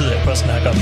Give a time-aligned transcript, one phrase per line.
[0.00, 0.79] tid af på at snakke om.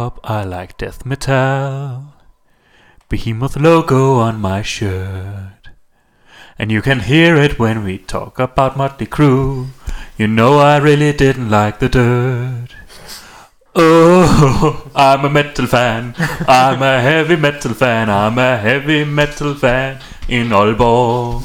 [0.00, 2.14] Hop, I like death metal.
[3.10, 5.64] Behemoth logo on my shirt.
[6.58, 9.66] And you can hear it when we talk about Motley Crue.
[10.16, 12.68] You know I really didn't like the dirt.
[13.74, 16.14] Oh, I'm a metal fan.
[16.48, 18.08] I'm a heavy metal fan.
[18.08, 21.44] I'm a heavy metal fan in Aalborg.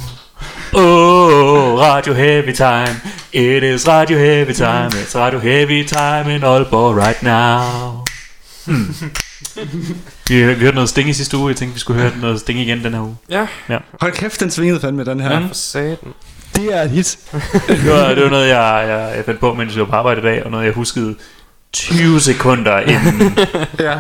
[0.74, 3.02] Oh, Radio Heavy Time.
[3.34, 4.92] It is Radio Heavy Time.
[4.94, 8.06] It's Radio Heavy Time in Aalborg right now.
[8.66, 8.96] Hmm.
[10.28, 11.48] Vi, vi hørte noget Sting i sidste uge.
[11.50, 13.18] Jeg tænkte, vi skulle høre noget Sting igen den her uge.
[13.30, 13.48] Ja,
[14.02, 15.32] Hold kæft, den svingede fandme, den her.
[15.40, 15.48] Ja.
[15.48, 16.14] for satan.
[16.56, 17.18] Det er et hit.
[17.68, 20.22] Det var, det var noget, jeg, jeg, jeg fandt på, mens jeg var på arbejde
[20.22, 21.16] i dag, og noget, jeg huskede
[21.74, 23.38] 20 sekunder inden.
[23.80, 24.00] Ja.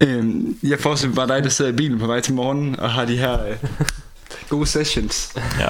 [0.00, 2.90] Øhm, jeg forestiller mig bare dig, der sidder i bilen på vej til morgen og
[2.90, 3.56] har de her øh,
[4.48, 5.32] gode sessions.
[5.36, 5.66] Ja.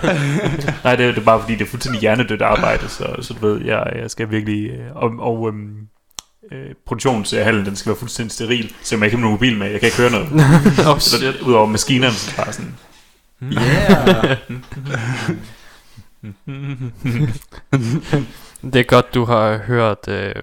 [0.84, 3.46] Nej, det, er- det er bare fordi, det er fuldstændig hjernedødt arbejde, så, så du
[3.46, 4.70] ved, jeg, jeg skal virkelig...
[4.70, 5.70] øh, Og, og øhm,
[6.52, 9.80] øh, produktionshallen, den skal være fuldstændig steril, så jeg ikke har nogen mobil med, jeg
[9.80, 10.28] kan ikke høre noget.
[10.90, 11.40] oh, shit.
[11.40, 12.74] udover maskinerne, så bare sådan...
[13.42, 14.36] Yeah.
[18.72, 20.34] Det er godt, du har hørt øh,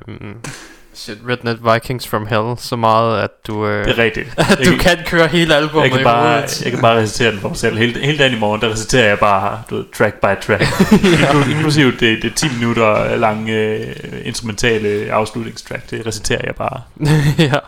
[0.93, 4.27] shit, Redneck Vikings from Hell så meget, at du, øh, Det er rigtigt.
[4.37, 7.39] at du Jeg, kan køre hele albumet jeg, kan bare, jeg kan bare recitere den
[7.39, 7.77] for mig selv.
[7.77, 10.61] Hele, hele dagen i morgen, der reciterer jeg bare, du ved, track by track.
[10.91, 16.81] Inklu- Inklusive det, det 10 minutter lange øh, instrumentale afslutningstrack, det reciterer jeg bare.
[17.51, 17.59] ja.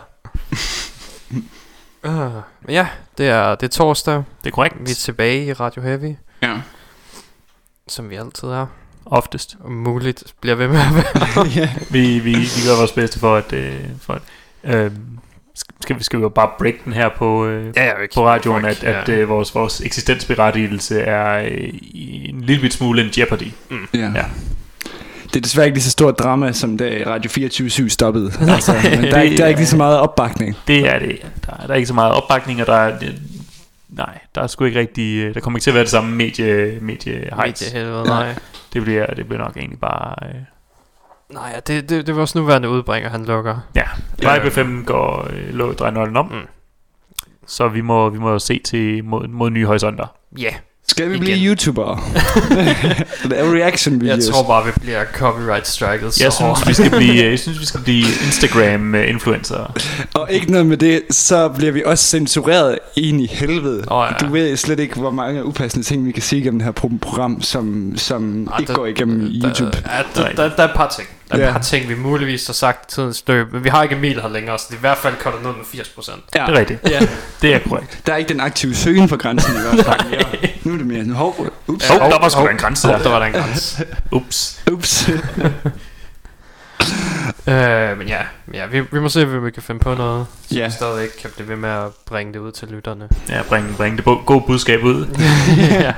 [2.04, 2.32] Uh,
[2.68, 2.86] ja,
[3.18, 4.14] det er, det er torsdag.
[4.44, 4.74] Det er korrekt.
[4.80, 6.54] Vi er tilbage i Radio Heavy, ja.
[7.88, 8.66] som vi altid er.
[9.12, 9.56] Oftest.
[9.68, 11.46] Muligt bliver ved med at være.
[11.62, 11.70] ja.
[11.90, 13.52] Vi, vi, vi gør vores bedste for at...
[13.52, 14.12] Øh, for
[14.64, 14.90] at øh,
[15.80, 18.64] skal, vi, skal vi jo bare break den her på, øh, ja, jeg på radioen,
[18.64, 23.50] at, at øh, vores, vores eksistensberettigelse er øh, en lille bit smule en jeopardy.
[23.94, 23.98] ja.
[24.14, 24.24] Ja.
[25.24, 28.32] Det er desværre ikke lige så stort drama, som da Radio 24 stoppede.
[28.52, 30.56] Altså, men der, er, Det der er ikke lige så meget opbakning.
[30.68, 31.18] Det er det.
[31.46, 32.98] Der, er- der er ikke så meget opbakning, og der er...
[32.98, 33.22] Det,
[33.88, 35.16] nej, der er sgu ikke rigtig...
[35.18, 37.70] øh, Der kommer ikke til at være det samme medie, medie heights.
[37.72, 38.34] helvede, nej.
[38.72, 40.14] Det bliver, det bliver nok egentlig bare...
[40.28, 40.34] Øh,
[41.28, 43.58] Nej, ja, det, det, det er vores nuværende udbringer, han lukker.
[43.74, 43.84] ja.
[44.18, 46.26] Vibe 5 går øh, lå drejer nøglen om.
[46.26, 46.46] Mm.
[47.46, 50.06] Så vi må, vi må se til mod, mod nye horisonter.
[50.38, 50.54] Ja, yeah.
[50.88, 51.20] Skal vi Igen.
[51.24, 52.00] blive YouTubere?
[53.30, 54.28] Lave reaction jeg videos.
[54.28, 57.66] tror bare, vi bliver copyright striket så Jeg synes, vi skal blive, jeg synes, vi
[57.66, 59.72] skal blive Instagram-influencer.
[60.14, 63.84] Og ikke noget med det, så bliver vi også censureret ind i helvede.
[63.90, 64.26] Åh, ja.
[64.26, 66.98] Du ved slet ikke, hvor mange upassende ting, vi kan sige gennem det her pro-
[67.02, 69.70] program, som, som Ah, ikke der- går igennem YouTube.
[69.72, 71.08] Der, der, der, der er et par ting.
[71.32, 71.52] Der er Ja.
[71.52, 74.28] par ting, vi muligvis har sagt i tidens løb, men vi har ikke Emil her
[74.28, 76.10] længere, så det er i hvert fald kortet ned med 80%.
[76.34, 76.46] Ja.
[76.46, 76.90] Det er rigtigt.
[76.90, 77.00] Ja.
[77.42, 78.00] Det er korrekt.
[78.06, 80.00] Der er ikke den aktive søgen for grænsen i hvert fald.
[80.12, 80.48] Ja.
[80.64, 82.96] Nu er det mere, nu hov, ups, Hov, der var sgu da en grænse Hov,
[82.96, 83.02] der.
[83.02, 83.84] der var der en grænse.
[84.12, 84.60] Ups.
[84.72, 85.08] ups.
[87.48, 88.20] øh, men ja,
[88.54, 90.66] ja vi, vi må se, om vi kan finde på noget, så Ja.
[90.66, 93.08] vi stadig kan blive ved med at bringe det ud til lytterne.
[93.28, 95.06] Ja, bring, bring det gode budskab ud.
[95.70, 95.92] ja.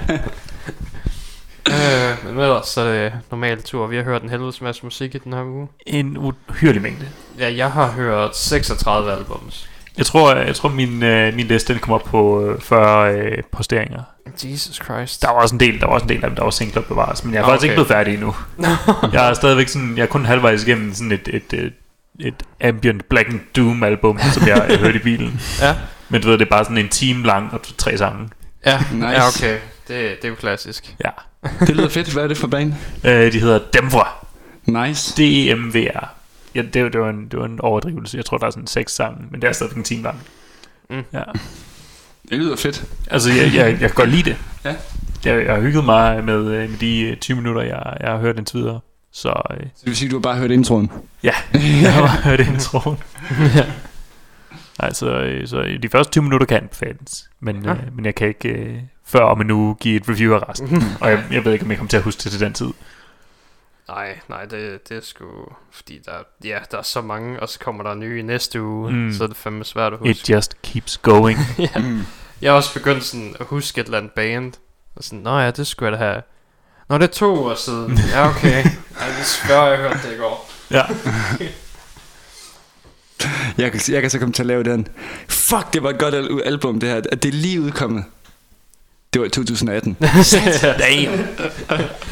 [1.68, 3.86] Øh, men ellers så er det normal tur.
[3.86, 5.68] Vi har hørt en helvedes masse musik i den her uge.
[5.86, 7.08] En uhyrlig mængde.
[7.38, 9.68] Ja, jeg har hørt 36 albums.
[9.98, 13.42] Jeg tror, jeg tror min, øh, min liste den kom op på øh, 40 øh,
[13.52, 14.02] posteringer.
[14.44, 15.22] Jesus Christ.
[15.22, 16.82] Der var også en del, der var også en del af dem, der var singler
[16.82, 17.76] bevares, men jeg er Nå, faktisk ikke okay.
[17.76, 18.34] blevet færdig endnu.
[19.14, 21.72] jeg er stadigvæk sådan, jeg er kun halvvejs igennem sådan et, et, et,
[22.20, 25.40] et ambient Black and Doom album, som jeg, jeg hørte i bilen.
[25.60, 25.76] Ja.
[26.08, 28.28] Men du ved, det er bare sådan en time lang og tre sange.
[28.66, 29.06] Ja, Nice.
[29.08, 29.58] ja okay.
[29.88, 30.94] Det, det er jo klassisk.
[31.04, 31.10] Ja.
[31.60, 32.12] Det lyder fedt.
[32.12, 32.72] Hvad er det for band?
[33.04, 34.26] Øh, de hedder Demvra.
[34.66, 35.14] Nice.
[35.22, 36.08] D-E-M-V-R.
[36.54, 38.16] Ja, det, var- det, var en, det var en overdrivelse.
[38.16, 40.20] Jeg tror, der er sådan seks sange, men det er stadig en time lang.
[40.90, 41.02] Mm.
[41.12, 41.22] Ja.
[42.30, 42.84] Det lyder fedt.
[43.10, 44.36] Altså, jeg, jeg, jeg kan godt lide det.
[44.64, 44.74] Ja.
[45.24, 48.18] Jeg, jeg har hygget mig med, øh, med de øh, 20 minutter, jeg, jeg har
[48.18, 48.80] hørt indtil videre.
[49.12, 50.90] Så øh, Så det vil sige, at du har bare hørt introen.
[51.22, 51.32] ja,
[51.82, 52.96] jeg har bare hørt introen.
[53.56, 53.64] ja.
[54.78, 57.70] Altså, øh, så de første 20 minutter kan anbefales, men, Ja.
[57.70, 60.82] øh, men jeg kan ikke øh, før om en uge give et review af resten.
[61.00, 62.70] og jeg, jeg ved ikke, om jeg kommer til at huske det til den tid.
[63.88, 65.24] Nej, nej, det, det er sgu...
[65.70, 66.12] Fordi der,
[66.44, 69.12] ja, der er så mange, og så kommer der nye i næste uge, Mm.
[69.12, 70.10] så er det fandme svært at huske.
[70.10, 71.38] It just keeps going.
[71.58, 71.68] ja.
[71.80, 72.00] Mm.
[72.42, 74.52] Jeg har også begyndt sådan at huske et eller andet band.
[74.96, 76.22] Og sådan, nå ja, det skulle jeg da have.
[76.88, 77.98] Nå, det er to år siden.
[78.12, 78.64] Ja, okay.
[79.00, 80.50] Ej, det spørger jeg hørte det i går.
[80.70, 80.82] ja.
[83.58, 84.86] Jeg kan, jeg kan så komme til at lave den.
[85.28, 86.96] Fuck, det var et godt al- album, det her.
[87.12, 88.04] At det er lige udkommet.
[89.14, 89.96] Det var i 2018.
[90.00, 90.08] Damn.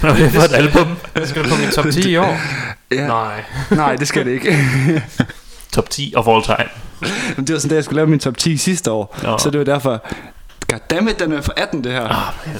[0.02, 0.96] Er det for et album?
[1.25, 2.37] Skal du på min top 10 i år?
[2.90, 3.06] Ja.
[3.06, 3.44] Nej.
[3.70, 4.56] Nej, det skal det ikke.
[5.72, 6.69] Top 10 of all time.
[7.37, 9.19] Men det var sådan, da jeg skulle lave min top 10 sidste år.
[9.22, 9.38] Nå.
[9.38, 10.06] Så det var derfor...
[10.69, 12.08] Goddammit, den er for 18, det her.
[12.08, 12.56] Ah, man.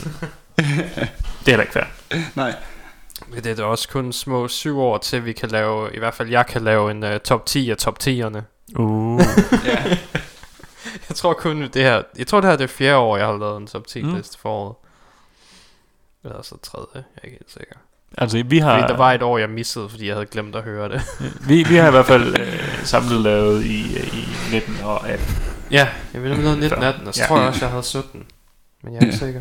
[0.56, 0.68] det
[1.02, 1.06] er
[1.46, 1.84] heller ikke fair.
[2.34, 2.54] Nej.
[3.28, 6.14] Men det er da også kun små syv år til, vi kan lave, i hvert
[6.14, 8.38] fald jeg kan lave en uh, top 10 af top 10'erne.
[8.76, 9.22] Uh.
[9.64, 9.96] Ja.
[11.08, 13.38] Jeg tror kun det her, jeg tror det her det er fjerde år, jeg har
[13.38, 14.14] lavet en top 10 Mm.
[14.16, 14.74] liste for året.
[16.24, 17.74] Eller så tredje, jeg er ikke helt sikker.
[18.18, 20.62] Altså, vi har, Fordi der var et år, jeg missede, fordi jeg havde glemt at
[20.62, 21.02] høre det.
[21.48, 25.26] vi, vi har i hvert fald øh, samlet lavet i, øh, i 19 og 18.
[25.70, 27.26] ja, jeg ville have lavet 19 Så, 18, og så ja.
[27.28, 28.26] tror jeg også, jeg havde 17.
[28.82, 29.18] Men jeg er ikke Ja.
[29.26, 29.40] sikker.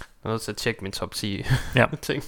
[0.00, 1.44] Jeg er nødt til at tjekke min top 10
[1.74, 1.86] Ja.
[2.02, 2.24] ting.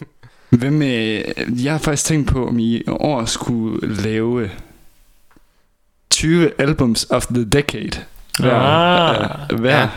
[0.51, 1.25] Hvem, øh,
[1.65, 4.51] jeg har faktisk tænkt på, om I i år skulle lave
[6.11, 8.05] 20 albums of the decade.
[8.45, 9.27] Ah.
[9.53, 9.79] øh, hver.
[9.81, 9.89] Ja.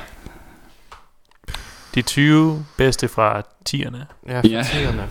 [1.96, 3.98] De 20 bedste fra 10'erne.
[4.30, 4.62] Ja, for Ja.
[4.62, 5.02] 10'erne.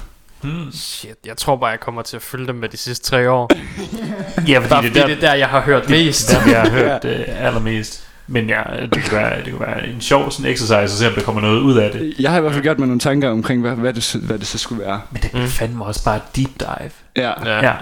[0.40, 0.72] Hmm.
[0.72, 3.50] Shit, jeg tror bare, jeg kommer til at følge dem med de sidste tre år.
[4.48, 6.28] Ja, fordi Bare det er der, det er der, jeg har hørt mest.
[6.30, 8.06] det er der, vi har hørt øh, allermest.
[8.26, 8.62] Men ja,
[8.94, 11.40] det kan, være, det kan være en sjov sådan exercise, at se om der kommer
[11.42, 12.14] noget ud af det.
[12.18, 14.38] Jeg har i hvert fald gjort mig nogle tanker omkring, hvad, hvad, det, så- hvad
[14.38, 15.00] det så skulle være.
[15.10, 15.46] Men det er Mm.
[15.48, 16.90] fandme også bare et deep dive.
[17.16, 17.56] Ja, Ja.
[17.56, 17.72] Ja.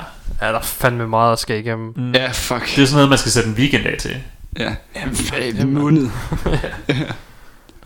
[0.43, 1.93] ja, der er fandme meget at skal igennem.
[1.97, 2.13] Mm.
[2.13, 2.77] ja fuck.
[2.77, 4.17] Det er sådan noget, man skal sætte en weekend af til.
[4.59, 4.75] Ja,
[5.33, 6.11] det, en måned.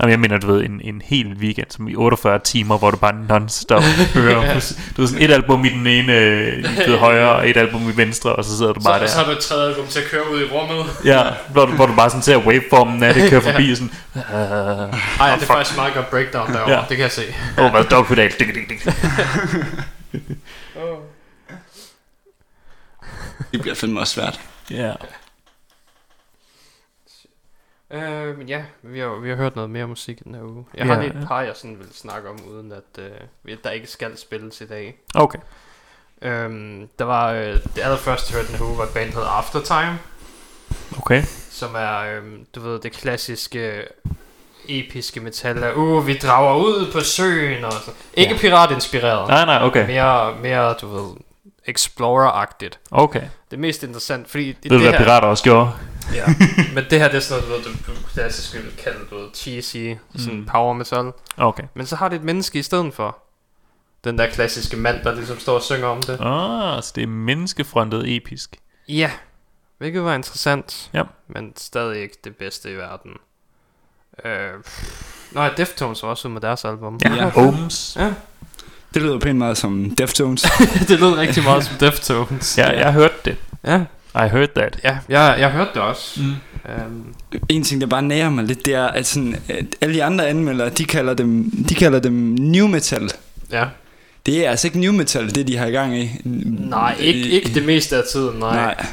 [0.01, 2.97] Jamen, jeg mener, du ved, en, en hel weekend, som i 48 timer, hvor du
[2.97, 3.83] bare non-stop
[4.15, 4.55] hører.
[4.55, 7.89] mus- Du ved, sådan et album i den ene øh, i højre, og et album
[7.91, 9.07] i venstre, og så sidder du bare der.
[9.07, 10.85] så har du et tredje album til at køre ud i rummet.
[11.05, 11.23] Ja,
[11.53, 14.29] hvor du, hvor du bare sådan ser waveformen af det køre forbi, sådan, uh, Ej,
[15.21, 16.77] ja, det er faktisk meget godt breakdown derovre, Ja.
[16.79, 16.85] ja.
[16.89, 17.23] det kan jeg se.
[17.59, 18.85] åh, oh, hvad dog pedal, dik, dik, dik.
[23.53, 24.41] Det bliver fandme også svært.
[24.71, 24.93] Ja.
[27.93, 30.65] Øh, men ja, vi har, vi har hørt noget mere musik den her uge.
[30.75, 30.93] Jeg Ja.
[30.95, 33.03] har lige et par, jeg sådan vil snakke om, uden at
[33.49, 34.95] øh, der ikke skal spilles i dag.
[35.15, 35.39] Okay.
[36.23, 39.15] Øhm, der var, øh, det allerførste, jeg hørte den her uge, var et band, der
[39.15, 39.99] hedder Aftertime,
[40.99, 41.23] Okay.
[41.51, 42.23] som er, øh,
[42.55, 43.85] du ved, det klassiske
[44.69, 47.95] episke metal af, uh, vi drager ud på søen og sådan.
[48.15, 48.39] Ikke Ja.
[48.41, 49.29] piratinspireret.
[49.29, 49.87] Nej, nej, okay.
[49.87, 51.11] Mere, mere, du ved,
[51.69, 52.79] explorer-agtigt.
[52.91, 53.21] Okay.
[53.51, 55.71] Det er mest interessant, fordi det, det hvad her, pirater også gjorde?
[56.15, 56.25] Ja,
[56.75, 59.95] men det her, det er sådan noget, du ved, du, klassisk ville kalde, ved, cheesy,
[60.17, 60.47] sådan Mm.
[60.47, 61.13] power metal.
[61.37, 61.63] Okay.
[61.75, 63.19] Men så har det et menneske i stedet for.
[64.05, 66.19] Den der klassiske mand, der ligesom står og synger om det.
[66.21, 68.57] Ah, så det er menneskefrontet episk.
[68.89, 69.11] Ja,
[69.79, 70.91] hvilket var interessant.
[70.93, 71.03] Ja.
[71.29, 73.11] Men stadig ikke det bedste i verden.
[74.25, 74.51] Øh,
[75.33, 76.99] Nå, ja, Deftones var også ude med deres album.
[77.05, 77.31] Ja, Ja.
[77.37, 77.97] Ohms.
[78.01, 78.13] ja.
[78.95, 80.43] Det lyder pænt meget som Deftones.
[80.89, 82.59] det lød rigtig meget som Deftones.
[82.59, 83.37] Ja, jeg hørte det.
[83.65, 84.79] Ja, I heard that.
[84.85, 86.21] ja jeg, jeg hørte det også.
[86.23, 86.35] Mm.
[86.87, 87.15] Um,
[87.49, 90.29] en ting, der bare nærer mig lidt, det er, at, sådan, at alle de andre
[90.29, 93.11] anmeldere, de kalder dem, de kalder dem new metal.
[93.53, 93.65] ja.
[94.27, 96.11] Det er altså ikke new metal, det de har i gang i.
[96.25, 98.55] Nej, ikke, ikke det meste af tiden, nej.
[98.57, 98.87] Nej.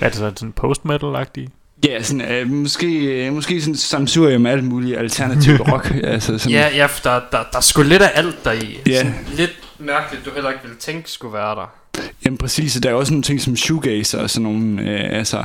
[0.00, 1.50] Er det så sådan post-metal-agtigt?
[1.86, 2.86] Ja, sådan, øh, måske,
[3.26, 5.94] øh, måske sådan samsurium med alt muligt alternativ rock.
[6.04, 8.78] altså sådan, Ja, ja, der, der, der er sgu lidt af alt der i.
[8.86, 8.96] Ja.
[8.98, 11.74] Sådan Lidt mærkeligt, du heller ikke ville tænke skulle være der.
[12.24, 15.42] Jamen præcis, der er også nogle ting som shoegaze og sådan nogle, øh, altså...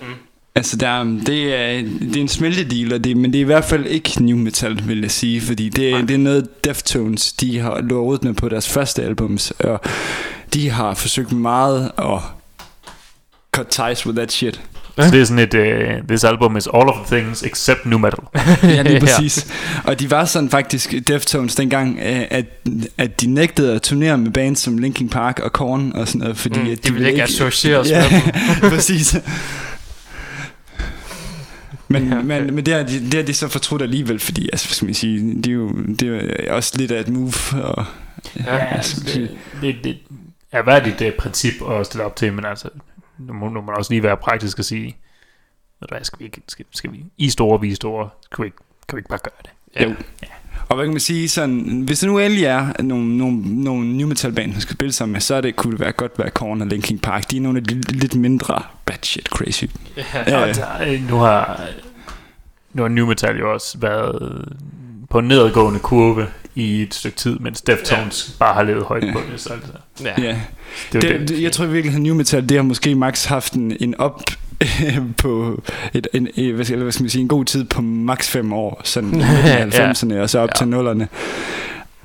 [0.00, 0.06] Mm.
[0.56, 3.44] Altså, der, er- det, er, det er en smeltedeal, og det, men det er i
[3.44, 6.00] hvert fald ikke new metal, vil jeg sige, fordi det, Nej.
[6.00, 9.80] det er noget Deftones, de har lovet med på deres første albums, og
[10.54, 12.20] de har forsøgt meget at
[13.56, 14.60] cut ties with that shit.
[14.98, 15.54] Så det er sådan et,
[16.00, 18.18] uh, this album is all of the things except nu metal.
[18.62, 19.46] Ja, lige præcis.
[19.84, 22.44] Og de var sådan faktisk Deftones dengang, øh, at,
[22.98, 26.36] at de nægtede at turnere med bands som Linkin Park og Korn og sådan noget,
[26.36, 28.20] fordi Mm, at de ville ikke associeres ja, med
[28.60, 28.70] dem.
[28.74, 29.16] præcis.
[31.88, 32.26] Men, Ja, ja, okay.
[32.26, 34.86] men, men det, har de, det har de så fortrudt alligevel, fordi altså, hvad skal
[34.86, 36.20] man sige, det er jo, det er jo
[36.56, 37.62] også lidt af et move.
[37.62, 37.84] Og,
[38.46, 39.96] Ja, altså, det, det, det
[40.52, 42.68] er værdigt det princip at stille op til, men altså,
[43.18, 44.84] nu må, nu må man også lige være praktisk og sige,
[45.80, 48.46] ved du hvad, skal vi ikke, skal, skal vi, I store, vi store, skal vi
[48.46, 48.56] ikke,
[48.88, 49.50] kan vi ikke bare gøre det?
[49.76, 49.84] Ja.
[49.84, 49.94] Jo.
[50.68, 54.08] Og hvad kan man sige, sådan, hvis der nu endelig er nogle, nogle, nogle new
[54.08, 56.30] metal band, man skal spille sammen med, så er det, kunne det være godt være
[56.30, 57.30] Korn og Linkin Park.
[57.30, 59.64] De er nogle af de lidt mindre batshit crazy.
[59.96, 60.04] Ja.
[60.26, 60.42] Ja.
[60.42, 61.68] Og der, øh, nu har
[62.72, 64.48] nu har New Metal jo også været
[65.14, 68.38] på en nedadgående kurve i et stykke tid, mens Deftones ja.
[68.38, 69.40] bare har levet højt på det.
[69.40, 69.70] Så altså,
[70.04, 70.22] ja.
[70.22, 70.36] Ja.
[70.92, 73.24] det, er jo Det, det, jeg tror virkelig, at new metal, det har måske max
[73.24, 74.20] haft en, en op
[75.22, 75.62] på
[75.94, 78.28] et, en, en, hvad skal, eller hvad skal man sige, en god tid på max
[78.28, 79.66] 5 år, sådan i Ja.
[79.92, 80.52] 90'erne, og så op Ja.
[80.58, 81.08] til nullerne.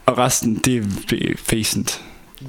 [0.06, 0.84] Og resten, det er
[1.38, 2.01] facent.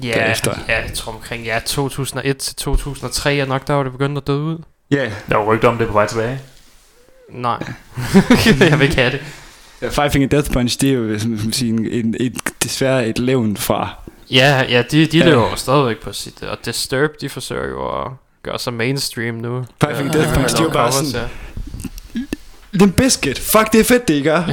[0.03, 0.53] Ja, derefter.
[0.67, 4.27] ja, jeg tror omkring ja, 2001 til 2003 er nok der, hvor det begyndte at
[4.27, 4.57] dø ud.
[4.91, 6.39] Ja, der var rygter om det på vej tilbage.
[7.29, 7.63] Nej,
[8.59, 9.21] jeg vil ikke have det.
[9.89, 12.33] Five Finger Death Punch, det er jo som man sige, en, en, et,
[12.63, 13.89] desværre et levn fra.
[14.31, 15.25] Ja, ja, de, de Ja.
[15.25, 16.43] lever jo stadigvæk på sit...
[16.43, 18.11] Og Disturbed, de forsøger jo at
[18.43, 19.65] gøre sig mainstream nu.
[19.83, 21.29] Five Finger Death Punch, de er jo bare Covers, sådan,
[22.73, 22.79] ja.
[22.79, 24.43] den biscuit, fuck det er fedt det I gør.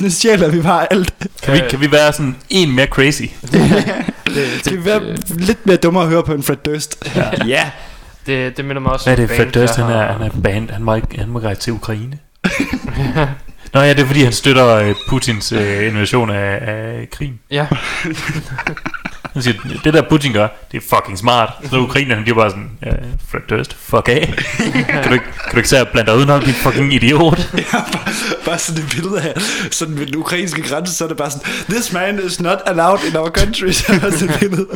[0.02, 1.14] nu, stjæler vi bare alt.
[1.42, 3.22] Kan, vi, kan vi være sådan en mere crazy?
[4.34, 7.08] det, Skal vi være lidt mere dummere at høre på en Fred Durst?
[7.16, 7.30] Ja.
[7.56, 7.70] ja.
[8.26, 10.30] det, det minder mig også Hvad er det, band, Fred Durst, han er, han er
[10.44, 12.18] band, han må ikke, han må ikke rejse til Ukraine.
[13.74, 17.40] Nå ja, det er fordi, han støtter øh, Putins øh, invasion af, af krigen.
[17.50, 17.66] Ja,
[19.32, 21.52] Han siger, det der Putin gør, det er fucking smart.
[21.70, 22.90] Så ukrainerne, de er bare sådan, ja,
[23.30, 24.34] Fred Durst, fuck af.
[24.88, 27.38] kan, du ikke, kan du ikke sætte blande dig udenom, din fucking idiot?
[27.56, 28.12] Ja, bare,
[28.44, 29.34] bare sådan et billede af
[29.70, 32.98] sådan ved den ukrainske grænse, så er det bare sådan, this man is not allowed
[33.10, 34.66] in our country, så er sådan et billede.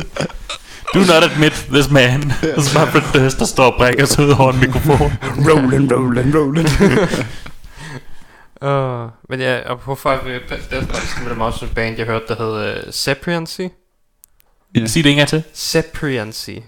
[0.93, 2.33] Do not admit this man.
[2.57, 5.13] Og så bare Fred Durst, der står og brækker sig ud over en mikrofon.
[5.21, 7.23] Rollin', rollin', rollin'.
[8.61, 11.75] Uh, men ja, og på Five Finger Death Punch, det minder mig også om et
[11.75, 13.61] band, jeg hørte, der hed uh, Sepriancy.
[14.75, 14.85] Ja.
[14.87, 15.43] Sig det en gang til.
[15.53, 16.49] Sepriancy.
[16.49, 16.61] Jeg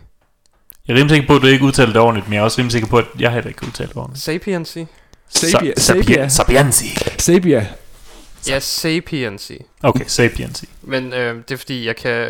[0.88, 2.72] er rimelig sikker på, at du ikke udtaler det ordentligt, men jeg er også rimelig
[2.72, 4.24] sikker på, at jeg heller ikke udtaler det ordentligt.
[4.24, 4.78] Sapiency?
[5.30, 6.28] Sabia, Sa- Sabia.
[6.28, 6.86] Sapiensi.
[7.18, 7.68] Sabia.
[8.48, 9.52] Ja, Sapiency.
[9.84, 10.70] Okay, Sapiensi.
[10.82, 12.28] Men øh, det er fordi, jeg kan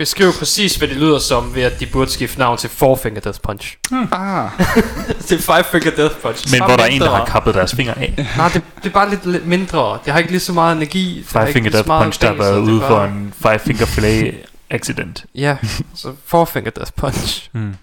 [0.00, 3.20] beskrive præcis, hvad det lyder som, ved at de burde skifte navn til Four Finger
[3.20, 3.76] Death Punch.
[3.92, 4.50] Ah.
[5.28, 6.52] det er Five Finger Death Punch.
[6.52, 8.28] Men Bare hvor der er en, der har kappet deres fingre af.
[8.36, 9.98] Nej, det, det er bare lidt, lidt mindre.
[10.04, 11.18] Det har ikke lige så meget energi.
[11.18, 13.86] Det Five Finger Death Punch, der har været det er ude for en Five Finger
[13.86, 14.34] Fillet
[14.70, 15.24] accident.
[15.34, 15.56] Ja,
[15.94, 17.48] så Four Finger Death Punch.
[17.52, 17.74] Mm.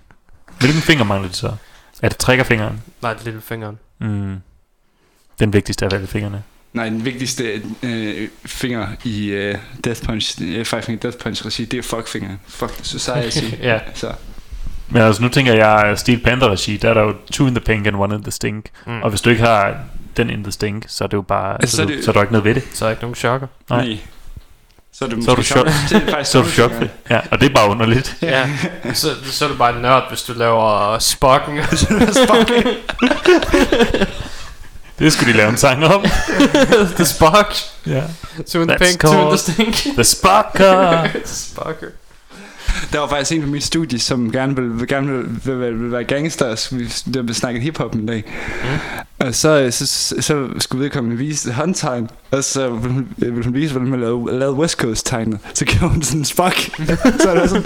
[0.59, 1.51] Hvilken finger mangler de så?
[2.01, 2.81] Er det trækkerfingeren?
[3.01, 3.77] Nej, det lille fingeren.
[3.99, 4.35] Mm.
[5.39, 6.43] Den vigtigste af alle fingrene.
[6.73, 11.65] Nej, den vigtigste øh, finger i øh, Death Punch, øh, Five Finger Death Punch regi,
[11.65, 12.29] det er fuckfinger.
[12.47, 13.43] Fuck society.
[13.61, 13.79] Ja.
[13.93, 14.11] Så.
[14.89, 17.63] Men altså nu tænker jeg, Steel Panther regi, der er der jo two in the
[17.65, 18.65] pink and one in the stink.
[18.85, 19.01] Mm.
[19.01, 19.75] Og hvis du ikke har
[20.17, 22.13] den in the stink, så er det jo bare, Altså, så, så det- så er
[22.13, 22.63] der ikke noget ved det.
[22.73, 23.47] Så er ikke nogen chokker.
[23.69, 23.85] Nej.
[23.85, 23.97] Nej.
[24.93, 25.67] Så er, det Så er du chok.
[26.25, 26.87] så er du chokfri.
[27.09, 28.15] Ja, og det er bare underligt.
[28.21, 28.49] Ja,
[28.93, 31.57] så, så er du bare en nørd, hvis du laver Spocken.
[34.99, 36.05] Det skulle de lave en sang om.
[36.97, 37.55] The Spock.
[37.85, 38.03] ja.
[38.47, 39.95] Two in the That's pink, two in the stink.
[39.95, 41.07] The Sparker.
[41.25, 41.91] Spocker.
[42.93, 45.81] Der var faktisk en på mit studie, som gerne ville, vil, gerne vil, vil, vil,
[45.81, 48.23] vil være gangster, så vi der blev snakket hiphop en dag.
[48.63, 49.27] Mm.
[49.27, 53.53] Og så, så, så, så skulle vedkommende vise håndtegn, og så ville hun, ville hun
[53.53, 55.39] vise, hvordan man lavede, lavede West Coast-tegnet.
[55.53, 56.55] Så gjorde hun sådan en spak.
[57.21, 57.65] så er det sådan,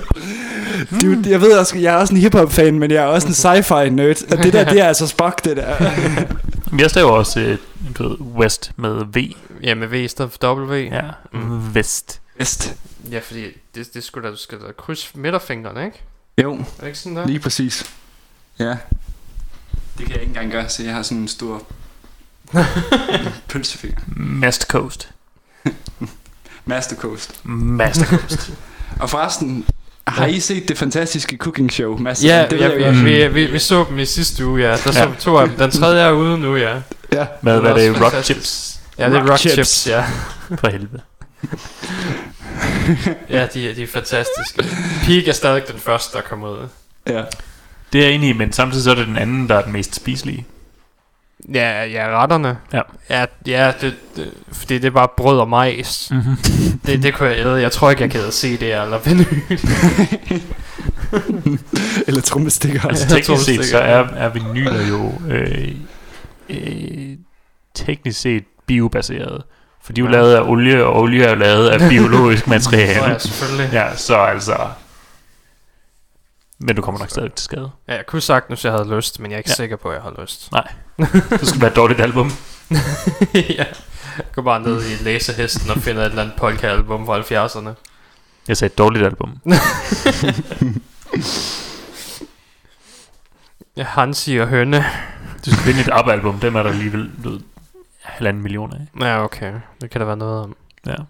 [1.01, 3.89] Dude, jeg ved også, jeg er også en hiphop-fan, men jeg er også en sci-fi
[3.89, 4.31] nerd.
[4.31, 5.75] Og det der, det er altså Spock, det der.
[6.79, 7.57] Jeg staver også øh,
[7.97, 9.35] du ved, West med V.
[9.63, 10.73] Ja, med V i stedet for W.
[10.73, 11.01] Ja.
[11.33, 11.75] Mm.
[11.75, 12.20] Vest.
[12.41, 12.75] Vest.
[13.11, 13.45] Ja, fordi
[13.75, 16.01] det, det skulle da, du skal da krydse midterfingrene, ikke?
[16.43, 17.27] Jo, Er det ikke sådan der?
[17.27, 17.85] lige præcis.
[18.59, 18.65] Ja.
[19.97, 21.63] Det kan jeg ikke engang gøre, så jeg har sådan en stor
[23.49, 23.99] pølsefinger.
[24.15, 25.09] Mast Coast.
[26.65, 27.39] Master Coast.
[27.43, 28.51] Master Coast.
[28.99, 29.65] Og forresten,
[30.07, 32.23] har I set det fantastiske cooking show, Mads?
[32.23, 34.69] Ja, det ja ved vi, vi, vi, vi, så dem i sidste uge, ja.
[34.71, 35.11] Der så Ja.
[35.19, 35.57] to af dem.
[35.57, 36.81] Den tredje er ude nu, ja.
[37.11, 37.27] Ja.
[37.41, 38.39] Med Det hvad var det er, også Rock fantastisk.
[38.39, 38.79] Chips.
[38.97, 39.53] Ja, det er Rock rock chips.
[39.53, 40.05] chips, ja.
[40.59, 41.01] For helvede.
[43.29, 44.63] Ja, de, er- de er fantastiske.
[45.05, 46.67] Peak er stadig den første, der kommer ud.
[47.07, 47.23] ja.
[47.93, 49.73] Det er jeg enig i, men samtidig så er det den anden, der er den
[49.73, 50.45] mest spiselige.
[51.53, 52.57] Ja, ja, retterne.
[52.73, 52.81] Ja.
[53.09, 56.11] Ja, ja det, det, fordi det er bare brød og majs.
[56.11, 56.35] Mm-hmm.
[56.85, 57.61] Det, det kunne jeg æde.
[57.61, 59.41] Jeg tror ikke, jeg kan se det eller vinyl.
[62.07, 62.87] Eller trommestikker.
[62.87, 65.75] Altså Ja, teknisk set, så er, er vinyler jo øh,
[66.49, 67.17] øh,
[67.75, 69.43] teknisk set biobaseret.
[69.83, 70.17] For de er jo Ja.
[70.17, 73.19] lavet af olie, og olie er lavet af biologisk Nå ja, materiale.
[73.19, 73.69] selvfølgelig.
[73.73, 74.57] Ja, så altså...
[76.59, 77.71] Men du kommer nok stadig til skade.
[77.87, 79.53] Ja, jeg kunne sagt, hvis jeg havde lyst, men jeg er ikke Ja.
[79.55, 80.51] sikker på, at jeg har lyst.
[81.39, 82.31] Det skal være et dårligt album.
[83.57, 83.65] ja.
[84.35, 87.69] Går bare ned i læsehesten og finder et eller andet polka-album fra 70'erne.
[88.47, 89.37] Jeg sagde et dårligt album.
[93.77, 94.85] Hansi og Hønne.
[95.45, 97.11] Du skal finde et ABBA-album, dem er der alligevel
[98.03, 99.01] halvanden million af.
[99.05, 99.53] Ja, okay.
[99.81, 100.55] Det kan der være noget om.
[100.85, 100.95] Ja.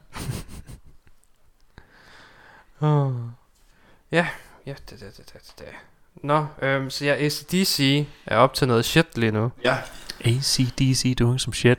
[2.79, 3.11] Oh.
[4.11, 4.27] Ja,
[4.65, 5.65] ja, det, det, det, det, det.
[6.23, 9.51] Nå, øhm, så ja, ACDC er op til noget shit lige nu.
[9.63, 9.77] Ja.
[10.25, 11.77] ACDC doing some shit.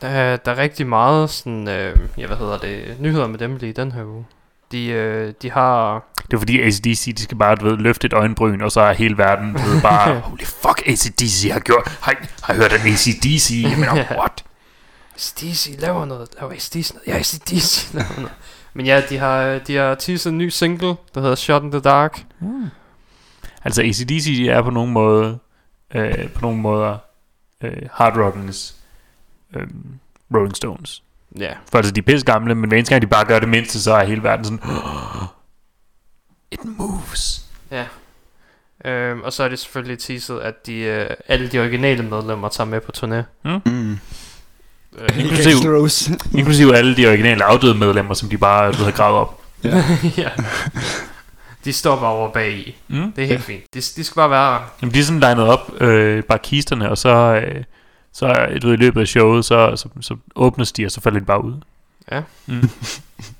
[0.00, 3.56] Der, er- der er rigtig meget sådan, øh, ja, hvad hedder det, nyheder med dem
[3.56, 4.26] lige den her uge.
[4.72, 8.12] De, øh, de har, Det er fordi ACDC, de skal bare, du ved, løfte et
[8.12, 12.14] øjenbryn, og så er hele verden, du ved, bare, holy fuck, ACDC har gjort, har,
[12.42, 14.18] har hørt at ACDC, jeg mener, Ja.
[14.18, 14.43] what?
[15.14, 18.32] ACDC laver noget, laver ACDC noget, ja, ACDC laver noget.
[18.74, 21.80] Men ja, de har, de har teaset en ny single, der hedder Shot in the
[21.80, 22.24] Dark.
[23.64, 25.38] Altså ACDC de er på nogen måde,
[25.94, 26.98] øh, på nogle måder,
[27.62, 28.76] øh, hard rockens
[29.56, 29.66] øh,
[30.34, 31.02] Rolling Stones.
[31.38, 33.48] Ja, For altså, de er pisse gamle, men hver eneste gang de bare gør det
[33.48, 34.60] mindste, så er hele verden sådan,
[36.52, 37.44] it moves.
[37.70, 37.86] ja.
[38.84, 42.68] Øhm, og så er det selvfølgelig teaset, at de, øh, alle de originale medlemmer tager
[42.68, 43.48] med på turné.
[43.70, 43.98] Mm.
[44.98, 46.18] Øh, Inklusiv- Rose.
[46.34, 49.42] Inklusive alle de originale afdøde medlemmer, som de bare du ved, har gravet op.
[50.18, 50.30] ja.
[51.64, 52.76] De står bare over bag i.
[52.88, 53.12] Mm.
[53.12, 53.74] Det er helt fint.
[53.74, 54.62] De, de skal bare være.
[54.82, 57.64] Jamen, de er sådan legnet op, øh, bare kisterne, og så, øh,
[58.12, 61.00] så øh, du ved, i løbet af showet, så, så, så åbnes de, og så
[61.00, 61.54] falder de bare ud.
[62.12, 62.22] Ja.
[62.46, 62.60] Mm.
[62.60, 62.68] det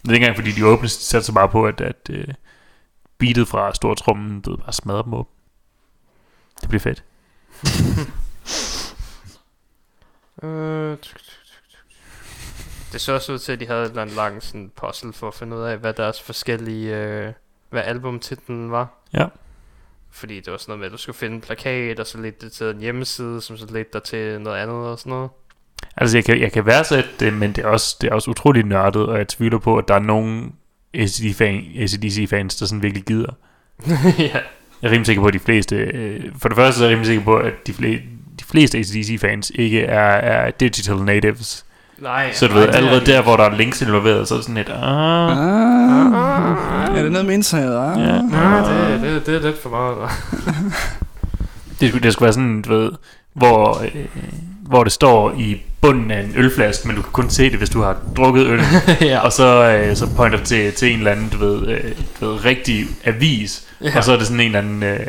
[0.08, 2.24] er ikke engang, fordi de åbnes, de sætter sig bare på, at, at øh,
[3.18, 5.26] beatet fra stortrummen, du ved, bare smadrer dem op.
[6.60, 7.02] Det bliver fedt.
[10.42, 10.96] Øh,
[12.94, 15.56] det så også ud til, at de havde andet langt sådan puzzle for at finde
[15.56, 17.32] ud af, hvad deres forskellige, øh,
[17.70, 18.88] hvad albumtitlen var.
[19.12, 19.26] Ja.
[20.10, 22.46] Fordi det var sådan noget med, at du skulle finde en plakat, og så ledte
[22.46, 25.30] det til en hjemmeside, som så ledte dig til noget andet og sådan noget.
[25.96, 28.66] Altså, jeg kan, jeg kan værdsætte det, men det er, også, det er også utroligt
[28.66, 30.54] nørdet, og jeg tvivler på, at der er nogen
[30.94, 33.32] ACDC-fans, der sådan virkelig gider.
[34.18, 34.40] ja.
[34.82, 35.76] Jeg er rimelig sikker på, at de fleste...
[35.76, 38.02] Øh, for det første så er jeg rimelig sikker på, at de, fle,
[38.40, 41.66] de fleste ACDC-fans ikke er, er digital natives.
[41.98, 44.28] Nej, Så du nej, ved, det er allerede de der, hvor der er links involveret,
[44.28, 44.68] så er det sådan et...
[44.68, 45.30] Ah,
[46.14, 47.76] Ah, er det noget med internet?
[47.76, 48.00] Ah?
[48.00, 48.20] Ja.
[48.22, 49.94] Nej, det, det, det er lidt for meget.
[49.96, 50.12] hva'?
[51.80, 52.90] det, skulle, det skulle være sådan, du ved,
[53.32, 54.04] hvor, øh,
[54.60, 57.70] hvor det står i bunden af en ølflaske, men du kan kun se det, hvis
[57.70, 58.60] du har drukket øl.
[59.10, 59.18] ja.
[59.18, 62.26] Og så, øh, så pointer det til, til en eller anden, du ved, øh, du
[62.30, 63.66] ved rigtig avis.
[63.80, 63.96] Ja.
[63.96, 65.00] Og så er det sådan en eller anden øh,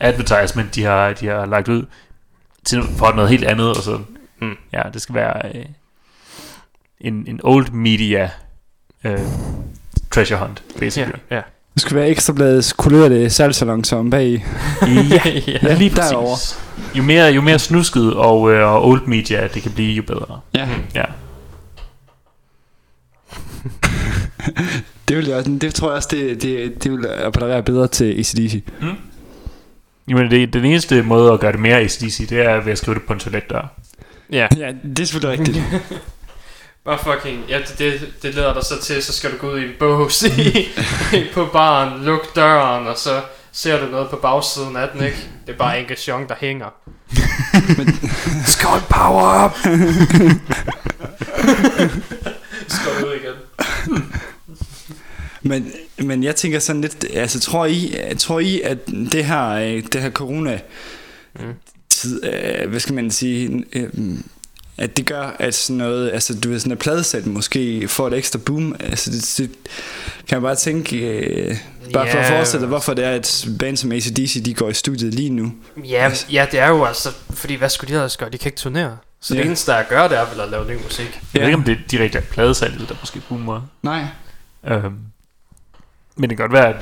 [0.00, 1.82] advertisement, de har, de har lagt ud
[2.64, 3.68] til, for noget helt andet.
[3.68, 3.98] Og så,
[4.40, 4.46] Mm.
[4.48, 4.56] mm.
[4.72, 5.64] ja, det skal være øh,
[7.00, 8.30] en, en old media
[9.04, 9.18] øh,
[10.10, 11.12] treasure hunt, ja, basically.
[11.30, 11.40] ja.
[11.74, 14.46] Det skal være ekstrabladets kulørte salgsalonser om bag.
[14.82, 14.86] Ja,
[15.46, 15.58] ja.
[15.62, 16.10] ja lige præcis.
[16.10, 16.38] derovre.
[16.98, 20.40] Jo mere, jo mere snusket og, øh, og old media det kan blive, jo bedre.
[20.54, 20.68] Ja.
[20.94, 21.04] Ja.
[25.08, 28.18] Det, vil jeg, også- det tror jeg også, det, det, det vil appellere bedre til
[28.18, 28.62] ACDC.
[30.08, 32.94] Jamen, det, den eneste måde at gøre det mere ACDC, det er ved at skrive
[32.94, 33.72] det på en toiletdør.
[34.32, 34.48] Ja.
[34.58, 35.64] Ja, det er selvfølgelig rigtigt.
[36.84, 39.58] Bare fucking, ja, det, det, det leder dig så til, så skal du gå ud
[39.58, 40.68] i en bås i,
[41.34, 45.28] på baren, luk døren, og så ser du noget på bagsiden af den, ikke?
[45.46, 46.66] Det er bare engagement, der hænger.
[48.52, 49.56] Skål power up!
[52.68, 53.34] Skål ud igen.
[55.42, 59.82] Men, men jeg tænker sådan lidt, altså tror I, tror I at det her, øh,
[59.92, 60.60] det her corona
[61.40, 61.54] Mm.
[61.96, 63.88] Tid, øh, hvad skal man sige, øh,
[64.78, 68.14] at det gør, at sådan noget, altså du ved, sådan et pladesæt måske får et
[68.14, 69.50] ekstra boom, altså det, det
[70.28, 71.56] kan jeg bare tænke, øh,
[71.92, 74.74] bare for at forestille dig, hvorfor det er, at band som ACDC, de går i
[74.74, 75.52] studiet lige nu.
[75.84, 78.30] Ja, ja, det er jo altså, fordi hvad skulle de ellers gøre?
[78.30, 78.96] De kan ikke turnere.
[79.20, 79.40] Så Ja.
[79.40, 81.20] det eneste, der er at gøre, det er vel at lave ny musik.
[81.34, 83.60] Jeg ved ikke, om det er direkte er pladesalget, der måske boomer.
[83.82, 84.04] Nej.
[84.68, 84.94] Øhm,
[86.16, 86.76] men det kan godt være, at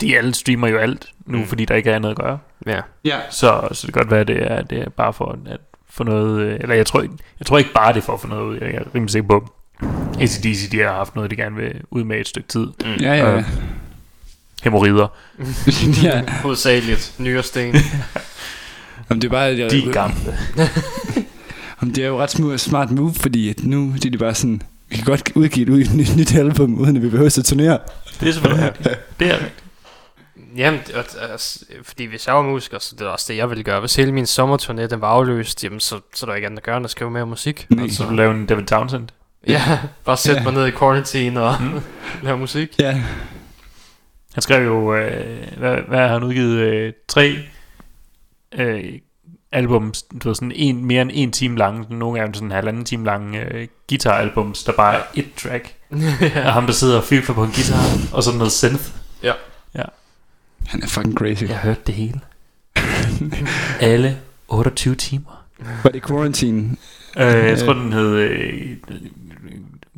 [0.00, 1.42] de alle streamer jo alt nu, Mm.
[1.42, 1.48] mm.
[1.48, 2.38] fordi der ikke er andet at gøre.
[2.66, 2.80] Ja.
[3.04, 3.16] Ja.
[3.30, 5.58] Så, så det kan godt være, at det er, det er bare for at
[5.90, 6.40] få noget...
[6.40, 8.42] øh, Eller jeg tror, ikke, jeg tror ikke bare, det er for at få noget
[8.46, 8.58] ud.
[8.60, 9.52] Jeg er rimelig sikker på,
[10.20, 12.66] ACDC, de har haft noget, de gerne vil ud med et stykke tid.
[13.00, 13.36] Ja, ja.
[13.36, 13.44] Øh.
[14.62, 15.08] Hemorrider.
[16.02, 16.22] ja.
[16.42, 17.74] Hovedsageligt nyresten.
[19.08, 20.16] Om det er bare, De er gamle.
[21.82, 24.62] Om det er jo ret smart, smart move, fordi nu det er de bare sådan,
[24.88, 27.78] vi kan godt udgive et ud- nyt, nyt album, uden at vi behøver at turnere.
[28.20, 28.88] Det er selvfølgelig rigtigt.
[29.20, 29.61] Det er rigtigt.
[30.56, 33.64] Jamen, det, altså, fordi hvis jeg var musiker, så det er også det, jeg ville
[33.64, 33.80] gøre.
[33.80, 36.64] Hvis hele min sommerturné, den var afløst, jamen, så, så er der ikke andet at
[36.64, 37.66] gøre, end at skrive mere musik.
[37.70, 37.88] Nej.
[37.88, 39.08] Så du laver en David Townsend.
[39.46, 40.44] Ja, bare sætte Ja.
[40.44, 41.80] mig ned i quarantine og Mm.
[42.26, 42.78] lave musik.
[42.78, 43.02] Ja,
[44.34, 46.58] Han skrev jo, øh, hvad, hvad har han udgivet?
[46.58, 47.36] Øh, tre
[48.54, 48.84] øh,
[49.52, 52.52] albums, du ved, sådan en, mere end en time lange, nogle af dem sådan en
[52.52, 55.74] halvanden time lange øh, guitaralbums, der bare er et track,
[56.20, 56.46] ja.
[56.46, 58.84] og ham der sidder og fylder på en guitar, og så noget synth.
[60.66, 61.42] Han er fucking crazy.
[61.44, 62.20] Jeg hørte det hele.
[63.80, 65.44] Alle 28 timer.
[65.82, 66.76] Var det quarantine?
[67.18, 68.14] Øh, jeg tror, den hed...
[68.16, 68.76] Øh,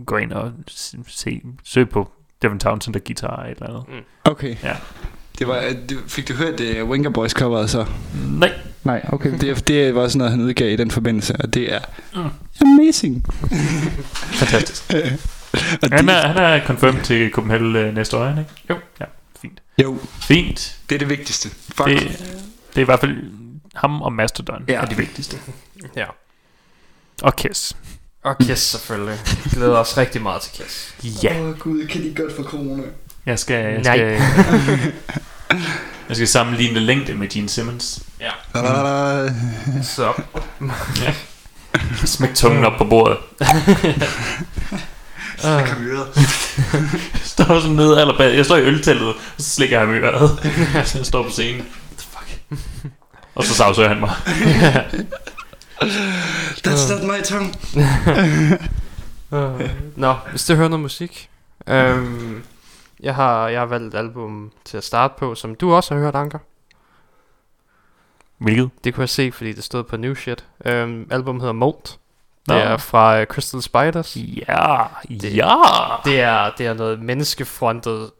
[0.07, 0.53] gå ind og
[1.09, 2.11] se, søg på
[2.43, 4.05] Devin Townsend og guitar eller et eller andet.
[4.25, 4.57] Okay.
[4.63, 4.77] Ja.
[5.39, 7.87] Det var, det, fik du hørt det Winger Boys coveret så?
[8.31, 8.53] Nej.
[8.85, 9.33] Nej, okay.
[9.41, 11.79] Det, det var sådan noget, han udgav i den forbindelse, og det er
[12.17, 12.21] Mm.
[12.61, 13.25] amazing.
[14.15, 14.93] Fantastisk.
[15.83, 18.45] Og Han er, han er confirmed til Copenhagen øh, næste år, ikke?
[18.71, 18.77] Jo.
[19.01, 19.05] Ja.
[19.83, 20.77] Jo, Fint.
[20.89, 21.49] det er det vigtigste.
[21.51, 21.87] Fuck.
[21.89, 21.99] Det,
[22.71, 23.17] det er i hvert fald
[23.75, 24.73] ham og Mastodon Ja.
[24.73, 24.81] ja.
[24.81, 25.37] er de vigtigste.
[25.97, 26.05] Ja.
[27.23, 27.77] Og Kiss.
[28.25, 29.19] Og Kiss selvfølgelig.
[29.53, 30.95] Glæder os rigtig meget til Kiss.
[31.25, 31.41] Ja.
[31.41, 32.83] Åh oh, gud, kan de godt få corona?
[33.27, 33.97] Jeg skal, jeg Nej.
[33.97, 34.93] skal,
[36.09, 38.03] jeg skal sammenligne længde med Gene Simmons.
[38.21, 38.31] Ja.
[39.25, 39.31] Uh,
[39.83, 40.13] Så.
[42.05, 43.19] Smæk tungen op på bordet.
[45.39, 46.07] Uh, kom videre.
[47.35, 48.37] står sådan nede allerbag.
[48.37, 50.31] Jeg står i ølteltet, og så slikker jeg ham i øret.
[50.89, 51.61] så jeg står på scenen.
[51.61, 52.93] What the fuck?
[53.35, 54.11] og så sagsøger han mig.
[56.67, 57.55] That's not my tongue.
[59.31, 61.31] uh, Nå, hvis du hører noget musik.
[61.67, 62.43] Um,
[63.01, 66.01] jeg, har, jeg har valgt et album til at starte på, som du også har
[66.01, 66.39] hørt, Anker.
[68.39, 68.71] Hvilket?
[68.85, 70.45] Det kunne jeg se, fordi det stod på New Shit.
[70.71, 71.99] Um, album hedder Molt.
[72.49, 74.17] Det er fra uh, Crystal Spiders.
[74.17, 74.77] Ja,
[75.09, 75.55] Det- ja.
[76.05, 78.11] Det er, det er noget menneskefrontet,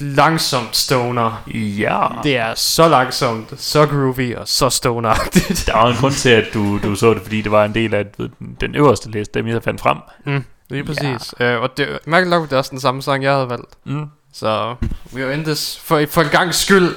[0.00, 1.42] langsomt stoner.
[1.54, 2.06] Ja.
[2.22, 5.64] Det er så langsomt, så groovy og så stoneragtigt.
[5.66, 7.94] Der var en grund til, at du, du så det, fordi det var en del
[7.94, 9.96] af ved, den, den øverste liste, dem jeg fandt frem.
[10.26, 11.34] Mm, lige præcis.
[11.40, 11.56] Ja.
[11.56, 13.74] Uh, og det, mærkeligt nok, det er også den samme sang, jeg havde valgt.
[13.84, 14.06] Mm.
[14.32, 14.74] Så
[15.14, 16.94] we are in this for, for en gang skyld.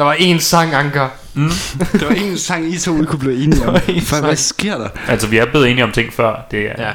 [0.00, 1.08] Der var én sang, Anker.
[1.34, 1.50] Mm.
[1.92, 3.76] Det var en sang, I to kunne blive enige om.
[4.02, 4.88] For, hvad sker der?
[5.08, 6.46] Altså, vi er blevet enige om ting før.
[6.50, 6.88] Det er, Ja.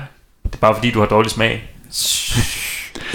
[0.43, 1.63] det er bare fordi, du har dårlig smag.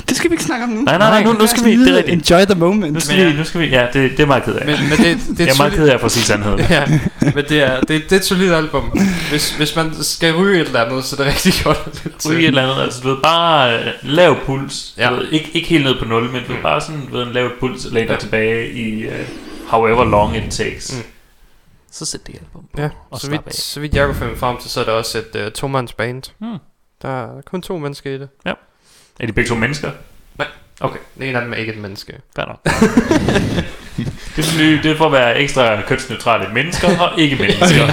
[0.09, 0.81] Det skal vi ikke snakke om nu.
[0.81, 2.31] Nej, nej, nej, nu- nu skal vi- det er rigtigt.
[2.31, 2.93] Enjoy the moment.
[2.93, 4.67] Nu skal, vi, nu skal vi, ja, det, det er meget ked af.
[4.67, 4.99] Men, men det,
[5.29, 6.61] det, jeg er er meget ked af at sige sandheden.
[6.71, 6.85] Ja,
[7.21, 8.99] men det er, det, det er et solidt album.
[9.31, 12.03] Hvis, hvis man skal ryge et eller andet, så er det rigtig godt.
[12.29, 14.95] Ryge et eller andet, altså du ved, bare øh, lav puls.
[14.99, 15.09] Ja.
[15.11, 17.27] Du ved, ikke, ikke helt ned på 0, men du ved, bare sådan, du ved,
[17.27, 18.19] en lav puls og læn dig Ja.
[18.21, 19.13] tilbage i uh,
[19.71, 20.97] however long it takes.
[20.97, 21.03] Mm.
[21.93, 22.81] Så sæt det album på.
[22.81, 23.45] Ja, og så slap af.
[23.45, 25.93] vidt, så vidt jeg kunne finde frem til, så er det også et uh, to-mands
[25.93, 26.23] band.
[26.39, 26.59] Hmm.
[27.03, 28.29] Der er kun to mennesker i det.
[29.21, 29.91] Er de begge to mennesker?
[30.81, 32.21] Okay, en af dem er ikke et menneske.
[32.37, 32.65] Fair nok.
[34.37, 37.87] det, er det er for at være ekstra kønsneutrale mennesker og ikke mennesker.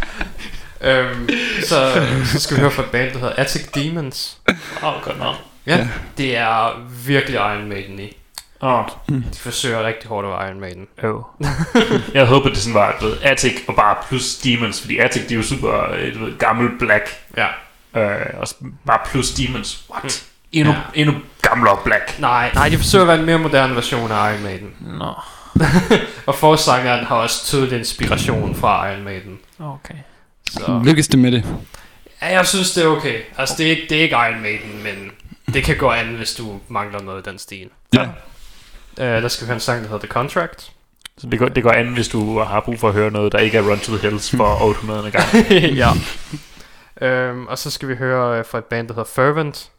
[0.88, 1.28] øhm,
[1.64, 4.38] så, så skal vi høre fra et band, der hedder Attic Demons.
[4.82, 5.34] Åh, oh, godt nok.
[5.66, 8.16] Ja, det er virkelig Iron Maiden i.
[8.60, 10.86] Oh, De forsøger rigtig hårdt at være Iron Maiden.
[11.02, 11.24] øv.
[12.14, 15.36] Jeg håber, det sådan var, ved, Attic og bare plus Demons, fordi Attic, de er
[15.36, 17.16] jo super, øh, du ved, gammel black.
[17.36, 17.46] Ja.
[18.00, 18.48] Øh, og
[18.86, 19.84] bare plus Demons.
[19.90, 20.24] What?
[20.52, 20.78] Endnu, ja.
[20.94, 22.16] endnu gamlere black.
[22.18, 24.70] Nej, nej, de forsøger at være en mere moderne version af Iron Maiden.
[24.80, 25.12] Nå,
[26.26, 29.38] Og forsangeren har også tydelig inspiration fra Iron Maiden.
[29.60, 29.94] okay.
[30.50, 31.44] Så Lykkes det med det?
[32.22, 33.20] ja, jeg synes, det er okay.
[33.38, 35.10] Altså, det er, ikke, det er ikke Iron Maiden, men
[35.54, 37.68] det kan gå an, hvis du mangler noget i den stil.
[37.94, 38.06] Ja.
[39.00, 40.72] Uh, der skal vi høre en sang, der hedder The Contract.
[41.18, 43.38] Så det går, det går an, hvis du har brug for at høre noget, der
[43.38, 45.10] ikke er Run to the Hills for 800.
[45.10, 45.24] gang.
[45.82, 45.90] ja.
[47.06, 49.70] Øhm, og så skal vi høre øh, fra et band, der hedder Fervent.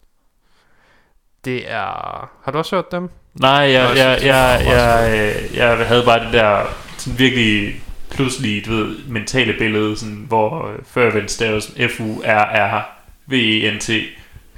[1.46, 2.30] Det er...
[2.44, 3.10] Har du også hørt dem?
[3.34, 4.20] Nej, jeg, jeg, jeg
[4.66, 6.66] jeg, jeg, jeg, havde bare det der
[6.98, 13.90] sådan virkelig pludselig, du ved, mentale billede, sådan, hvor øh, Fervent staves F-U-R-R-V-E-N-T.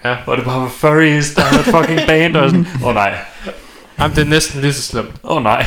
[0.03, 0.17] Ja.
[0.23, 3.17] Hvor det bare var furries, der et fucking band, og sådan, åh oh, nej,
[3.99, 5.11] Jamen, det er næsten lige så slemt.
[5.23, 5.65] åh oh, nej.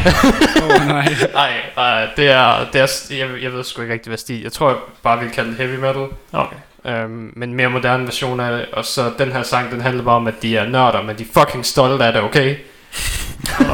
[0.62, 1.08] Åh oh, nej.
[1.34, 2.66] Nej, nej, det er...
[2.72, 4.40] Det er jeg, jeg ved sgu ikke rigtig, hvad stil.
[4.42, 6.06] Jeg tror, jeg bare vil kalde det heavy metal.
[6.32, 6.56] Okay.
[6.86, 8.66] Øhm, men mere moderne version af det.
[8.72, 11.22] Og så den her sang, den handler bare om, at de er nørder, men de
[11.22, 12.56] er fucking stolte af det, okay?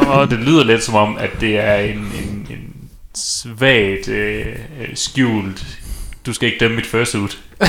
[0.08, 2.74] Og det lyder lidt som om, at det er en, en, en
[3.14, 4.56] svagt øh,
[4.94, 5.64] skjult,
[6.28, 7.38] du skal ikke dømme mit fursuit.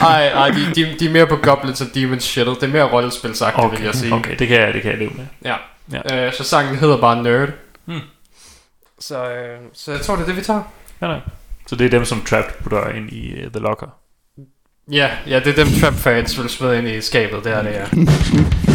[0.00, 2.46] Ej, ej, de, de, de er mere på Goblins and Demons shit.
[2.46, 3.76] Det er mere rollespilsagtigt, okay.
[3.76, 4.14] vil jeg sige.
[4.14, 5.26] okay det, kan jeg, det kan jeg leve med.
[5.44, 5.56] Ja.
[5.92, 6.26] Ja.
[6.26, 7.48] Øh, så sangen hedder bare Nerd.
[7.84, 8.00] Hmm.
[8.98, 10.62] Så, øh, så jeg tror, det er det, vi tager.
[11.02, 11.20] Ja, nej.
[11.66, 13.86] Så det er dem, som Trapped putter ind i uh, The Locker.
[14.92, 17.70] Ja, ja, det er dem trap fans vil smide ind i skabet, det er det,
[17.70, 17.84] ja.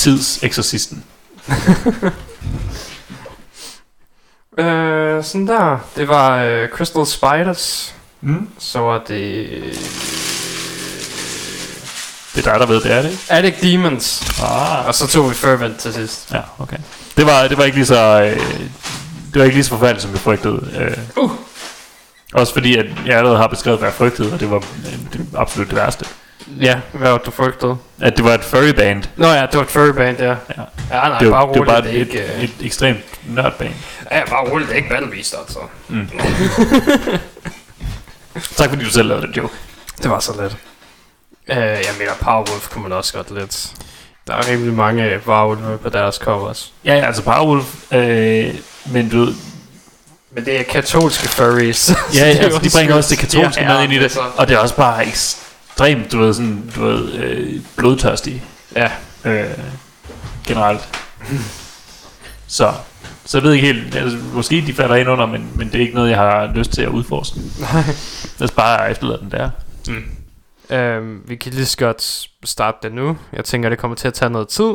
[0.00, 1.04] tids eksorcisten.
[4.58, 5.78] Øh, sådan der.
[5.96, 7.94] Det var øh, Crystal Spiders.
[8.20, 8.48] Mm.
[8.58, 9.48] Så var det...
[12.34, 13.22] Det er dig, der ved, det er det, ikke?
[13.28, 14.22] Addict Demons.
[14.42, 14.86] Ah.
[14.86, 16.32] Og så tog vi Fervent til sidst.
[16.32, 16.76] Ja, okay.
[17.16, 18.22] Det var, det var ikke lige så...
[18.22, 18.40] Øh,
[19.32, 20.70] det var ikke lige så forfærdeligt, som vi frygtede.
[20.80, 21.24] Øh.
[21.24, 21.30] Uh.
[22.32, 25.26] Også fordi, at jeg allerede har beskrevet, hvad jeg frygtede, og det var øh, det
[25.36, 26.04] absolut det værste.
[26.60, 27.76] Ja, hvad var det, du frygtede?
[28.00, 29.02] At det var et furry band.
[29.16, 30.24] Nå ja, det var et furry band, ja.
[30.28, 30.34] Ja.
[30.90, 31.66] Ja, nej, Det bare var, det var roligt.
[31.66, 32.18] bare det er et, ikke...
[32.24, 32.98] et, øh, et ekstremt
[33.28, 33.74] nørdband.
[34.12, 35.58] Ja, bare roligt, det er ikke Battle Beast, altså.
[38.56, 39.54] Tak fordi du selv lavede den joke.
[40.02, 40.56] Det var så let.
[41.48, 43.72] Uh, jeg mener, Powerwolf kunne man også godt lidt.
[44.26, 46.72] Der er rimelig mange Powerwolf på deres covers.
[46.84, 48.54] Ja, ja, altså Powerwolf, øh,
[48.92, 49.34] men du ved,
[50.32, 51.92] Men det er katolske furries.
[52.14, 54.20] ja, altså, de bringer også det katolske Ja, med ja, ind i det, altså.
[54.36, 55.49] og det er også bare ekstremt,
[56.12, 58.42] du ved, sådan, du ved, øh, blodtørstige,
[58.76, 58.90] Ja,
[59.24, 59.44] øh,
[60.46, 60.88] generelt.
[62.46, 62.72] Så,
[63.24, 65.80] så jeg ved ikke helt, altså, måske de falder ind under, men, men det er
[65.80, 67.36] ikke noget, jeg har lyst til at udforske.
[68.38, 69.50] Lad os bare efterlade den der.
[70.70, 73.16] Øhm, vi kan lige så godt starte det nu.
[73.32, 74.72] Jeg tænker, det kommer til at tage noget tid.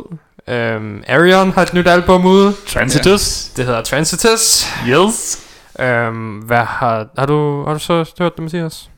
[0.48, 2.54] Øhm, Arion har et nyt album ude.
[2.66, 4.66] Transitus, Det hedder Transitus.
[4.88, 5.42] yes.
[5.80, 8.90] Øhm, hvad har, har, du, har du så hørt det, Mathias?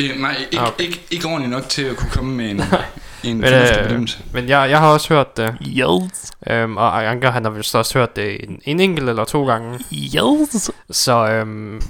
[0.00, 0.84] Øh, Nej, ikke, Ah, okay.
[0.84, 2.62] ikke, ikke ordentligt nok til at kunne komme med en,
[3.30, 4.18] en Men, fornuftig øh, bedømmelse.
[4.32, 5.54] Men jeg, jeg har også hørt det.
[5.66, 6.32] Yes.
[6.50, 9.78] Øhm, og Anker, han har vist også hørt det en, en enkelt eller to gange.
[9.94, 10.70] Yes.
[10.90, 11.82] Så øhm,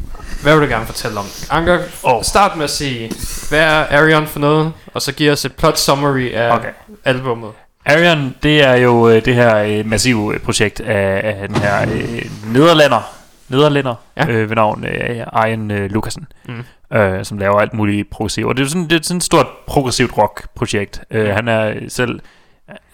[0.42, 1.26] hvad vil du gerne fortælle om?
[1.50, 2.22] Anker, oh.
[2.22, 3.12] start med at sige,
[3.48, 4.72] hvad er Arion for noget?
[4.94, 6.68] Og så giv os et plot summary af Okay.
[7.04, 7.50] albummet.
[7.86, 11.82] Arion, det er jo øh, det her øh, massive øh, projekt af, af den her
[11.82, 13.12] øh, nederlander,
[13.48, 14.24] nederlænder Ja.
[14.26, 14.32] ja.
[14.32, 15.16] øh, ved navn øh,
[15.48, 16.64] Ian øh, Lucasen, Mm.
[16.92, 18.48] Øh, som laver alt muligt progressivt.
[18.48, 21.00] Og det er sådan, det er sådan et stort progressivt rock-projekt.
[21.10, 22.20] Øh, han er selv,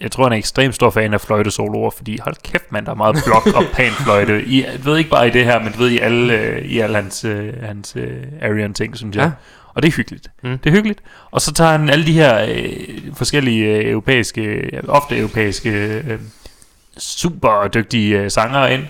[0.01, 2.95] jeg tror han er ekstremt stor fan af fløjtesoloer, fordi hold kæft mand, der er
[2.95, 4.45] meget blok og pan fløjte.
[4.53, 6.95] I, jeg ved ikke bare i det her, men ved i alle, øh, i alle
[6.95, 9.23] hans, øh, hans øh, Arion ting, synes jeg.
[9.23, 9.31] Ja.
[9.73, 10.31] Og det er hyggeligt.
[10.43, 10.57] Mm.
[10.57, 10.99] Det er hyggeligt.
[11.31, 15.69] Og så tager han alle de her øh, forskellige øh, europæiske, ofte europæiske,
[16.07, 16.19] øh,
[16.97, 18.83] super dygtige øh, sangere ind,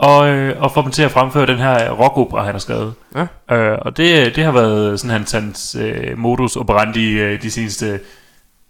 [0.00, 2.94] og, øh, og får dem til at fremføre den her rockopera, han har skrevet.
[3.14, 3.56] Ja.
[3.56, 8.00] Øh, og det, det har været sådan hans, hans øh, modus operandi øh, de seneste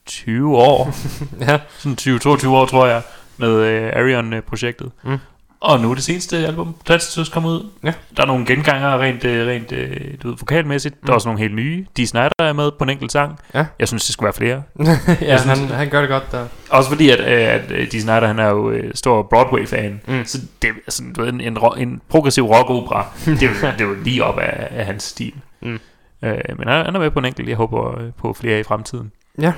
[0.07, 0.95] 20 år.
[1.49, 1.59] ja.
[1.79, 3.03] sådan 20-22 år, tror jeg,
[3.37, 4.91] med øh, Arion-projektet.
[5.03, 5.19] Mm.
[5.61, 7.71] Og nu er det seneste album, Transitus, kommet ud.
[7.85, 7.93] Ja.
[8.17, 10.95] Der er nogle gengangere rent, øh, rent øh, du ved, vokalmæssigt.
[10.95, 11.07] Mm.
[11.07, 11.87] Der er også nogle helt nye.
[11.97, 13.39] De Snyder er med på en enkelt sang.
[13.55, 13.65] Ja.
[13.79, 14.63] Jeg synes, det skulle være flere.
[15.29, 16.47] ja, synes- han, han gør det godt der.
[16.71, 20.01] Også fordi, at, øh, at øh, de Snyder, han er jo stor Broadway-fan.
[20.07, 20.25] Mm.
[20.25, 23.07] Så det er sådan, du ved, en, en, en progressiv rockopera.
[23.25, 25.33] det, er jo, det er jo lige op af, af hans stil.
[25.63, 25.81] Mm.
[26.23, 27.49] Øh, men han, han er med på en enkelt.
[27.49, 29.13] Jeg håber på flere i fremtiden.
[29.41, 29.53] Ja.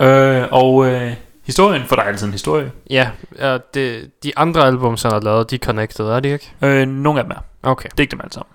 [0.00, 1.12] Øh, og øh,
[1.42, 2.72] historien, for der er altid en historie.
[2.90, 6.52] Ja, uh, det, de andre album, han har lavet, de er connected, er de ikke?
[6.62, 7.68] Øh, nogle af dem er.
[7.70, 7.88] Okay.
[7.88, 8.52] Det er ikke dem alle sammen.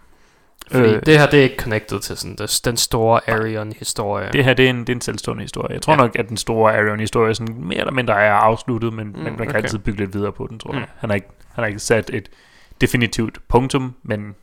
[0.71, 4.29] Fordi Øh, det her, det er ikke connected til sådan det, den store Arion-historie.
[4.33, 5.73] Det her, det er en, det er en selvstående historie.
[5.73, 5.97] Jeg tror Ja.
[5.97, 9.37] nok, at den store Arion-historie sådan mere eller mindre er afsluttet, men, Mm, men man
[9.37, 9.55] kan okay.
[9.55, 10.77] altid bygge lidt videre på den, tror Mm.
[10.77, 10.87] jeg.
[10.97, 12.29] Han har, ikke, han har ikke sat et
[12.81, 14.35] definitivt punktum, men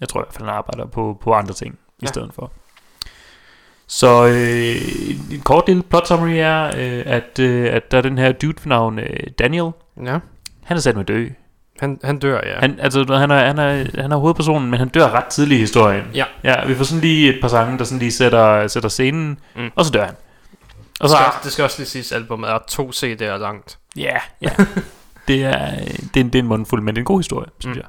[0.00, 1.78] jeg tror i hvert fald, han arbejder på, på andre ting.
[2.02, 2.04] Ja.
[2.04, 2.52] i stedet for.
[3.88, 8.18] Så øh, en kort lille plot summary er, øh, at, øh, at der er den
[8.18, 9.06] her dude ved navn øh,
[9.38, 9.70] Daniel.
[10.04, 10.18] Ja,
[10.64, 11.28] Han er sat med dø.
[11.80, 12.58] han, han dør, ja.
[12.60, 15.60] Han, altså, han, er, han, er, han er hovedpersonen, men han dør ret tidligt i
[15.60, 16.04] historien.
[16.14, 16.24] Ja.
[16.44, 19.70] Ja, vi får sådan lige et par sange, der sådan lige sætter, sætter scenen, Mm.
[19.76, 20.14] og så dør han.
[21.00, 23.78] Og det, så, skal, det skal også lige siges, at albumet er to CD'er langt.
[23.96, 24.48] ja, ja.
[25.28, 25.70] det, er,
[26.14, 27.80] det, er, en- det er en mundfuld, men det er en god historie, synes Mm.
[27.80, 27.86] jeg.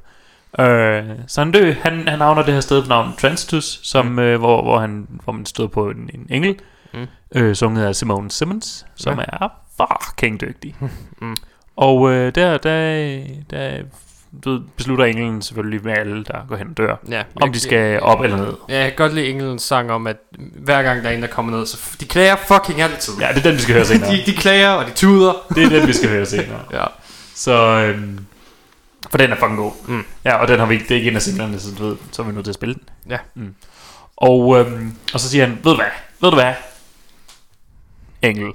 [0.59, 4.19] Øh, så han dø, han, han havner det her sted på navn Transitus, som, Mm.
[4.19, 6.55] øh, hvor, hvor, han, hvor man stod på en, en engel,
[6.93, 7.05] Mm.
[7.35, 9.23] øh, sunget af Simone Simmons, som Ja.
[9.45, 10.75] er fucking dygtig.
[11.21, 11.35] Mm.
[11.75, 13.71] Og øh, der, der, der
[14.43, 17.59] du ved, beslutter englen selvfølgelig med alle, der går hen og dør, Ja, om de
[17.59, 18.53] skal op eller ned.
[18.69, 20.17] Ja, jeg kan godt lide Engelens sang om, at
[20.55, 23.13] hver gang der er en, der kommer ned, så de klager fucking altid.
[23.21, 24.11] Ja, det er den, vi skal høre senere.
[24.11, 25.33] de, de klager, og de tuder.
[25.55, 26.59] det er den, vi skal høre senere.
[26.79, 26.83] Ja.
[27.35, 28.19] Så, øhm,
[29.11, 29.71] for den er fucking god.
[29.87, 30.05] Mm.
[30.25, 31.97] Ja, og den har vi ikke, det er ikke en af singlerne, så, du ved,
[32.11, 32.83] så er vi nødt til at spille den.
[33.09, 33.17] Ja.
[33.35, 33.55] Mm.
[34.17, 35.85] Og, øhm, og så siger han, ved du hvad,
[36.21, 36.53] ved du hvad,
[38.21, 38.51] Engel,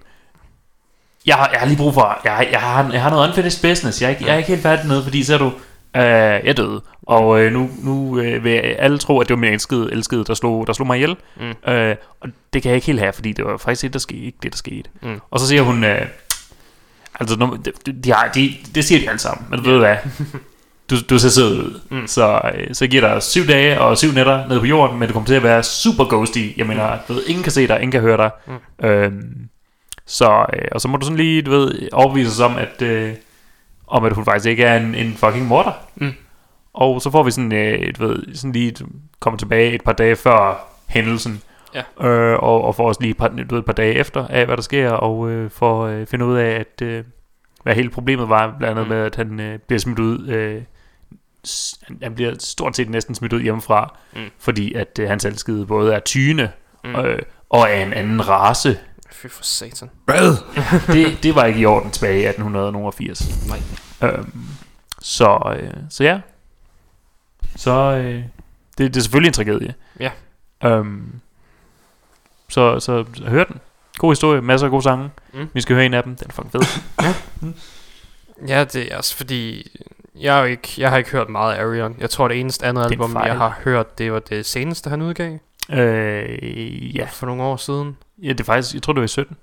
[1.27, 4.01] jeg har, jeg har lige brug for, jeg, jeg, har, jeg har noget unfinished business,
[4.03, 5.53] jeg er, ikke, jeg er ikke helt færdig med, fordi så er du,
[5.97, 9.53] øh, jeg døde, og øh, nu, nu øh, vil alle tro, at det var min
[9.53, 11.73] elskede, elskede der, slog, der slog mig ihjel, Mm.
[11.73, 14.21] øh, og det kan jeg ikke helt have, fordi det var faktisk ikke, der skete,
[14.21, 14.91] ikke det, der skete.
[15.03, 15.21] Mm.
[15.31, 16.07] Og så siger hun, øh,
[17.23, 19.67] altså, de, de har, de, det siger de alle sammen, men yeah.
[19.67, 19.97] ved du hvad,
[20.91, 21.81] du, du ser sød ud.
[21.91, 22.07] Mm.
[22.07, 25.13] Så, øh, så giver dig syv dage og syv nætter nede på jorden, men du
[25.13, 26.49] kommer til at være super ghosty.
[26.57, 28.31] Jeg mener, du ved, ingen kan se dig, ingen kan høre dig.
[28.47, 28.87] Mm.
[28.87, 29.49] Øhm,
[30.07, 33.15] så, øh, og så må du sådan lige, du ved, overbevise os om, at, øh,
[33.87, 35.73] om at hun faktisk ikke er en, en fucking morder.
[35.97, 36.13] Mm.
[36.75, 38.75] Og så får vi sådan, øh, du ved, sådan lige
[39.21, 41.43] kommer tilbage et par dage før hændelsen.
[41.75, 42.07] Ja.
[42.09, 44.47] Øh, og, og får også lige et par, du ved, et par dage efter af,
[44.47, 47.05] hvad der sker, og øh, får øh, finde ud af, at øh,
[47.63, 48.95] hvad hele problemet var, blandt andet Mm.
[48.95, 50.63] med, at han øh, bliver smidt ud, øh,
[52.03, 54.21] han- bliver stort set næsten smidt ud hjemmefra, Mm.
[54.39, 56.53] fordi at øh, hans elskede både er tyne
[56.85, 56.97] mm.
[56.97, 57.19] øh,
[57.51, 58.79] og er en anden race.
[59.13, 59.91] Fy for satan.
[60.05, 60.37] Hvad?
[60.95, 63.49] det, det var ikke i orden tilbage i 1880.
[63.49, 64.11] Nej.
[64.11, 64.33] Øhm,
[65.01, 66.21] så, øh, så ja.
[67.57, 69.75] Så øh, det, det er selvfølgelig en tragedie.
[70.01, 70.11] Ja.
[70.65, 71.13] Øhm,
[72.53, 73.57] så, så, hør den.
[73.99, 75.11] God historie, masser af gode sange.
[75.35, 75.41] Mm.
[75.41, 75.49] Mm.
[75.55, 76.61] Vi skal høre en af dem, den er fucking fed.
[78.49, 79.71] Ja, det er også fordi...
[80.21, 81.97] Jeg, er ikke, jeg har ikke hørt meget af Arion.
[82.01, 83.27] Jeg tror, det eneste andet Det album, fejl.
[83.27, 85.39] jeg har hørt, det var det seneste, han udgav.
[85.71, 87.07] øh, ja.
[87.13, 87.97] For nogle år siden.
[88.23, 89.37] ja, det er faktisk, jeg tror det var i 17.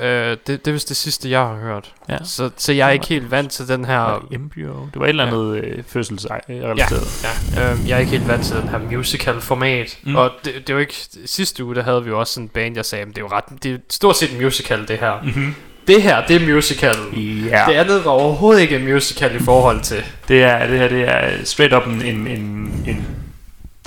[0.00, 1.92] Øh, det, det er vist det sidste, jeg har hørt.
[2.08, 2.16] Ja.
[2.24, 3.96] Så, så jeg er ikke helt vant til den her...
[3.98, 4.72] Var det embryo?
[4.72, 7.24] Det var et eller andet øh, fødselsrelateret.
[7.54, 9.98] Ja, øh, jeg er ikke helt vant til den her musical format.
[10.02, 10.16] Mm.
[10.16, 10.94] Og det, det er jo ikke...
[11.26, 13.28] Sidste uge, der havde vi jo også en band, jeg sagde, "Men det er jo
[13.32, 13.44] ret...
[13.62, 15.22] Det er stort set en musical, det her.
[15.22, 15.54] Mm-hmm.
[15.88, 16.94] Det her, det er musical.
[17.16, 20.04] Ja, Det andet var overhovedet ikke en musical i forhold til.
[20.28, 22.40] det, er, det her det er straight up en, en, en,
[22.86, 23.06] en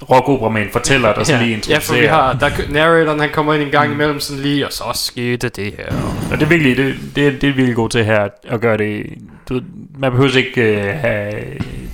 [0.01, 2.13] rockopera med en fortæller, der sådan lige ja, for vi introducerer.
[2.23, 2.33] har...
[2.33, 5.95] Der, narratoren, han kommer ind en gang imellem sådan lige, og så skete det her.
[6.31, 8.77] Og det er virkelig, det, det, er, det er virkelig godt til her, at gøre
[8.77, 9.05] det,
[9.49, 9.61] du
[9.99, 11.33] man behøver ikke øh, have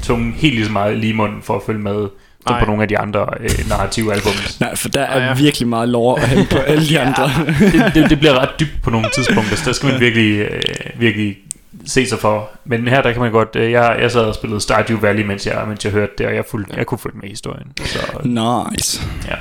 [0.04, 2.08] tungen helt lige så meget lige i munden for at følge med,
[2.48, 4.32] som på nogle af de andre øh, narrative album.
[4.60, 5.44] Nej, for der er Ah, ja.
[5.44, 7.30] virkelig meget lore at hente på alle de andre.
[7.60, 10.62] det, det, det, bliver ret dybt på nogle tidspunkter, så der skal man virkelig, øh,
[10.98, 11.38] virkelig
[11.86, 12.50] se sig for.
[12.66, 15.48] Men her der kan man godt, øh, jeg, jeg sad og spillede Stardew Valley, mens
[15.48, 17.72] jeg, mens jeg hørte det, og jeg, fulgte, jeg kunne følge med i historien.
[17.86, 19.02] Så Nice.
[19.28, 19.36] ja,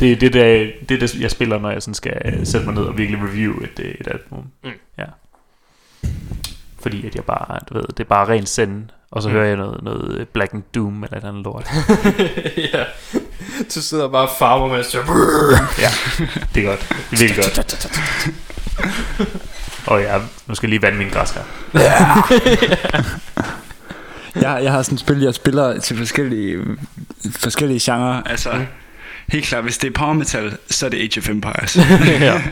[0.00, 2.82] det, det, det, det, det, jeg spiller, når jeg sådan skal øh, sætte mig ned
[2.84, 4.44] og virkelig review et, øh, et album.
[4.64, 4.70] Mm.
[4.98, 5.04] Ja.
[6.80, 9.34] Fordi at jeg bare, du ved, det er bare ren send, og så Mm.
[9.34, 11.70] hører jeg noget, noget Black and Doom eller et andet lort.
[12.74, 12.84] ja.
[13.74, 14.98] Du sidder bare og farver, mens du...
[15.78, 15.88] ja,
[16.54, 16.80] det er godt.
[17.10, 17.88] Det er virkelig godt.
[19.86, 21.44] Og ja, nu skal jeg lige vande min græskar.
[24.34, 26.58] Jeg, jeg har sådan et spil, jeg spiller til forskellige,
[27.30, 28.22] forskellige genrer.
[28.22, 28.66] Altså, mm.
[29.28, 31.76] helt klart, hvis det er power metal, så er det Age of Empires.
[32.28, 32.42] ja.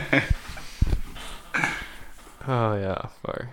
[2.47, 2.93] Åh oh, ja,
[3.25, 3.47] fuck.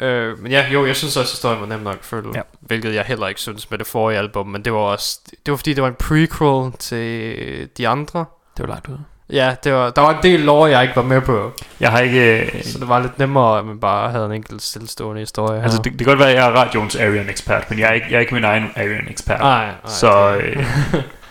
[0.00, 2.30] Øh, men ja, jo, jeg synes også, at historien var nem nok at følge.
[2.34, 2.42] Ja.
[2.60, 4.46] Hvilket jeg heller ikke synes med det forrige album.
[4.46, 5.20] Men det var også...
[5.46, 8.24] Det var fordi, det var en prequel til de andre.
[8.56, 9.04] Det var langt ude.
[9.32, 11.52] Ja, det var, der var en del lore, jeg ikke var med på.
[11.80, 12.42] Jeg har ikke...
[12.42, 15.62] Øh, Så det var lidt nemmere, at man bare havde en enkelt stillestående historie.
[15.62, 15.82] altså, her.
[15.82, 18.16] det, det kan godt være, at jeg er radioens Arian-ekspert, men jeg er ikke, jeg
[18.16, 19.40] er ikke min egen Arian-ekspert.
[19.40, 19.74] Nej, nej.
[19.86, 20.66] så, det- øh,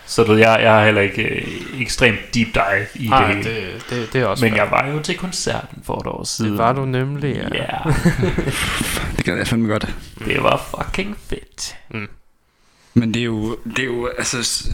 [0.06, 3.50] så du jeg, jeg har heller ikke øh, ekstremt deep dive i Nej, det hele.
[3.50, 4.62] det, det, det er også Men fair.
[4.64, 6.52] jeg var jo til koncerten for et år siden.
[6.52, 7.48] Det var du nemlig, ja.
[7.54, 7.78] Ja,
[9.18, 9.88] det kan jeg fandme godt.
[10.26, 11.76] det var fucking fedt.
[13.00, 14.68] Men det er jo, det er jo altså,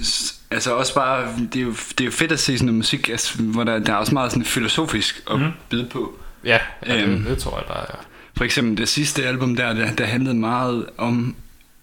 [0.51, 3.09] altså også bare, det er, jo, det er jo fedt at se sådan noget musik,
[3.09, 5.47] altså, hvor der, der er også meget sådan filosofisk at mm.
[5.69, 6.13] bide på.
[6.45, 6.57] Ja,
[6.87, 7.23] ja det, Øhm.
[7.23, 8.05] det, tror jeg, der er.
[8.37, 11.35] For eksempel det sidste album der, der, der handlede meget om,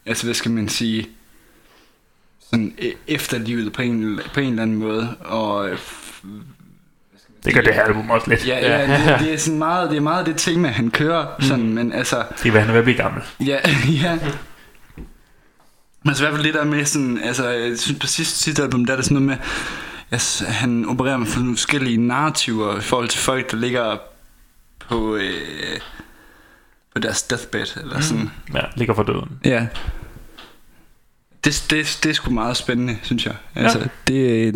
[0.07, 1.09] altså hvad skal man sige,
[2.51, 5.79] sådan e- efterlivet på en, på en eller anden måde, og øh,
[7.45, 8.47] Det gør det her album også lidt.
[8.47, 8.83] ja, ja
[9.13, 11.75] det, det, er sådan meget, det er meget det tema, han kører, sådan, Mhm.
[11.75, 13.23] men altså, Det er, hvad han er ved at blive gammel.
[13.47, 13.59] Ja,
[14.03, 14.19] ja.
[16.05, 18.63] Men så i hvert fald det der med sådan, altså, jeg synes på sidste, sidste
[18.63, 19.47] album, der er det sådan noget med,
[20.11, 23.97] altså, han opererer med forskellige narrativer i forhold til folk, der ligger
[24.89, 25.81] på, øh,
[26.95, 28.31] på deres deathbed, eller sådan.
[28.55, 29.39] Ja, ligger for døden.
[29.45, 29.67] Ja.
[31.45, 33.35] Det, det, det er sgu meget spændende, synes jeg.
[33.55, 33.85] Altså, Ja.
[34.09, 34.53] det, er-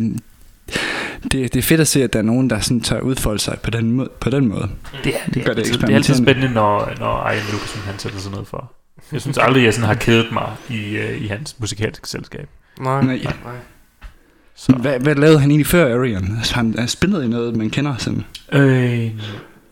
[1.23, 3.59] det, det er fedt at se, at der er nogen, der sådan tør udfolde sig
[3.63, 4.11] på den måde.
[4.21, 4.71] På den måde.
[5.05, 7.81] Det er, det, gør er, det altid, det er altid spændende, når, når Ian Lucasen
[7.81, 8.73] han sætter sig ned for.
[9.13, 12.49] Jeg synes aldrig, jeg sådan har kædet mig i, uh, i hans musikalske selskab.
[12.81, 13.17] Nej, Nej.
[13.17, 13.55] nej.
[14.57, 14.73] Så.
[14.73, 16.37] Hvad, hvad lavede han egentlig før Arion?
[16.37, 18.25] Altså, han, han spillede i noget, man kender sådan.
[18.53, 19.11] Øh,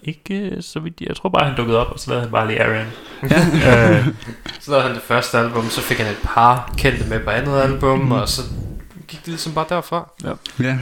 [0.02, 1.00] ikke så vidt.
[1.00, 2.86] Jeg tror bare, han dukkede op, og så lavede han bare lige Aaron.
[3.30, 3.98] Ja.
[3.98, 4.06] øh,
[4.60, 7.60] Så lavede han det første album, så fik han et par kendte med på andet
[7.60, 8.12] album, Mhm.
[8.12, 8.42] og så
[9.08, 10.10] gik det ligesom bare derfra.
[10.24, 10.28] Ja.
[10.60, 10.78] ja,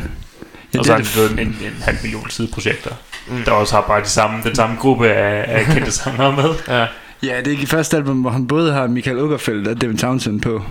[0.75, 2.91] Ja, og så har det han en, en, halv million sideprojekter,
[3.29, 3.35] Mm.
[3.37, 3.43] mm.
[3.45, 6.51] der også har bare de samme, den samme gruppe af, af kendte sangere med.
[6.69, 6.87] Ja,
[7.23, 9.99] Ja, det er ikke det første album, hvor han både har Michael Ogerfeldt og Devin
[9.99, 10.63] Townsend på.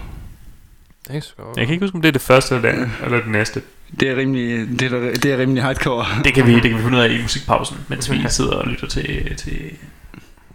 [1.07, 1.43] det er sgu.
[1.57, 3.61] Jeg kan ikke huske, om det er det første eller det, eller det næste.
[3.99, 6.05] Det er rimelig, det er, det er rimelig hardcore.
[6.23, 8.67] Det kan vi, det kan vi finde ud af i musikpausen, mens vi sidder og
[8.67, 9.71] lytter til, til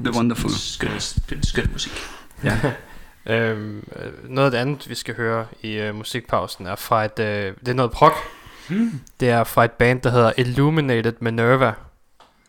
[0.01, 0.51] The Wonderful.
[0.51, 1.93] skøn, skøn, skøn musik.
[2.45, 2.59] Ja.
[3.27, 7.19] Øhm, øh, noget af det andet, vi skal høre i øh, musikpausen, er fra et,
[7.19, 8.13] øh, det er noget prog.
[8.69, 9.01] Hmm.
[9.21, 11.73] Det er fra et band, der hedder Illuminated Minerva.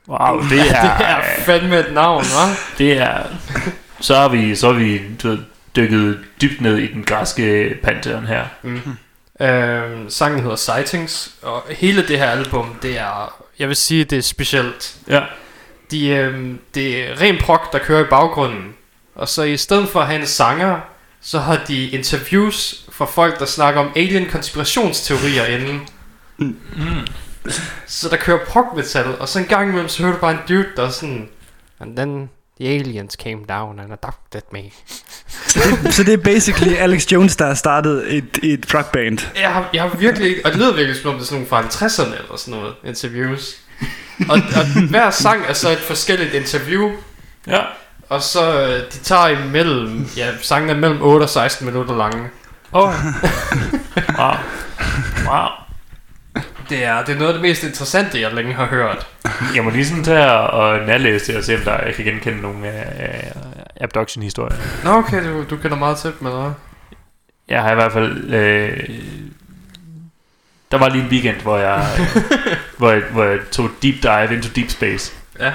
[0.08, 2.78] Wow, det Det er, er fandme et navn, hva'?
[2.78, 3.24] det er,
[4.00, 5.02] så har vi, så har vi
[5.76, 8.46] dykket dybt ned i den græske pantheon her.
[9.42, 14.18] Øhm, sangen hedder Sightings, og hele det her album, det er, jeg vil sige, det
[14.18, 14.96] er specielt.
[15.10, 15.22] Ja.
[15.92, 18.74] De, øhm, det er ren prog, der kører i baggrunden.
[19.16, 20.80] Og så i stedet for at have en sanger,
[21.22, 25.88] så har de interviews fra folk, der snakker om alien konspirationsteorier inden.
[26.38, 26.58] Mm.
[27.88, 30.38] Så der kører prog metal, og så en gang imellem, så hører du bare en
[30.48, 31.30] dude, der er sådan...
[31.80, 32.30] And then
[32.62, 34.62] the aliens came down and adopted me.
[35.92, 39.20] Så det er basically Alex Jones, der har startet et, et rockband.
[39.42, 40.42] Jeg har, jeg har virkelig ikke...
[40.46, 42.74] Og det lyder virkelig som om det er sådan nogle fra 50'erne eller sådan noget,
[42.84, 43.56] interviews.
[44.30, 46.92] Og, og hver sang er så et forskelligt interview,
[47.48, 47.62] Ja.
[48.10, 50.10] og så øh, de tager imellem...
[50.18, 52.30] Ja, sangen er mellem 8 og 16 minutter lange.
[52.72, 52.94] Oh.
[54.20, 54.34] wow.
[55.28, 55.48] Wow.
[56.70, 59.08] Det er, det er noget af det mest interessante, jeg længe har hørt.
[59.56, 62.42] Jeg må lige sådan tage og nærlæse det og se, om der, jeg kan genkende
[62.42, 63.42] nogle af uh,
[63.82, 64.58] abduction-historier.
[64.84, 66.52] Nå okay, du, du kender meget til med hvad?
[67.48, 68.34] Jeg har i hvert fald...
[68.34, 68.90] Øh,
[70.72, 71.88] der var lige en weekend, hvor jeg,
[72.78, 75.14] hvor jeg, hvor jeg tog deep dive into deep space.
[75.40, 75.54] Ja.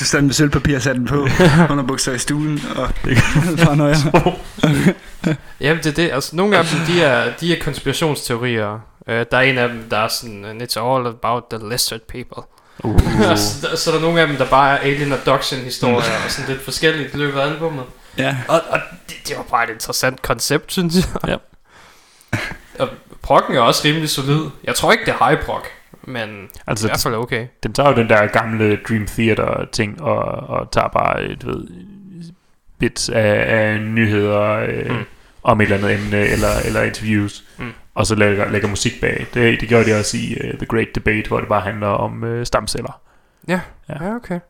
[0.00, 1.28] Du stand med sølvpapir og satte den på
[1.70, 2.60] under bukser i stuen.
[2.76, 2.88] Og
[3.66, 3.96] bare nøjer.
[5.60, 8.89] Jamen det er det, altså nogle af dem, de er, de er konspirationsteorier.
[9.06, 12.00] Uh, der er en af dem, der er sådan, and it's all about the lizard
[12.00, 12.42] people.
[12.84, 13.00] Uh.
[13.36, 16.30] så, der, så er der nogle af dem, der bare er alien abduction historier, og
[16.30, 17.84] sådan lidt forskelligt i løbet af albummet.
[18.18, 18.36] Ja.
[18.48, 21.28] Og, og det, det var bare et interessant koncept, synes jeg.
[21.28, 21.36] Ja.
[22.78, 22.88] og
[23.22, 24.44] proggen er også rimelig solid.
[24.64, 25.62] Jeg tror ikke, det er high prog,
[26.02, 27.46] men Altså, i hvert fald okay.
[27.62, 31.66] den tager jo den der gamle Dream Theater ting og, og tager bare et, ved,
[32.78, 35.04] bits af, af nyheder øh, Mm.
[35.42, 37.72] Om et eller andet emne eller, eller interviews, Mm.
[37.94, 39.26] og så lægger, lægger musik bag.
[39.34, 42.22] Det, det gør de også i uh, The Great Debate, hvor det bare handler om
[42.22, 43.00] uh, stamceller.
[43.48, 44.04] Ja, Ja.
[44.04, 44.40] ja okay.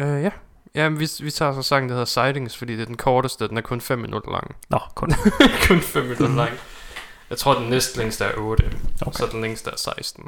[0.00, 0.30] Uh, ja.
[0.74, 3.56] Ja, vi, vi tager så sangen, der hedder Sightings, fordi det er den korteste, den
[3.56, 4.56] er kun 5 minutter lang.
[4.68, 5.12] Nå, kun.
[5.68, 6.50] kun 5 minutter lang.
[7.30, 8.64] Jeg tror, den næste længste er 8,
[9.02, 9.12] okay.
[9.18, 10.24] Så den længste er 16.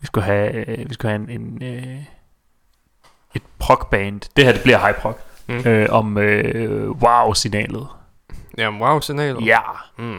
[0.00, 1.98] Vi skulle have, øh, vi skulle have en, en øh,
[3.34, 4.20] et prog-band.
[4.36, 5.18] Det her, det bliver high prog.
[5.46, 5.54] Mm.
[5.54, 5.66] Mm.
[5.66, 7.86] Øh, om øh, wow-signalet.
[9.46, 9.60] Ja.
[9.98, 10.18] Mm.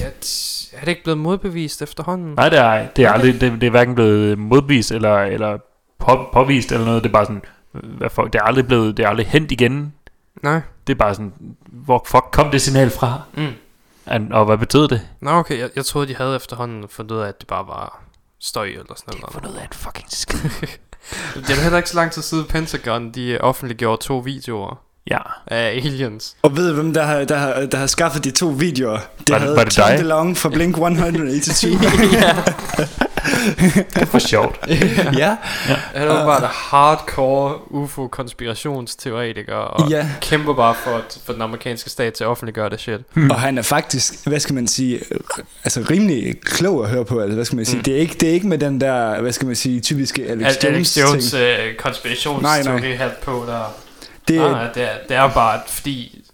[0.00, 2.34] Ja, t- er det ikke blevet modbevist efterhånden?
[2.34, 5.58] Nej, det er, det er, aldrig, det, det er hverken blevet modbevist eller, eller
[5.98, 7.02] på, påvist eller noget.
[7.02, 7.42] Det er bare sådan,
[7.72, 9.94] hvad for, det er aldrig blevet, det er aldrig hent igen.
[10.42, 10.60] Nej.
[10.86, 11.32] Det er bare sådan,
[11.66, 13.20] hvor fuck kom det signal fra?
[13.34, 13.48] Mm.
[14.06, 15.08] And, og hvad betød det?
[15.20, 15.58] Nå, okay.
[15.58, 18.02] Jeg, jeg troede, de havde efterhånden fundet ud af, at det bare var
[18.40, 19.42] støj eller sådan noget.
[19.42, 20.38] noget af en fucking skid.
[21.34, 25.18] Det er heller ikke så lang tid siden Pentagon, de offentliggjorde to videoer ja.
[25.46, 26.36] af aliens.
[26.42, 28.98] Og ved hvem der har, der, har, der har skaffet de to videoer?
[29.18, 29.90] Det Var havde var det Tom?
[29.90, 31.60] DeLonge fra Blink 182.
[33.94, 34.58] Det er for sjovt.
[35.16, 35.36] ja.
[35.94, 40.08] Han er bare en hardcore UFO-konspirationsteoretiker, og Ja.
[40.20, 43.00] kæmper bare for, for den amerikanske stat til at offentliggøre det shit.
[43.30, 45.00] Og han er faktisk, hvad skal man sige,
[45.64, 47.20] altså rimelig klog at høre på.
[47.20, 47.76] Altså, hvad skal man sige?
[47.76, 47.82] Mm.
[47.82, 50.46] Det, er ikke, det er ikke med den der, hvad skal man sige, typiske Alex
[50.56, 51.42] Al- Jones, Alex Jones ting.
[51.42, 51.76] øh,
[53.22, 53.74] på der.
[54.28, 56.24] Det, Nej, nej, det er, det er bare, fordi,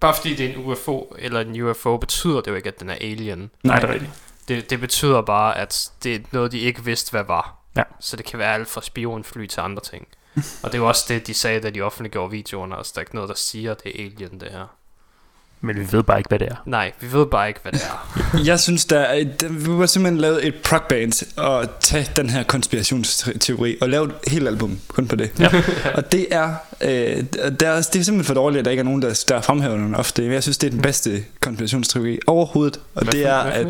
[0.00, 2.90] bare fordi det er en UFO, eller en UFO, betyder det jo ikke, at den
[2.90, 3.50] er alien.
[3.62, 4.12] Nej, det er rigtigt.
[4.48, 7.56] Det, det betyder bare, at det er noget, de ikke vidste, hvad var.
[7.76, 7.82] Ja.
[8.00, 10.08] Så det kan være alt fra spionfly til andre ting.
[10.62, 12.76] og det er jo også det, de sagde, da de offentliggjorde videoerne.
[12.76, 14.76] Altså, der er ikke noget, der siger, at det er alien, det her.
[15.62, 16.54] Men vi ved bare ikke, hvad det er.
[16.66, 18.38] Nej, vi ved bare ikke, hvad det er.
[18.50, 22.42] Jeg synes, der er, der, vi var simpelthen lavet et prog-band og tage den her
[22.42, 25.30] konspirationsteori og lave et helt album kun på det.
[25.38, 25.48] Ja.
[25.96, 27.08] og det er, øh, der,
[27.40, 29.94] er- det er simpelthen for dårligt, at der ikke er nogen, der, der fremhæver den
[29.94, 30.24] ofte.
[30.32, 33.66] Jeg synes, det er den bedste konspirationsteori overhovedet, og Hvad det er, at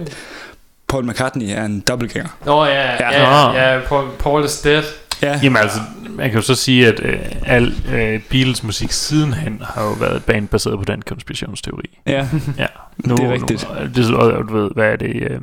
[0.88, 2.28] Paul McCartney er en dobbeltgænger.
[2.45, 3.11] Nå ja, Ja.
[3.11, 4.82] ja, ja, ja Paul, Paul is dead.
[5.22, 5.78] Ja, Jamen altså,
[6.21, 10.16] man kan jo så sige, at øh, al øh, Beatles musik sidenhen har jo været
[10.16, 11.99] et band baseret på den konspirationsteori.
[12.07, 12.29] ja.
[12.59, 12.66] Ja,
[12.97, 13.66] nu, Det er rigtigt.
[13.68, 15.31] Nu, det, er- og du ved, hvad er det?
[15.31, 15.41] Øh,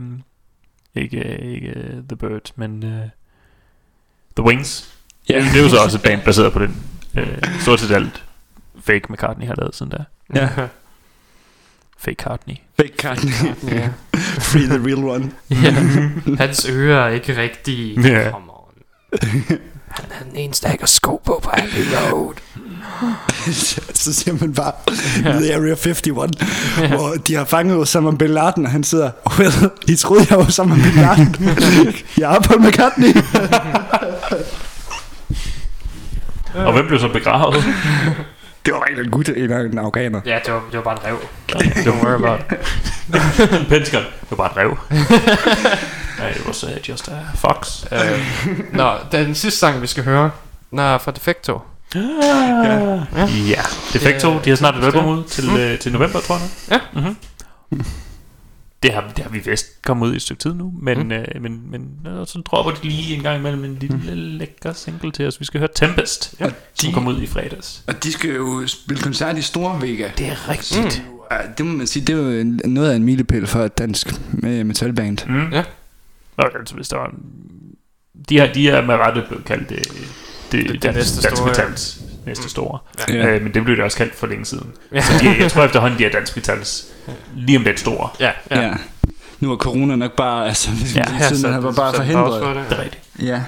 [0.95, 3.01] ikke ikke uh, The Birds, men øh,
[4.37, 4.95] The Wings.
[5.29, 5.33] Ja.
[5.35, 5.39] Ja.
[5.53, 6.75] Det er jo så også et band baseret på den.
[7.17, 8.23] Øh, stort set alt
[8.81, 10.03] fake McCartney har lavet sådan der.
[10.35, 10.49] Ja.
[11.97, 12.55] Fake Cartney.
[12.77, 13.31] Fake McCartney.
[13.71, 13.89] ja.
[14.49, 15.31] Free the real one.
[15.51, 15.71] ja.
[16.37, 18.01] Hans ører er ikke rigtige.
[18.09, 18.31] Ja.
[18.31, 18.73] Come on.
[20.01, 22.33] Han er den eneste, der ikke har sko på på Abbey Road.
[23.93, 24.71] så siger man bare
[25.23, 26.01] The Area 51
[26.87, 29.53] Hvor de har fanget Osama Bin Laden Og han sidder Well,
[29.87, 31.35] I troede jeg var Osama Bin Laden.
[32.17, 33.13] Jeg er Paul McCartney.
[36.55, 37.63] Og hvem blev så begravet?
[38.67, 40.21] Det var en gut, en en afghaner.
[40.25, 41.17] Ja, det var, det var bare en rev.
[41.85, 43.91] Don't worry about it.
[43.99, 44.77] Det var bare et rev.
[46.19, 47.83] Nej, det var så just a fox.
[47.91, 48.27] Øh,
[48.73, 50.31] Nå, den sidste sang, vi skal høre,
[50.77, 51.61] er fra Defecto.
[51.95, 53.61] Ja,
[53.93, 55.77] Defecto, Det- de har snart et album ud til, mm.
[55.81, 56.79] til november, tror jeg.
[56.95, 57.01] Ja.
[57.01, 57.15] Mm-hmm.
[58.83, 61.03] Det har, det har vi vist kommet ud i et stykke tid nu, men, Mm.
[61.05, 61.11] mm.
[61.11, 64.03] øh, men, men øh, så dropper de lige en gang imellem en lille mm.
[64.13, 65.39] lækker single til os.
[65.39, 66.45] Vi skal høre Tempest, ja.
[66.45, 66.53] som
[66.89, 67.83] de- kom ud i fredags.
[67.87, 70.09] Og de skal jo spille koncert i Store Vega.
[70.17, 71.03] Det er rigtigt.
[71.31, 74.13] Ja, det må man sige, det er jo noget af en milepæl for et dansk
[74.43, 75.17] øh, metalband.
[75.27, 75.51] Mm.
[75.53, 75.63] Ja.
[76.37, 77.13] Nå, altså, hvis der var
[78.29, 79.87] de, har, de er med rette blevet kaldt det, det,
[80.51, 82.79] det, det det næste dansk store, metals næste store.
[83.09, 83.27] Ja.
[83.35, 84.67] Øh, men det blev det også kaldt for længe siden.
[84.93, 85.01] Ja.
[85.01, 86.87] Så de, jeg tror efterhånden, de er dansk metals
[87.35, 88.09] lige om den store.
[88.19, 88.61] Ja, Ja.
[88.61, 88.73] ja.
[89.39, 92.43] Nu er corona nok bare, altså, hvis Ja, ja, siden så- var bare så forhindret.
[92.43, 92.63] for det.
[92.69, 93.03] Det er rigtigt.
[93.21, 93.41] Ja.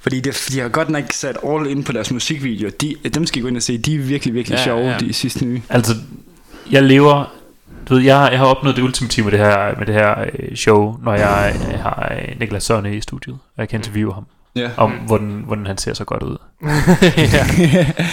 [0.00, 2.70] Fordi det, de har godt nok sat all in på deres musikvideoer.
[2.70, 3.78] De, dem skal I gå ind og se.
[3.78, 4.98] De er virkelig, virkelig Ja, sjove, ja.
[4.98, 5.62] de sidste nye.
[5.68, 5.94] Altså,
[6.70, 7.32] jeg lever...
[7.88, 10.56] Du ved, jeg, jeg har opnået det ultimative med det her, med det her øh,
[10.56, 14.26] show, når jeg øh, har øh, Niklas Sønne i studiet, og jeg kan interviewe ham,
[14.56, 14.70] Ja.
[14.76, 16.36] om hvordan, hvordan han ser så godt ud.
[17.16, 17.46] ja,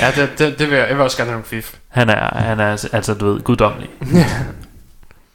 [0.01, 1.73] ja det, det, det vil jeg, jeg vil også gerne have nogle fif.
[1.87, 3.89] Han er, han er altså- altså, du ved, guddommelig.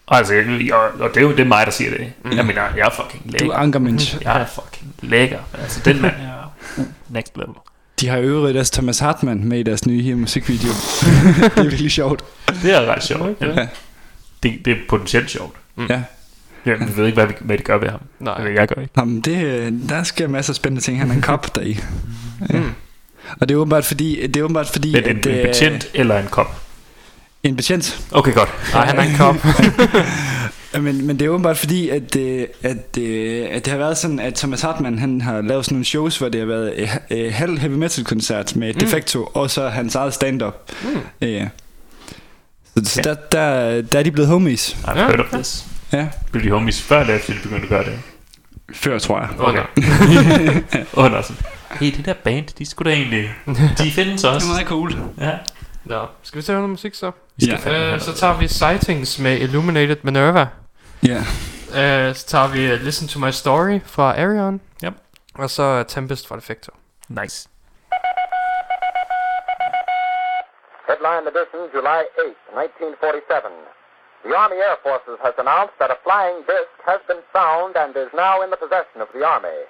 [0.07, 2.13] Og altså, jeg, og, og det er jo det er mig, der siger det.
[2.37, 3.53] Jeg mener, jeg er fucking Du lækker.
[3.53, 4.17] er ankermensch.
[4.25, 5.39] Jeg er fucking lækker.
[5.63, 7.55] Altså, den mand er uh, next level.
[8.01, 10.69] De har i øvrigt også Thomas Hartmann med i deres nye her musikvideo.
[10.71, 12.25] det er virkelig sjovt.
[12.63, 13.23] Det er ret sjovt.
[13.43, 13.57] Okay.
[13.57, 13.67] Ja.
[14.43, 15.57] Det, det er potentielt sjovt.
[15.91, 16.03] Ja.
[16.71, 18.01] Jeg ved ikke, hvad, vi, hvad de gør ved ham.
[18.21, 18.35] Nej.
[18.35, 18.93] Jeg gør ikke.
[18.99, 20.99] Jamen, det, øh, der sker masser af spændende ting.
[20.99, 21.81] Han er en kop deri.
[22.53, 22.59] Ja.
[22.59, 22.71] Mm.
[23.41, 25.91] Og det er åbenbart fordi, det er åbenbart fordi Men en, at, en øh, betjent
[25.95, 26.61] eller en kop?
[27.43, 28.01] En betjent.
[28.13, 28.49] Okay, godt.
[28.73, 29.37] Nej, han er en kop.
[30.83, 34.19] Men, men det er åbenbart fordi, at, øh, at, øh, at det har været sådan,
[34.21, 37.59] at Thomas Hartmann han har lavet sådan nogle shows, hvor det har været øh, halv
[37.59, 38.81] heavy metal koncert med mm.
[38.81, 40.55] Defecto, og så hans eget stand-up.
[40.83, 41.01] Mm.
[41.29, 41.43] Øh,
[42.77, 43.11] så så Ja.
[43.11, 44.77] der, der, der er de blevet homies.
[44.85, 45.07] I've Ja.
[45.07, 45.65] heard of this.
[45.93, 48.01] Ja, Blev de homies før eller efter de begyndte at gøre det?
[48.75, 49.29] før tror jeg.
[49.39, 49.65] Okay.
[51.05, 51.43] Under sådan.
[51.71, 53.35] Hey, det der band, de skulle da egentlig...
[53.79, 54.47] De findes også.
[54.47, 54.93] Det er meget cool.
[55.21, 55.39] Ja.
[55.85, 57.11] Nå, skal vi tage noget musik så?
[57.47, 57.93] Ja.
[57.95, 60.47] Øh, så tager vi Sightings med Illuminated Minerva.
[61.07, 61.19] Ja.
[62.09, 64.61] Øh, så tager vi Listen to My Story fra Arion.
[64.85, 64.95] Yep.
[65.35, 66.73] Og så Tempest fra Defecto.
[67.09, 67.49] Nice.
[70.89, 72.35] Headline edition, July 8,
[72.65, 73.78] 1947.
[74.25, 78.09] The Army Air Forces has announced that a flying disc has been found and is
[78.15, 79.65] now in the possession of the Army.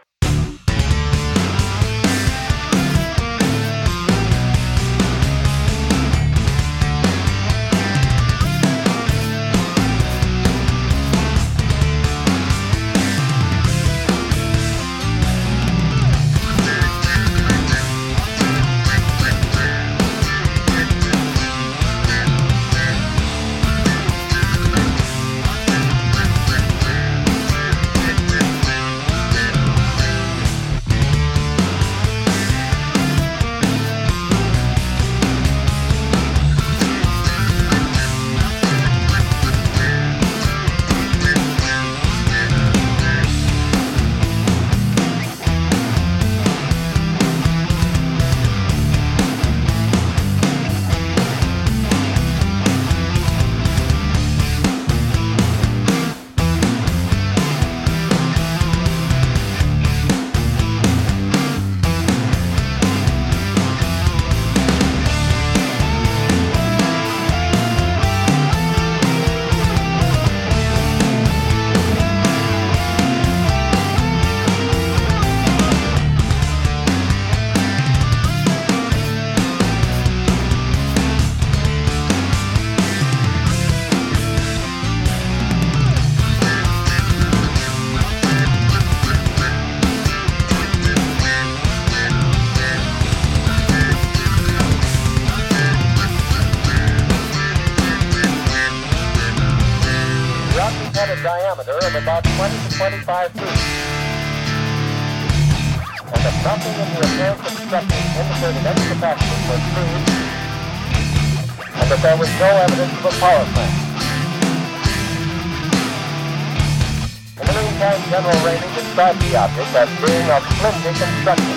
[118.99, 121.55] described the object as being of slender construction,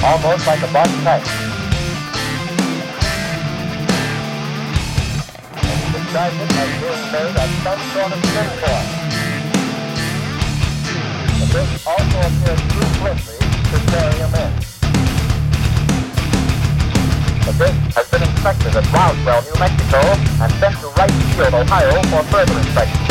[0.00, 1.28] almost like a box kite.
[5.60, 8.84] And he described it as being made of some sort of tinfoil.
[11.36, 14.52] But this also appears too flimsy to carry a man.
[17.44, 22.02] The disc has been inspected at Roswell, New Mexico, and sent to Wright Field, Ohio
[22.08, 23.03] for further inspection.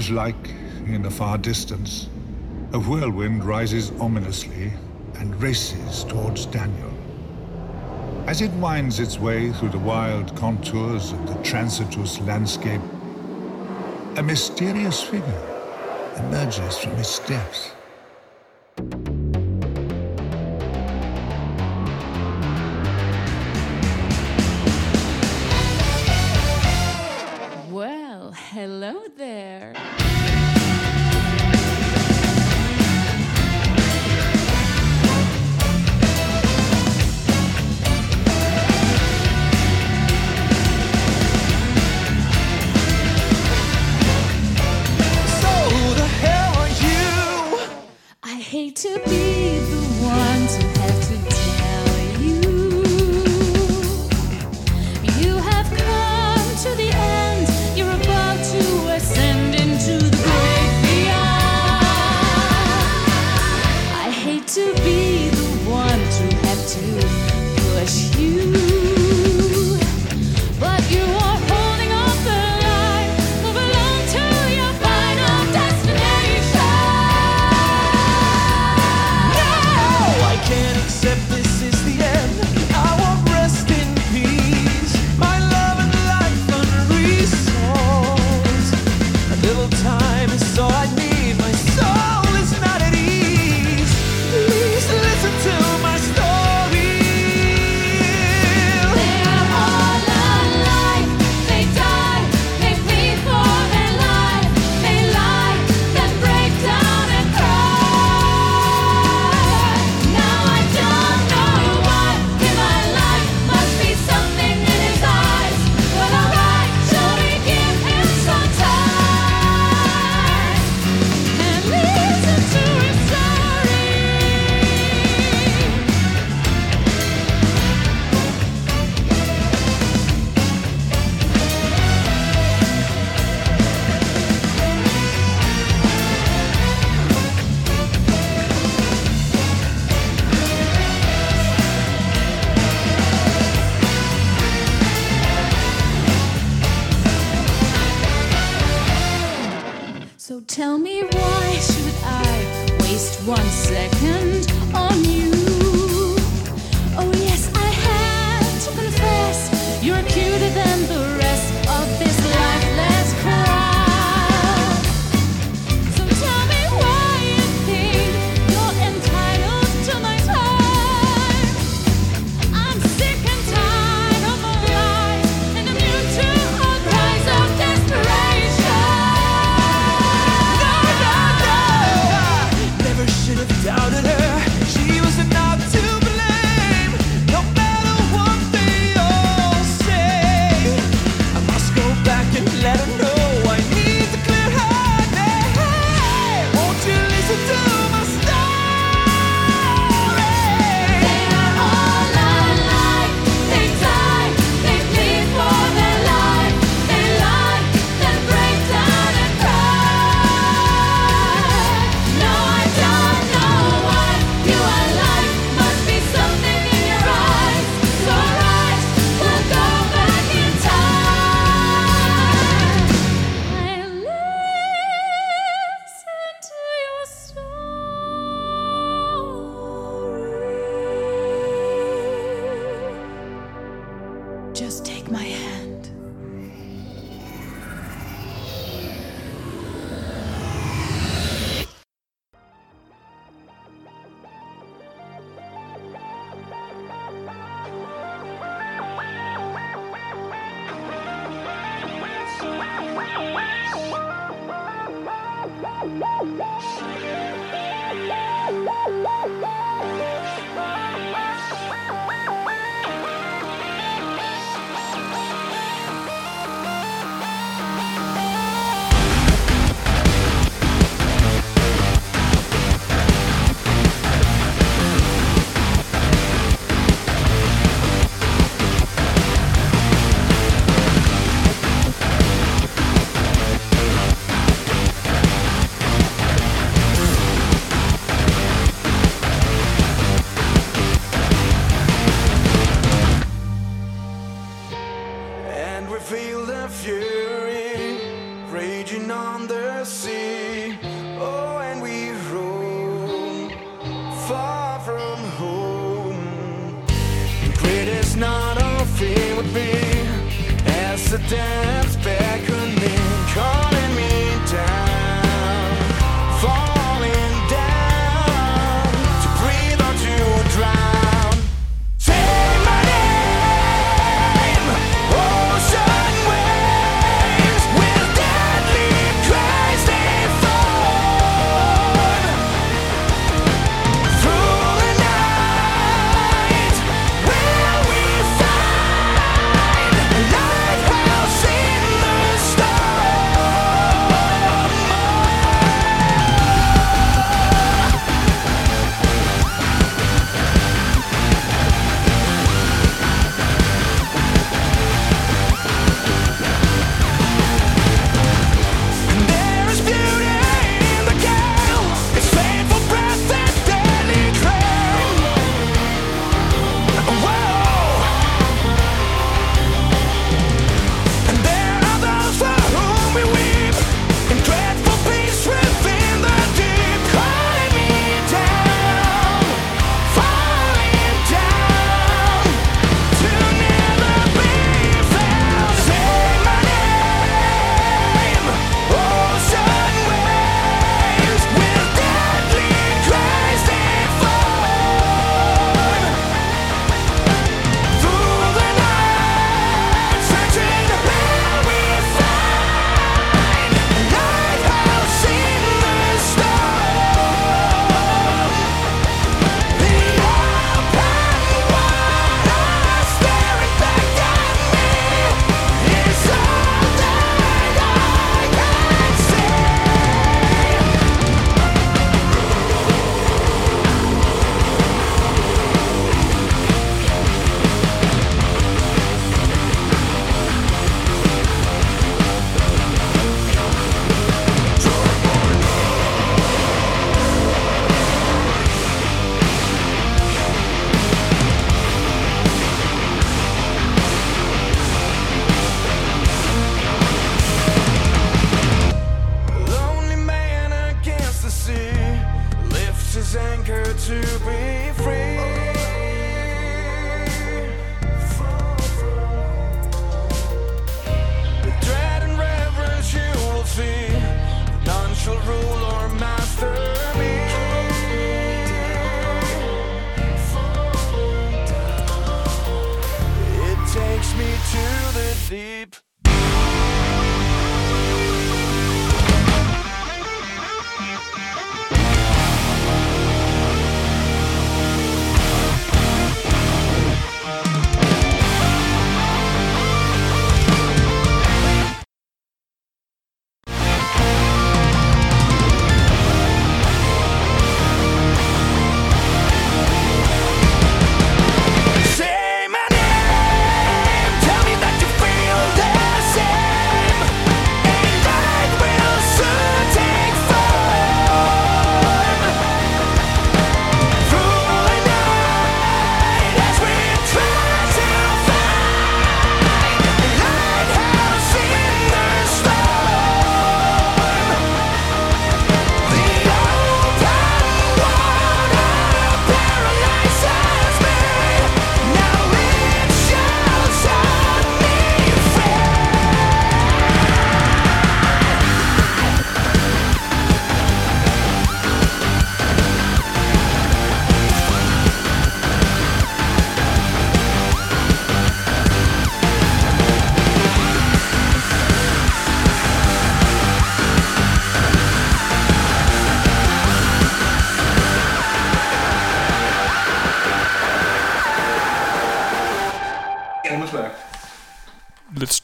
[0.00, 0.48] mirage like
[0.86, 2.08] in the far distance,
[2.72, 4.72] a whirlwind rises ominously
[5.16, 6.90] and races towards Daniel.
[8.26, 12.80] As it winds its way through the wild contours of the transitus landscape,
[14.16, 15.42] a mysterious figure
[16.16, 17.72] emerges from its depths.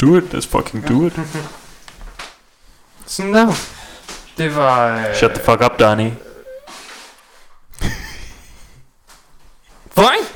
[0.06, 0.24] Do it.
[0.34, 1.12] Let's fucking do it.
[3.06, 3.54] Sådan der.
[4.38, 4.96] Det var...
[4.96, 6.16] Øh, Shut the fuck up, Donnie.
[9.98, 10.26] Fine!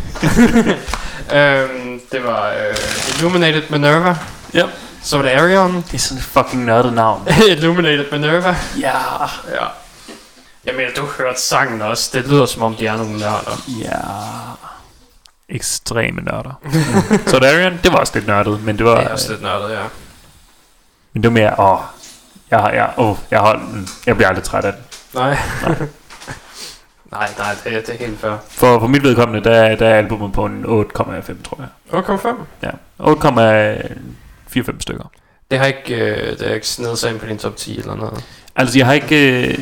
[1.38, 2.76] øhm, det var øh,
[3.16, 4.16] Illuminated Minerva.
[4.54, 4.68] Yep.
[5.02, 5.76] Så var det Arion.
[5.76, 7.28] Det er sådan et fucking nørdet navn.
[7.48, 8.56] Illuminated Minerva.
[8.80, 8.98] Ja.
[9.48, 9.66] Ja.
[10.64, 12.10] Jeg mener, du hørte sangen også.
[12.12, 13.62] Det lyder som om, de er nogle nørder.
[13.68, 13.98] Ja.
[15.50, 16.60] Ekstreme nørder.
[17.26, 18.96] så det Arian, det var også lidt nørdet, men det var...
[18.96, 19.82] Det er også lidt nørdet, ja.
[21.12, 21.78] Men det var mere, åh,
[22.50, 23.62] jeg, har, jeg, åh, jeg, har,
[24.06, 24.82] jeg bliver aldrig træt af den.
[25.14, 25.38] Nej.
[27.10, 28.36] nej, nej, det, er- det er helt fair.
[28.48, 31.58] For, for mit vedkommende, der, der er albumet på en 8,5, tror
[31.92, 32.00] jeg.
[32.00, 32.28] 8,5?
[32.62, 32.70] Ja,
[34.60, 35.10] 8,45 stykker.
[35.50, 37.94] Det har ikke, øh, det har ikke snedet sig ind på din top 10 eller
[37.94, 38.24] noget.
[38.56, 39.46] Altså, jeg har ikke...
[39.48, 39.58] Øh,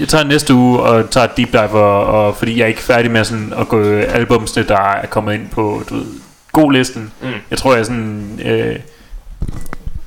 [0.00, 2.80] jeg tager næste uge og tager et deep dive, og, og, fordi jeg er ikke
[2.82, 6.06] færdig med sådan at gå albumsene, der er kommet ind på, du ved,
[6.52, 7.12] god listen.
[7.22, 7.28] Mm.
[7.50, 8.40] Jeg tror, jeg er sådan...
[8.44, 8.76] Øh,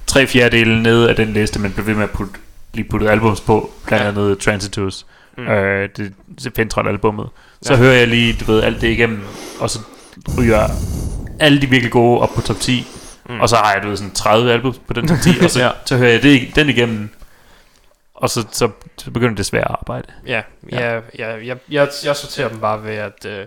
[0.08, 2.34] tre fjerdedele nede af den liste, man bliver ved med at putte,
[2.74, 4.10] lige putte albums på, blandt Ja.
[4.10, 5.06] andet Transitus.
[5.38, 5.48] Mm.
[5.48, 6.14] Øh, det,
[6.44, 7.28] det Pentrat albumet.
[7.62, 7.80] Så Ja.
[7.80, 9.20] hører jeg lige, du ved, alt det igennem,
[9.60, 9.80] og så
[10.38, 10.68] ryger
[11.40, 12.88] alle de virkelig gode op på top 10.
[13.30, 13.40] Mm.
[13.40, 15.60] Og så har jeg, du ved, sådan 30 albums på den top 10, og så,
[15.64, 15.70] ja.
[15.86, 17.10] så hører jeg det, den igennem,
[18.20, 20.08] og så, så, så begynder det svære arbejde.
[20.28, 20.42] Ja,
[20.72, 20.94] ja.
[20.94, 23.46] ja, ja jeg, jeg, jeg sorterer dem bare ved, at øh,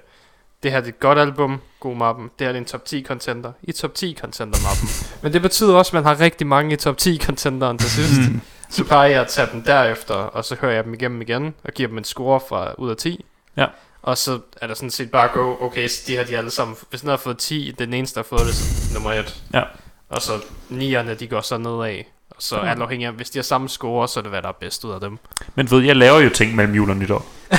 [0.63, 2.25] det her det er et godt album, god mappen.
[2.39, 4.89] Det her det er en top 10 contender i top 10 contender mappen.
[5.23, 8.31] Men det betyder også, at man har rigtig mange i top 10 contenderen til sidst.
[8.31, 8.41] Mm.
[8.71, 11.73] så plejer jeg at tage dem derefter, og så hører jeg dem igennem igen, og
[11.73, 13.25] giver dem en score fra ud af 10.
[13.57, 13.67] Ja.
[14.03, 16.77] Og så er der sådan set bare go, okay, så de har de alle sammen,
[16.91, 19.13] hvis den har fået 10, det er den eneste, der har fået det, så nummer
[19.13, 19.43] 1.
[19.55, 19.63] Ja.
[20.09, 20.33] Og så
[20.69, 22.05] nierne, de går så nedad.
[22.45, 22.69] Så Mm.
[22.69, 24.85] alt afhængig af, hvis de har samme score, så er det, hvad der er bedst
[24.85, 25.19] ud af dem.
[25.55, 27.27] Men ved, jeg laver jo ting mellem jul og nytår.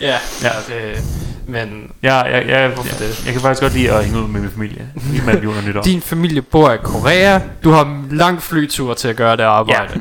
[0.00, 0.16] Ja, Ja.
[0.42, 0.50] ja.
[0.92, 1.02] Det,
[1.46, 3.22] men Jeg, jeg, jeg, jeg, det?
[3.24, 5.62] jeg kan faktisk godt lide at hænge ud med min familie lige mellem jul og
[5.64, 5.82] nytår.
[5.82, 7.40] din familie bor i Korea.
[7.64, 10.00] Du har lang flytur til at gøre det arbejde.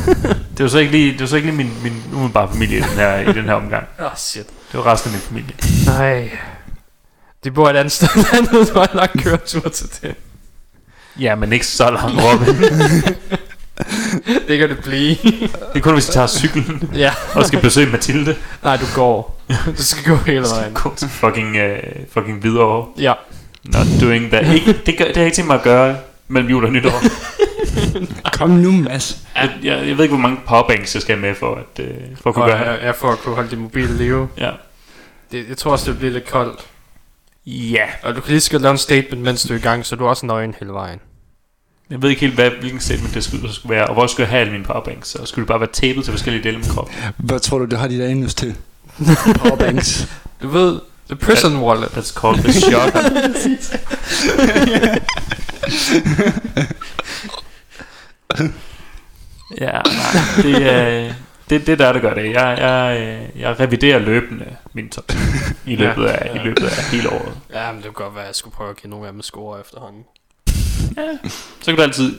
[0.56, 2.80] det var så ikke lige, det var så ikke lige min, min umiddelbare familie i
[2.82, 3.84] den her, i den her omgang.
[4.00, 4.46] Åh, oh, shit.
[4.72, 5.54] Det var resten af min familie.
[5.86, 6.38] Nej.
[7.44, 10.14] De bor et andet sted i landet, du har en lang køretur til det.
[11.18, 12.54] Ja, men ikke så langt, Robin.
[14.48, 15.16] det kan det blive.
[15.22, 17.12] det er kun, hvis jeg tager cyklen ja.
[17.34, 18.36] og skal besøge Mathilde.
[18.64, 19.40] Nej, du går.
[19.66, 20.74] Du skal gå hele vejen.
[20.74, 21.78] Gå til fucking, uh,
[22.12, 22.86] fucking videre.
[22.98, 23.12] Ja.
[23.64, 24.54] Not doing that.
[24.54, 25.96] Ikke, det, gør, det har jeg ikke tænkt mig at gøre
[26.28, 27.02] mellem jul og nytår.
[28.38, 29.18] Kom nu, Mads.
[29.36, 32.16] Jeg, jeg, jeg ved ikke, hvor mange powerbanks jeg skal have med for at, uh,
[32.22, 34.28] for at kunne Og gøre jeg, jeg får at kunne holde din mobil i live.
[34.38, 34.50] Ja.
[35.32, 36.60] Det, jeg tror også, det bliver lidt koldt.
[37.46, 37.84] Ja.
[38.02, 40.04] Og du kan lige skal lave en statement, mens du er i gang, så du
[40.04, 41.00] er også nøgen hele vejen.
[41.90, 44.30] Jeg ved ikke helt, hvad, hvilken statement det skulle, skulle være, og hvor skulle jeg
[44.30, 45.08] have alle mine powerbanks.
[45.08, 46.90] Så skulle det bare være tapet til forskellige dele af min krop.
[47.16, 48.54] Hvad tror du, du har dit anus til?
[49.40, 50.08] Powerbanks.
[50.42, 51.88] Du ved, the prison wallet.
[51.88, 52.94] That's called the shot.
[59.60, 59.82] ja, nej,
[60.42, 61.14] det er...
[61.50, 62.32] Det, det er der, der gør det.
[62.32, 65.16] Jeg, jeg, øh, jeg reviderer løbende min top 10
[65.66, 67.34] i løbet af, i løbet af hele året.
[67.52, 69.22] Ja, men det kunne godt være, at jeg skulle prøve at give nogle af dem
[69.22, 70.02] score efterhånden.
[70.98, 71.28] Ja.
[71.60, 72.18] Så kan du altid,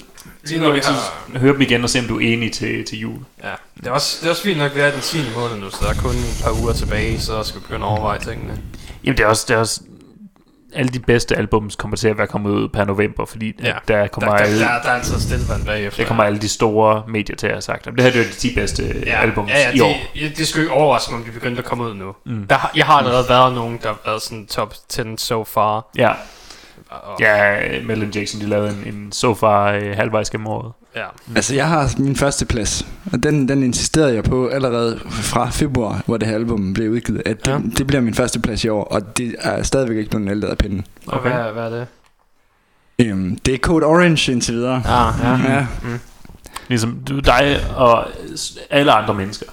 [0.49, 2.99] kan når vi har- høre dem igen og se, om du er enig til, til
[2.99, 3.19] jul.
[3.43, 5.18] Ja, det er også, det er også fint nok, at vi er den 10.
[5.35, 7.89] måned nu, så der er kun et par uger tilbage, så skal vi begynde at
[7.89, 8.60] overveje tingene.
[9.03, 9.81] Jamen det er også, det er også
[10.73, 14.07] alle de bedste albums kommer til at være kommet ud per november, fordi Ja, der
[14.07, 16.03] kommer der, der, alle, der, der er altid stillevand bagefter.
[16.03, 17.85] der kommer alle de store medier til at have sagt.
[17.85, 19.93] "Jamen, Det her det er de 10 bedste ja, albums ja, ja, i år.
[20.15, 22.15] det, det skulle ikke overraske mig, om de begyndte at komme ud nu.
[22.26, 22.47] Mm.
[22.47, 25.89] Der, jeg har allerede været nogen, der har været sådan top 10 so far.
[25.97, 26.11] Ja.
[26.90, 30.72] Og, Ja, Melon Jackson, de lavede en, en so far øh, halvvejs gennem året.
[30.95, 31.06] ja.
[31.36, 36.02] Altså, jeg har min første plads, og den, den insisterede jeg på allerede fra februar,
[36.06, 37.60] hvor det her album blev udgivet, at det, Ja.
[37.78, 40.57] det bliver min første plads i år, og det er stadigvæk ikke blevet ældre af
[40.57, 40.86] pinden.
[41.07, 41.32] Og Okay.
[41.32, 41.88] hvad, hvad er det?
[43.02, 44.76] Øhm, det er Code Orange indtil videre.
[44.86, 45.53] Ah, ja.
[45.53, 45.68] Ja.
[45.84, 45.99] Mm.
[46.68, 48.07] Ligesom du, dig og
[48.70, 49.45] alle andre mennesker.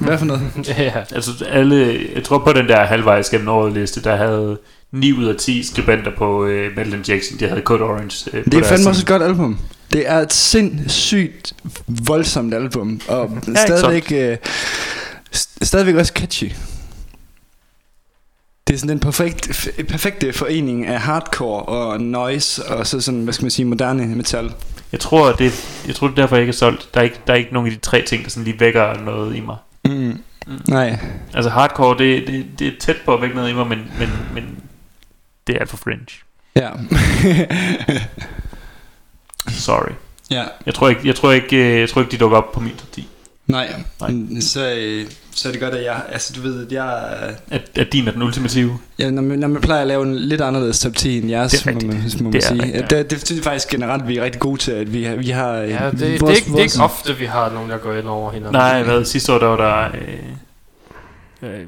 [0.00, 0.42] Hvad for noget?
[0.78, 0.92] ja.
[1.14, 4.58] Altså alle, jeg tror på den der halvvejs gennem året liste, der havde
[4.92, 8.30] 9 ud af 10 skribenter på øh, Melon Jackson, de havde Code Orange.
[8.36, 9.58] Øh, Det er fandme også et godt album.
[9.92, 11.52] Det er et sindssygt
[11.86, 14.36] voldsomt album, og ikke stadigvæk, øh,
[15.36, 16.50] st- stadigvæk også catchy.
[18.66, 23.34] Det er sådan den perfekt, perfekte forening af hardcore og noise, og så sådan, hvad
[23.34, 24.52] skal man sige, moderne metal.
[24.92, 26.88] Jeg tror, det, jeg tror, det er derfor, jeg ikke er solgt.
[26.94, 29.04] Der er ikke, der er ikke nogen af de tre ting, der sådan lige vækker
[29.04, 29.56] noget i mig.
[29.84, 30.22] Mm.
[30.68, 30.98] Nej.
[31.34, 34.08] Altså hardcore, det, det, det er tæt på at vække noget i mig, men, men,
[34.34, 34.62] men
[35.46, 36.06] det er alt for fringe.
[36.56, 36.70] Ja.
[39.48, 39.92] Sorry.
[40.30, 40.44] ja.
[40.66, 42.76] Jeg tror ikke, jeg tror ikke, øh, jeg tror ikke de dukker op på min
[42.76, 43.08] top 10.
[43.50, 44.40] Nej, Nej.
[44.40, 47.18] Så, øh, så er det godt, at jeg, altså du ved, at jeg...
[47.28, 48.78] øh, At, at din er den ultimative.
[48.98, 51.52] Ja, når man, når man plejer at lave en lidt anderledes top 10 end jeres,
[51.52, 52.20] Det er må man, rigtigt.
[52.20, 52.62] må man Det er sige.
[52.62, 52.98] rigtigt, ja.
[52.98, 55.16] det, det, det er faktisk generelt, vi er rigtig gode til, at vi har...
[55.16, 57.70] Vi har øh, Ja, det, det, er ikke, det er ikke ofte, vi har nogen,
[57.70, 58.52] der går ind over hinanden.
[58.56, 59.04] Nej, hvad?
[59.04, 60.00] Sidste år, der var der...
[61.42, 61.66] Øh, øh,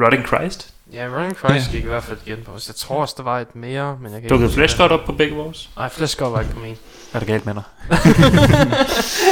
[0.00, 0.68] Rotting Christ.
[0.92, 2.68] Ja, Running Christ gik i hvert fald igen på os.
[2.68, 5.00] Jeg tror også, der var et mere, men jeg kan Dukkede huske, Flash hvad- godt
[5.00, 5.70] op på begge vores?
[5.76, 6.76] Nej, Flash godt var ikke på min.
[7.12, 7.62] Er der galt med dig?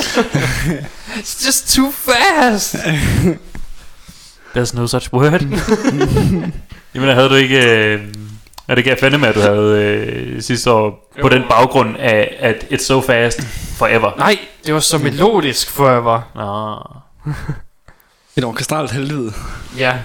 [1.20, 2.76] It's just too fast!
[4.56, 5.40] There's no such word.
[6.94, 7.66] Jamen, havde du ikke...
[7.66, 8.00] Øh,
[8.68, 11.28] er det ikke fandme med, at du havde øh, sidste år på Jo.
[11.28, 13.40] den baggrund af, at it's so fast
[13.76, 14.12] forever?
[14.18, 16.20] Nej, det var så melodisk forever.
[16.34, 17.32] Nå.
[18.36, 19.32] Et orkestralt helvede.
[19.78, 19.96] Ja.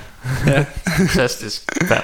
[0.47, 0.65] Ja.
[0.97, 1.63] Fantastisk.
[1.89, 1.99] Ja.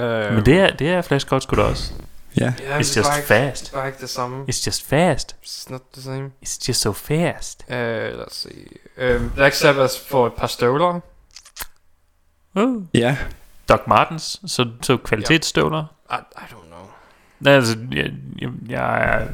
[0.00, 1.92] Øh, Men det er, det er Flash godt sgu da også.
[2.40, 2.52] Ja.
[2.62, 3.74] Ja, It's just ikke- fast.
[3.86, 4.44] Ikke det samme.
[4.50, 5.36] It's just fast.
[5.44, 6.30] It's not the same.
[6.46, 7.64] It's just so fast.
[7.68, 8.48] Uh, lad os se.
[9.16, 11.00] Uh, Black Sabbath får et par støvler.
[12.54, 12.82] Uh.
[12.94, 13.16] Ja.
[13.68, 15.84] Doc Martens, så, så kvalitetsstøvler.
[16.10, 17.52] I, I don't know.
[17.54, 19.28] Altså, jeg, jeg, jeg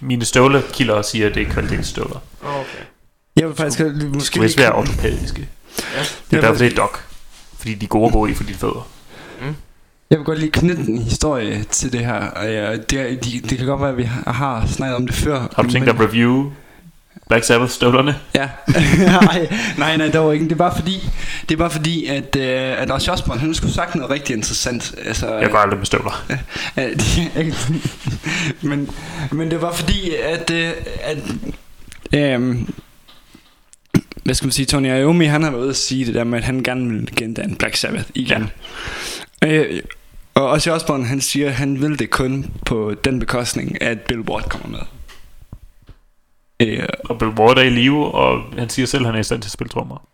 [0.00, 2.20] mine støvlekilder siger, at det er kvalitetsstøvler.
[2.44, 2.84] Oh, okay.
[3.36, 5.48] Jeg vil faktisk måske Det skulle være ortopædiske.
[5.94, 6.00] Ja.
[6.30, 6.98] Det er derfor, det er Doc.
[7.58, 8.88] Fordi de er gode at gå i for dine fødder.
[10.12, 12.30] Jeg vil godt lige knytte en historie til det her.
[12.76, 15.40] Det, er- de, det kan godt være, at vi har, snakket om det før.
[15.56, 16.52] Har du tænkt dig at review
[17.28, 18.16] Black Sabbath støvlerne?
[18.34, 18.48] Ja.
[19.22, 19.48] nej,
[19.78, 20.44] nej, nej, der var ikke.
[20.44, 21.10] Det er bare fordi,
[21.48, 24.94] det er bare fordi at, øh, at Ozzy Osbourne, han skulle sagt noget rigtig interessant.
[25.04, 26.24] Altså, Jeg går aldrig med støvler.
[26.78, 27.54] Øh,
[28.62, 28.90] men,
[29.32, 30.70] men det var fordi, at, øh,
[31.02, 31.18] at
[32.12, 32.56] øh,
[34.24, 36.38] hvad skal man sige, Tony Iommi, han har været ude at sige det der med,
[36.38, 38.50] at han gerne vil gendanne Black Sabbath igen.
[39.42, 39.48] Ja.
[39.48, 39.80] Øh,
[40.34, 44.20] og Ozzy Osbourne, han siger, at han vil det kun på den bekostning, at Bill
[44.20, 44.78] Ward kommer med.
[46.60, 49.22] Øh, Og Bill Ward er i live, og han siger selv, at han er i
[49.24, 50.06] stand til at spille trommer.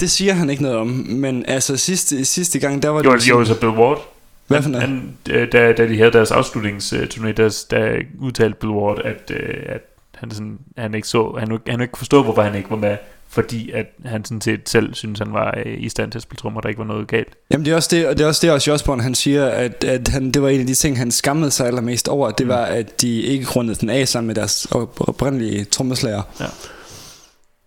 [0.00, 3.28] det siger han ikke noget om, men altså sidste, sidste gang, der var det...
[3.28, 4.08] Jo, jo, så Bill Ward.
[4.46, 4.88] Hvad for noget?
[4.88, 9.62] Han, øh, da, da de havde deres afslutningsturné, der, der udtalte Bill Ward, at, øh,
[9.66, 9.80] at
[10.14, 12.96] han, sådan, han ikke så, han, han ikke forstå, hvorfor han ikke var med,
[13.32, 16.38] fordi at han sådan set selv synes han var øh, i stand til at spille
[16.38, 17.28] trommer, der ikke var noget galt.
[17.50, 19.84] Jamen det er også det, og det er også det, Ozzy Osbourne, han siger, at,
[19.84, 22.64] at han, det var en af de ting, han skammede sig allermest over, det var,
[22.64, 26.22] at de ikke rundede den af sammen med deres op- oprindelige trommeslager.
[26.40, 26.46] Ja.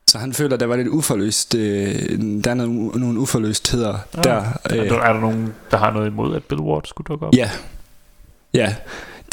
[0.07, 1.95] Så han føler, at der var lidt uforløst, øh,
[2.43, 4.21] der er nogle, nogle uforløstheder ja.
[4.21, 4.43] der.
[4.63, 7.35] Er, der, er der nogen, der har noget imod, at Bill Ward skulle dukke op?
[7.35, 7.49] Ja.
[8.53, 8.75] Ja.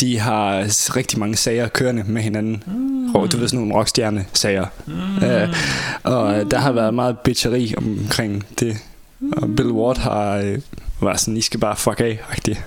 [0.03, 0.65] De har
[0.97, 2.63] rigtig mange sager kørende med hinanden.
[2.67, 3.15] Mm.
[3.15, 4.67] Og du ved sådan nogle rockstjerne-sager.
[4.87, 5.25] Mm.
[5.27, 5.49] Øh,
[6.03, 8.77] og der har været meget bitcheri omkring det.
[9.37, 10.59] Og Bill Ward har øh,
[11.03, 12.59] været sådan, I skal bare fuck af, -agtig.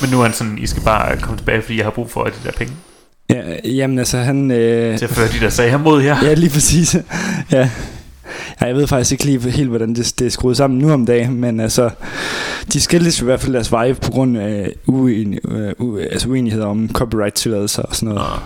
[0.00, 2.24] Men nu er han sådan, I skal bare komme tilbage, fordi jeg har brug for
[2.24, 2.72] de der penge.
[3.30, 4.50] Ja, jamen altså han...
[4.50, 6.24] Øh, Til at føre de der sager mod jer.
[6.24, 6.96] Ja, lige præcis.
[7.52, 7.70] ja.
[8.60, 8.66] Ja.
[8.66, 11.34] Jeg ved faktisk ikke lige helt, hvordan det, det er skruet sammen nu om dagen,
[11.34, 11.90] men altså,
[12.72, 16.66] de skildes i hvert fald deres veje på grund af uen, øh, u, altså uenigheder
[16.66, 18.28] om copyright-tilladelser og sådan noget.
[18.32, 18.38] Ah.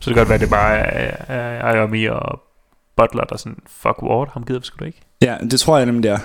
[0.00, 2.42] Så det kan godt være, at det bare er, Iommi og
[2.96, 5.00] Butler, der er sådan, fuck Ward, ham gider vi sgu da ikke.
[5.22, 6.18] Ja, det tror jeg nemlig, det er.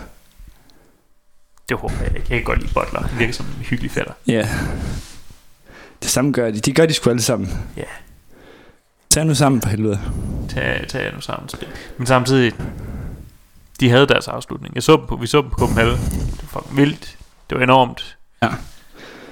[1.69, 2.27] Det håber jeg ikke.
[2.29, 3.01] Jeg kan godt lide Butler.
[3.01, 4.13] Han virker som en hyggelig fætter.
[4.27, 4.47] Ja.
[6.01, 6.59] Det samme gør de.
[6.59, 7.49] De gør de sgu alle sammen.
[7.77, 7.83] Ja.
[9.11, 9.99] Tag nu sammen for helvede.
[10.49, 11.49] Tag, tag nu sammen.
[11.97, 12.53] Men samtidig,
[13.79, 14.75] de havde deres afslutning.
[14.75, 15.97] Jeg så dem på, vi så dem på Copenhagen.
[16.41, 17.17] Det var vildt.
[17.49, 18.17] Det var enormt.
[18.43, 18.49] Ja.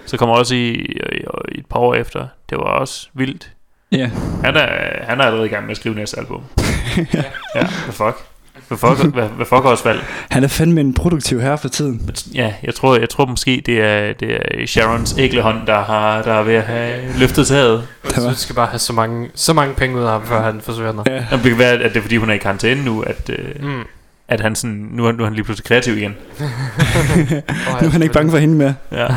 [0.06, 2.28] Så kommer også i, i, i et par år efter.
[2.50, 3.52] Det var også vildt.
[3.92, 4.12] Ja.
[4.44, 6.44] Han er, han er allerede i gang med at skrive næste album.
[6.98, 7.24] ja.
[7.56, 8.29] ja, hvad fuck?
[8.70, 9.96] Hvad fuck, hvad, hvad fuck?
[10.32, 12.10] Han er fandme en produktiv herre for tiden.
[12.34, 16.34] Ja, jeg tror, jeg tror måske, det er, det er Sharons æglehånd, der, har, der
[16.34, 17.88] er ved at have løftet taget.
[18.04, 20.62] Jeg synes, skal bare have så mange, så mange penge ud af ham, før han
[20.62, 21.04] forsvinder.
[21.08, 21.26] Ja.
[21.38, 23.82] Det kan være, at det er fordi, hun er i karantæne nu, at, øh, Mm.
[24.28, 26.12] at han sådan, nu, er- nu er han lige pludselig kreativ igen.
[27.82, 28.76] nu er han ikke bange for hende mere.
[28.91, 29.08] Ja.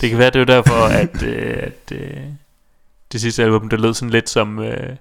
[0.00, 2.16] Det kan være, det er jo derfor, at, øh, at øh,
[3.12, 4.96] det sidste album, det lød sådan lidt som, øh,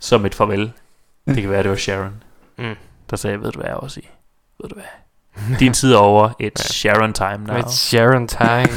[0.00, 0.72] som et farvel.
[1.26, 2.22] Det kan være, det var Sharon,
[2.58, 2.74] Mm.
[3.10, 4.00] der sagde, ved du hvad, også
[4.62, 7.56] ved du hvad, din tid er over, it's Sharon time now.
[7.56, 8.68] It's Sharon time.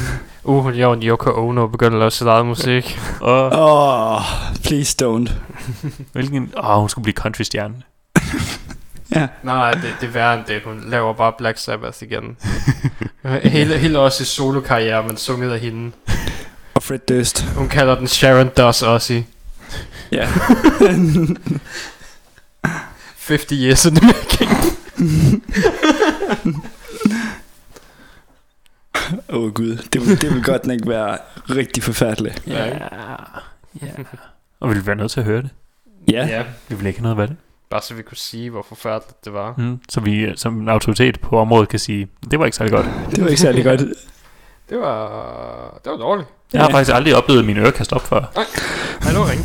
[0.44, 3.00] Uh, jeg og Yoko Ono begynder at lave sit eget musik.
[3.20, 4.20] Åh, oh,
[4.64, 5.32] please don't.
[6.12, 7.74] hvilken, åh, hun skulle blive countrystjerne.
[9.14, 9.28] Ja.
[9.42, 10.62] Nej, det, det er værre end det.
[10.64, 12.36] Hun laver bare Black Sabbath igen.
[13.42, 15.92] hele, hele også i solo-karriere, men sunget af hende.
[16.74, 17.44] Og Fred Durst.
[17.56, 19.12] Hun kalder den Sharon Does Ozzy.
[20.12, 20.28] Ja.
[23.16, 24.50] 50 years in the making.
[29.28, 31.18] Åh oh, gud, det vil, det vil godt nok være
[31.50, 32.42] rigtig forfærdeligt.
[32.46, 32.66] Ja.
[33.82, 33.88] ja.
[34.60, 35.50] Og vi vil være nødt til at høre det.
[36.10, 36.26] Ja.
[36.26, 37.36] Ja, Vi vil ikke have noget af det.
[37.70, 39.54] bare så vi kunne sige, hvor forfærdeligt det var.
[39.58, 39.78] Mm.
[39.88, 42.86] Så vi øh, som en autoritet på området kan sige, det var ikke særlig godt.
[43.10, 43.80] Det var ikke særlig godt.
[44.68, 46.28] Det var, det var dårligt.
[46.52, 48.24] Jeg har faktisk aldrig oplevet ører kaste op før.
[49.00, 49.40] Hallo, ring.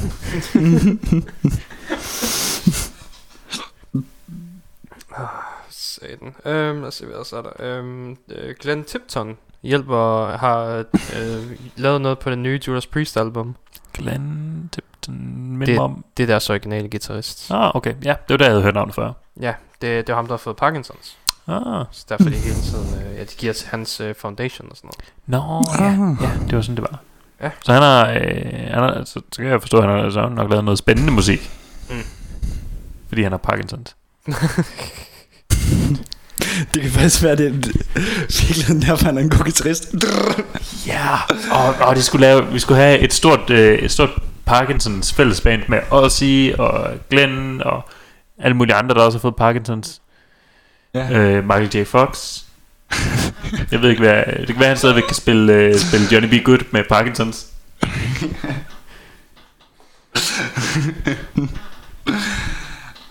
[5.18, 5.28] Ah,
[5.70, 6.36] Satan.
[6.46, 7.52] Øhm, lad os se, hvad så er der.
[7.60, 10.84] Øhm, øh, Glenn Tipton hjælper, har
[11.20, 13.56] øh, lavet noget på det nye Judas Priest album.
[13.94, 16.06] Glenn Tipton Det, om...
[16.18, 17.52] det er deres originale guitarist.
[17.52, 17.96] Ah, okay.
[18.04, 19.14] Ja, det var der, jeg havde hørt navnet før.
[19.42, 21.18] Ja, det, det er ham, der har fået Parkinsons.
[21.50, 21.86] Ah.
[21.92, 24.90] Så derfor de hele tiden, øh, ja, de giver til hans øh, foundation og sådan
[24.90, 25.14] noget.
[25.26, 25.92] Nå, ja,
[26.28, 27.00] ja, det var sådan, det var.
[27.42, 27.50] Ja.
[27.64, 30.30] Så han har, øh, han har så, så kan jeg forstå, at han har så
[30.30, 31.52] nok lavet noget spændende musik.
[31.90, 31.96] Mm.
[33.08, 33.96] Fordi han har Parkinsons.
[36.74, 39.96] Det kan faktisk være, det er virkelig derfor, han er en god guitarist.
[40.88, 41.16] Ja,
[41.52, 44.10] og, og de skulle lave, vi skulle have et stort, øh, et stort
[44.46, 47.90] Parkinsons fællesband med Ozzy og Glenn og
[48.38, 50.02] alle mulige andre, der også har fået Parkinsons.
[50.94, 51.20] Ja.
[51.20, 51.84] Øh, Michael J.
[51.84, 52.44] Fox.
[53.72, 56.34] Jeg ved ikke, hvad, det kan være, han stadigvæk kan spille, øh, spille Johnny B.
[56.46, 57.48] Good med Parkinsons.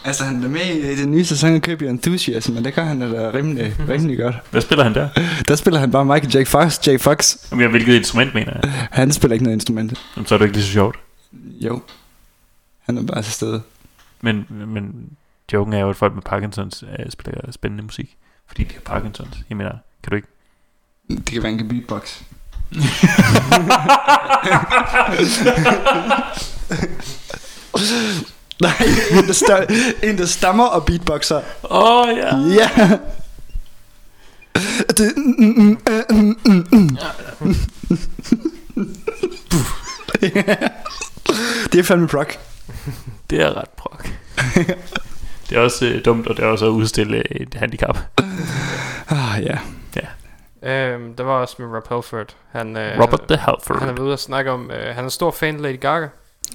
[0.05, 3.01] altså, han er med i den nye sæson af Your Enthusiasm, men det gør han
[3.01, 4.37] da rimelig, rimelig godt.
[4.51, 5.09] Hvad spiller han der?
[5.49, 6.45] Der spiller han bare Michael J.
[6.47, 6.89] Fox.
[6.89, 6.99] J.
[6.99, 7.37] Fox.
[7.51, 8.89] Jamen, jeg, hvilket instrument mener jeg?
[8.91, 10.01] Han spiller ikke noget instrument.
[10.17, 10.99] Jamen, så er det ikke lige så sjovt.
[11.61, 11.83] Jo.
[12.87, 13.63] Han er bare til stede.
[14.21, 15.11] Men, men
[15.53, 18.17] joken er jo, at folk med Parkinsons øh, spiller spændende musik.
[18.47, 19.37] Fordi de har Parkinsons.
[19.49, 19.71] Jeg mener,
[20.03, 20.29] kan du ikke?
[21.09, 22.21] Det kan være, kan beatbox.
[28.61, 28.73] Nej,
[29.11, 29.65] en der, stør,
[30.03, 31.43] en der stammer og beatboxer.
[31.71, 32.37] Åh, oh, ja.
[32.37, 32.99] Ja.
[34.89, 35.79] Det, mm, mm,
[36.11, 36.97] mm, mm, mm, mm.
[41.73, 42.39] det er fandme prog.
[43.31, 44.09] Det er ret prok.
[45.51, 47.99] det er også øh, dumt, og det er også at udstille et handicap.
[49.11, 49.59] Ah, ja.
[50.63, 52.37] Øhm, der var også med Rob Halford.
[52.53, 53.81] Han, øh, Robert the Halford.
[53.81, 56.09] Han er ude at snakke om, øh, han er stor fan af Lady Gaga.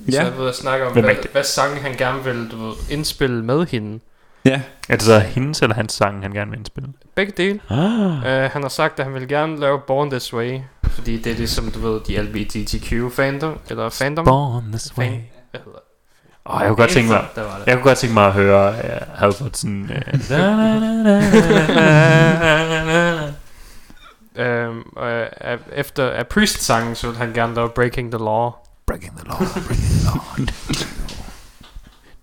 [0.07, 0.11] Ja.
[0.11, 1.31] Så han er ude at snakke om, Hvem hvad, det?
[1.31, 3.99] hvad sang han gerne vil du ved, indspille med hende.
[4.45, 4.61] Ja.
[4.89, 6.89] Er det så hendes eller hans sang, han gerne vil indspille?
[7.15, 7.59] Begge dele.
[7.69, 8.43] Ah.
[8.43, 10.59] Øh, han har sagt, at han vil gerne lave Born This Way.
[10.83, 14.25] Fordi det er ligesom, du ved, de LGBTQ fandom, eller fandom.
[14.25, 15.05] Born this way.
[15.05, 15.79] Fan, hvad hedder
[16.45, 17.25] Åh, jeg kunne godt tænke mig,
[17.67, 19.89] jeg kunne godt tænke mig at høre uh, Halford sådan...
[19.89, 19.97] Uh,
[24.35, 28.51] Øhm, og øh, af- efter af Priest-sangen, så vil han gerne lave Breaking the Law.
[28.87, 30.45] Breaking the law, breaking the law.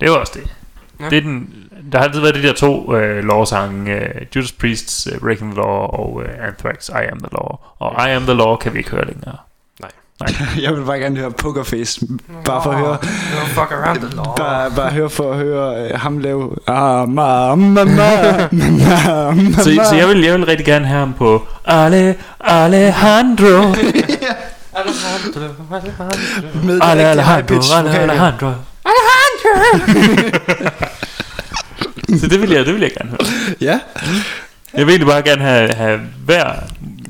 [0.00, 0.56] det var også det.
[1.00, 1.10] Ja.
[1.10, 1.54] det er den,
[1.92, 4.00] der har altid været de der to uh, lovsange, uh,
[4.36, 5.66] Judas Priest's uh, Breaking the Law
[6.00, 7.56] og uh, Anthrax I Am the Law.
[7.78, 9.36] Og I Am the Law kan vi ikke høre længere.
[10.20, 10.34] Nej.
[10.64, 12.00] Jeg vil bare gerne høre Pokerface.
[12.44, 12.98] Bare for at høre...
[13.46, 14.34] Fuck around the law.
[14.36, 16.50] Bare, bare høre for at høre øh, ham lave...
[16.66, 19.52] Ah, ma, ma, ma, ma, ma, ma.
[19.52, 23.46] Så, så jeg, vil, jeg vil rigtig gerne have ham på Ale, Alejandro.
[23.46, 25.40] Alejandro,
[25.70, 26.84] Alejandro.
[26.84, 28.12] Ale, Alejandro, pitch Ale, vokaler.
[28.12, 28.52] Alejandro.
[32.20, 33.54] så det vil jeg, det vil jeg gerne høre.
[33.60, 33.78] Ja.
[34.74, 36.52] Jeg vil egentlig bare gerne have, have hver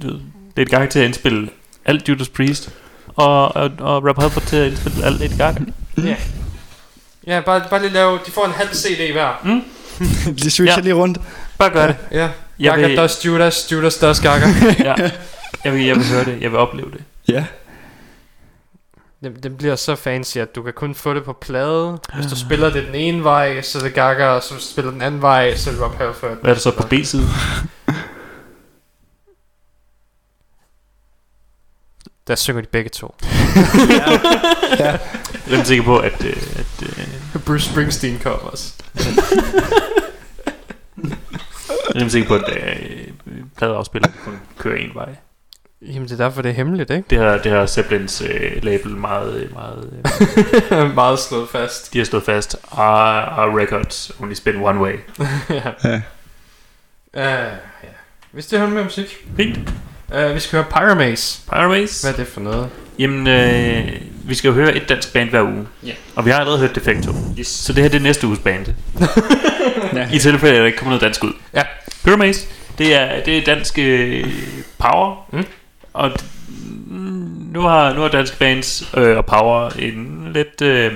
[0.03, 0.21] du ved,
[0.57, 1.49] Lady Gaga til at indspille
[1.85, 2.71] alt Judas Priest,
[3.17, 5.61] og, og, og Rob Halford til at indspille alt Lady Gaga.
[6.05, 6.17] Ja.
[7.27, 9.41] Ja, bare, bare lige lave, de får en halv CD hver.
[9.45, 9.63] Mm.
[10.43, 10.81] De switcher Ja.
[10.83, 11.19] lige rundt.
[11.59, 11.97] Bare gør det.
[12.13, 12.29] Ja.
[12.59, 14.47] Jeg Gaga vil- does Judas, Judas does Gaga.
[14.79, 14.95] ja.
[15.65, 17.01] jeg, vil, jeg vil høre det, jeg vil opleve det.
[17.29, 17.45] Ja.
[19.25, 21.99] det, det bliver så fancy, at du kan kun få det på plade.
[22.15, 25.03] Hvis du spiller det den ene vej, så er det Gaga, og så spiller den
[25.03, 26.41] anden vej, så er det Rob Halford.
[26.41, 27.27] Hvad er det så på B-siden?
[32.31, 33.15] Der synger de begge to.
[34.79, 34.99] ja.
[35.51, 36.25] Jeg er sikker på, at...
[36.25, 38.75] Øh, at øh, Bruce Springsteen kom også.
[41.95, 43.09] jeg er sikker på, at øh,
[43.57, 45.09] pladeafspilleren kun kører en vej.
[45.83, 47.05] Jamen det er derfor, det er hemmeligt, ikke?
[47.11, 50.03] Det har, det har Zeppelins øh, label meget, meget,
[50.73, 51.93] øh, Meget slået fast.
[51.93, 52.57] de har stået fast.
[52.73, 54.95] Our, our records only spin one way.
[55.51, 55.63] ja.
[55.85, 55.97] Ja.
[57.15, 57.53] Uh,
[57.83, 57.89] ja.
[58.33, 59.27] Hvis det hører med musik.
[59.37, 59.59] Fint.
[60.15, 61.41] Uh, vi skal høre Pyramaze.
[61.53, 62.07] Pyramaze.
[62.07, 62.69] Hvad er det for noget?
[62.99, 63.89] Jamen, øh,
[64.25, 65.67] vi skal jo høre et dansk band hver uge.
[65.87, 65.93] Ja.
[66.17, 67.13] Og vi har allerede hørt Defecto.
[67.39, 67.47] Yes.
[67.49, 68.67] Så det her det er næste uges band.
[69.95, 70.09] Ja.
[70.13, 71.33] I tilfælde, at der ikke kommer noget dansk ud.
[71.55, 71.63] Ja.
[72.05, 72.47] Pyramaze,
[72.79, 74.27] det er, det er dansk øh,
[74.79, 75.29] power.
[75.33, 75.45] Mm.
[75.93, 76.25] Og d-
[76.87, 80.93] mm, nu har, nu har danske bands øh, og power en lidt øh,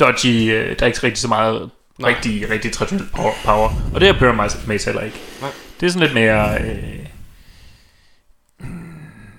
[0.00, 2.10] dodgy, øh, der er ikke rigtig så meget Nej.
[2.10, 3.70] rigtig, rigtig traditionel power, power.
[3.94, 5.16] Og det er Pyramaze heller ikke.
[5.40, 5.50] Nej.
[5.80, 6.54] Det er sådan lidt mere...
[6.60, 6.76] Øh,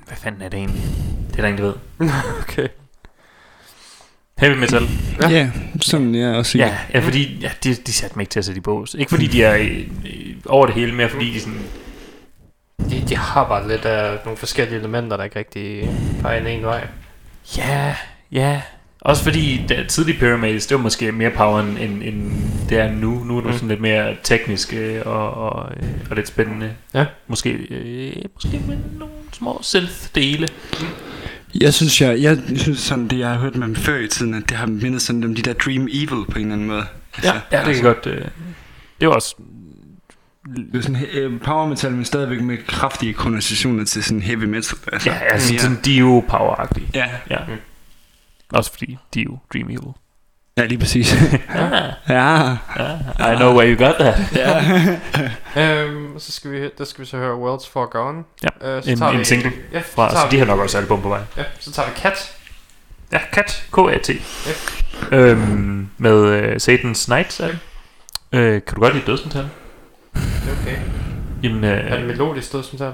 [0.07, 0.83] fanden er det egentlig?
[1.27, 2.09] Det er der ingen, der ved.
[2.41, 2.67] okay.
[4.37, 4.83] Heavy metal.
[5.21, 5.51] Ja, ja
[5.81, 6.65] sådan jeg også siger.
[6.67, 8.93] Ja, ja fordi ja, de, de satte mig ikke til at sætte i bås.
[8.93, 11.59] Ikke fordi de er øh, øh, over det hele, mere fordi de sådan...
[12.89, 15.89] De, de har bare lidt af nogle forskellige elementer, der ikke rigtig
[16.21, 16.87] peger en en vej.
[17.57, 17.95] Ja,
[18.31, 18.61] ja.
[19.01, 22.31] Også fordi da tidlige Pyramids, det var måske mere power end, end, end
[22.69, 23.23] det er nu.
[23.23, 23.53] Nu er det Mm.
[23.53, 26.71] sådan lidt mere teknisk øh, og, og, øh, og lidt spændende.
[26.93, 27.05] Ja.
[27.27, 29.13] Måske, øh, måske med nogle
[29.43, 30.47] små synth-dele.
[31.61, 34.33] Jeg synes, jeg, jeg synes sådan, det jeg har hørt med dem før i tiden,
[34.33, 36.85] at det har mindet sådan om de der Dream Evil på en eller anden måde.
[37.23, 38.05] Ja, ja det kan godt...
[38.07, 38.25] Øh,
[39.01, 39.35] det var også...
[40.55, 44.77] Det er sådan øh, power metal, men stadigvæk med kraftige konnotationer til sådan heavy metal.
[44.93, 46.87] Altså, Ja, altså mere- sådan Dio power-agtige.
[46.93, 47.09] Ja.
[47.29, 47.37] ja.
[48.49, 49.93] Også fordi Dio, Dream Evil.
[50.57, 51.15] Ja, lige præcis.
[52.09, 52.57] ja.
[52.79, 53.33] ja.
[53.33, 54.19] I know where you got that.
[54.35, 54.61] Ja.
[55.83, 58.23] øhm, så skal vi, der skal vi så høre Worlds For Gone.
[58.43, 60.59] Ja, Øh, så en, tager en vi- single Ja, fra, tager så de har nok
[60.59, 61.19] også album på vej.
[61.37, 62.35] Ja, så tager vi Cat.
[63.11, 64.09] Ja, Cat, K-A-T.
[65.11, 67.59] Øhm, med uh, Satan's Night, det?
[68.39, 69.43] Øh, kan du godt lide dødsmetal?
[70.13, 70.77] Det er okay.
[71.43, 72.91] Jamen, Er det øh, melodisk død, som tager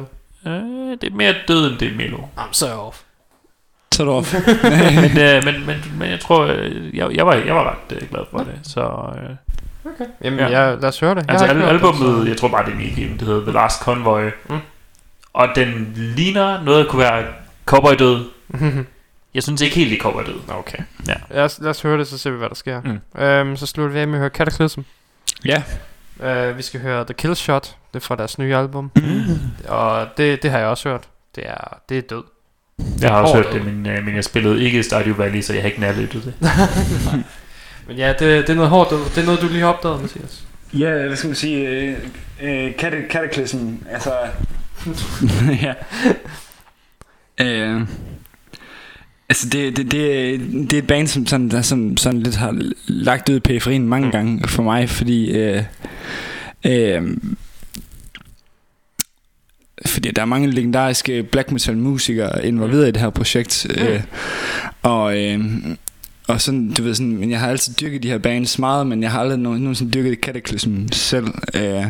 [0.48, 2.18] øh, det er mere død, end det er melo.
[2.52, 2.98] Så er jeg off.
[3.94, 4.34] Så er du off.
[4.64, 8.10] men, øh, men, men, men jeg tror, øh, jeg, jeg, var, jeg var ret øh,
[8.10, 8.60] glad for det.
[8.64, 9.36] Så, øh,
[9.86, 10.06] Okay.
[10.24, 10.48] Jamen, ja.
[10.60, 11.22] jeg, lad os høre det.
[11.22, 13.18] Jeg Altså har ikke al- det, albumet, så- jeg tror bare det er min game,
[13.18, 14.30] det hedder The Last Convoy.
[14.50, 14.58] Mm.
[15.34, 17.26] Og den ligner noget, der kunne være
[17.66, 18.26] cowboy død.
[19.34, 20.40] jeg synes ikke helt, det er cowboy død.
[20.50, 20.78] Okay.
[21.08, 21.14] Ja.
[21.30, 22.82] Lad os, lad os høre det, så ser vi, hvad der sker.
[22.82, 23.22] Mm.
[23.22, 24.80] Øhm, så slutter vi af med at høre Cataclysm.
[25.46, 25.64] Ja.
[26.50, 27.76] Uh, vi skal høre The Kill Shot.
[27.94, 28.92] Det er fra deres nye album.
[28.96, 29.02] Mm.
[29.68, 31.04] Og det, det har jeg også hørt.
[31.36, 32.24] Det er, det er død.
[33.02, 35.62] Jeg har også hørt det, men, øh, men jeg spillede ikke Stardew Valley, så jeg
[35.62, 36.34] har ikke nærlyttet det.
[37.88, 38.90] Men ja, det, det er noget hårdt.
[39.16, 40.44] Det er noget, du lige har opdaget, Mathias.
[40.74, 41.68] Ja, hvad skal man sige?
[41.68, 41.98] Øh,
[42.42, 42.72] øh,
[43.10, 44.12] cataclysm, altså...
[45.64, 45.74] ja.
[47.42, 47.82] Øh,
[49.30, 50.40] altså, det, det, det,
[50.70, 52.58] det er et band, som sådan, der som, sådan lidt har
[52.88, 55.32] lagt ud i periferien mange gange for mig, fordi...
[55.32, 55.64] Øh,
[56.66, 57.18] øh,
[59.86, 63.68] fordi der er mange legendariske black metal musikere involveret i det her projekt.
[63.78, 64.02] Øh,
[64.84, 65.40] og, øh,
[66.28, 69.04] og sådan, du ved sådan, men jeg har altid dyrket de her bands meget, men
[69.04, 71.28] jeg har aldrig nogen, nogensinde dyrket Cataclysm selv.
[71.54, 71.86] Øh,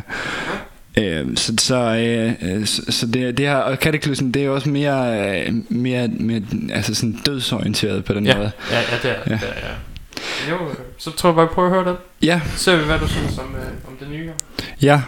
[0.98, 4.70] øh, så så, øh, øh, så, så det, det her, og Cataclysm, det er også
[4.70, 6.41] mere, øh, mere, mere
[6.72, 8.52] altså sådan dødsorienteret på den Ja, måde.
[8.72, 9.34] ja, ja, det er, Ja.
[9.34, 9.74] det er ja.
[10.49, 10.57] Jo,
[10.98, 11.95] så tror jeg bare, vi prøver at høre den.
[12.22, 12.41] Ja.
[12.56, 14.30] Så ser vi, hvad du synes om, øh, om det nye.
[14.82, 15.02] Ja.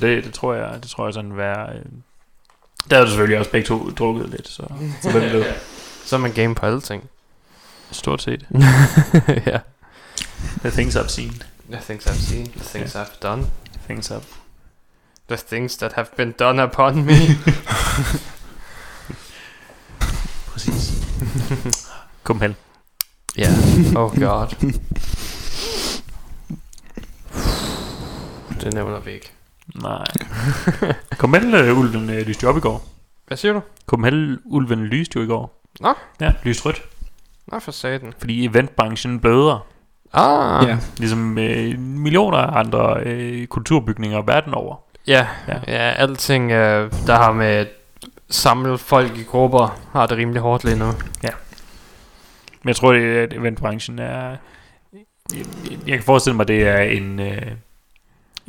[0.00, 1.72] Det, det tror jeg, det tror jeg sådan være...
[1.76, 1.84] Øh,
[2.90, 4.62] der er jo selvfølgelig også begge to drukket lidt, så,
[5.02, 5.44] så hvem ved.
[6.04, 7.10] Så er man game på alle ting.
[7.90, 8.46] Stort set.
[9.46, 9.58] ja.
[10.60, 11.42] The things I've seen.
[11.70, 13.46] The things I've seen, the things I've done.
[13.86, 14.34] Things I've...
[15.28, 17.14] The things that have been done upon me.
[20.52, 20.92] Præcis.
[22.22, 22.56] Kom hen.
[23.36, 23.48] Ja.
[23.96, 24.48] Oh god.
[28.60, 29.32] Det nævner vi ikke.
[29.74, 30.04] Nej.
[31.20, 32.84] Copenhagen ulven øh, lyste jo op i går.
[33.26, 33.60] Hvad siger du?
[33.86, 35.62] Copenhagen ulven lyste jo i går.
[35.80, 35.94] Nå.
[36.20, 36.82] Ja, lyst rødt.
[37.46, 38.14] Nå for satan.
[38.18, 39.66] Fordi eventbranchen bløder.
[40.12, 40.68] Ah.
[40.68, 40.78] Ja.
[40.98, 44.76] Ligesom øh, millioner af andre øh, kulturbygninger verden over.
[45.06, 45.54] Ja, Ja.
[45.66, 45.72] ja.
[45.72, 47.68] ja alting, øh, der har med at
[48.30, 50.92] samle folk i grupper, har det rimelig hårdt lige nu.
[52.62, 54.36] Men jeg tror, det, at eventbranchen er...
[55.34, 55.44] Jeg,
[55.86, 57.42] jeg kan forestille mig, det er en, øh,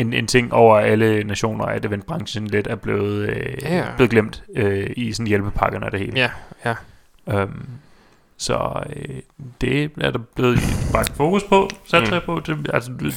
[0.01, 3.83] en, en ting over alle nationer, at eventbranchen lidt er blevet, øh, Ja.
[3.95, 6.13] blevet glemt øh, i sådan hjælpepakkerne og det hele.
[6.19, 6.29] Ja,
[6.65, 6.73] ja.
[7.39, 7.65] Øhm,
[8.37, 9.15] så øh,
[9.61, 10.59] det er der blevet
[10.91, 12.25] bragt fokus på, satser Mm.
[12.25, 12.41] på.
[12.45, 13.13] Det, altså, de,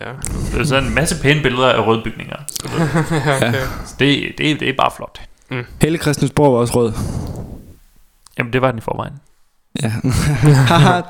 [0.00, 0.06] ja.
[0.54, 2.36] der er sådan en masse pæne billeder af røde bygninger.
[2.48, 2.68] Så
[3.10, 3.52] det, okay.
[3.86, 5.20] så det, det, det er bare flot.
[5.82, 6.92] Hele Christiansborg var også rød.
[8.38, 9.12] Jamen, det var den i forvejen.
[9.82, 9.92] Ja.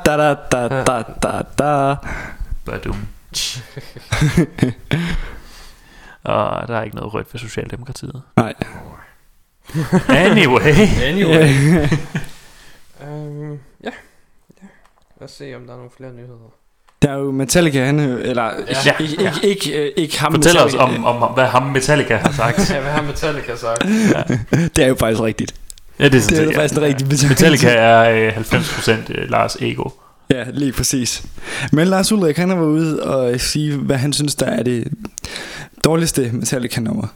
[0.07, 1.95] Da da da da da da.
[2.65, 2.97] Badum.
[6.25, 8.23] og der er ikke noget rødt for Socialdemokratiet.
[8.37, 8.55] Nej.
[10.09, 10.75] Anyway.
[11.03, 11.49] Anyway.
[13.01, 13.51] um,
[13.85, 13.85] ja.
[13.85, 13.91] ja.
[15.21, 16.53] Lad os se, om der er nogle flere nyheder.
[17.03, 18.51] Der er jo Metallica, han er jo- eller Ja.
[18.85, 18.93] ja.
[18.99, 21.05] ikke, ikke, ikke, ikke, ikke ham Fortæl os Metallica.
[21.09, 22.71] om, om, hvad ham Metallica har sagt.
[22.71, 23.83] ja, hvad har Metallica sagt?
[24.77, 25.55] Det er jo faktisk rigtigt.
[25.99, 27.29] Ja, det er, sådan Det er set, faktisk en rigtig Metallica.
[27.35, 29.89] Metallica er øh, 90% øh, Lars Ego.
[30.31, 31.23] Ja, lige præcis.
[31.73, 34.89] Men Lars Ulrik, han har været ude og sige, hvad han synes, der er det
[35.85, 37.07] dårligste Metallica-nummer.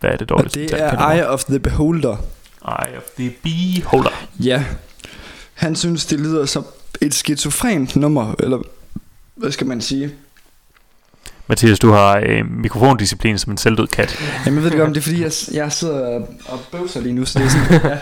[0.00, 1.06] Hvad er det Og dårligste det Metallica-nummer?
[1.08, 2.16] er Eye of the Beholder.
[2.68, 4.26] Eye of the Beholder.
[4.40, 4.64] Ja.
[5.54, 6.66] Han synes, det lyder som
[7.00, 8.58] et skizofrent nummer, eller
[9.34, 10.10] hvad skal man sige?
[11.46, 14.16] Mathias, du har øh, mikrofondisciplin som en selvdød kat.
[14.46, 17.12] Jamen, jeg ved ikke om det er, fordi jeg, jeg sidder og- og bøvser lige
[17.12, 17.98] nu, så det er sådan, ja.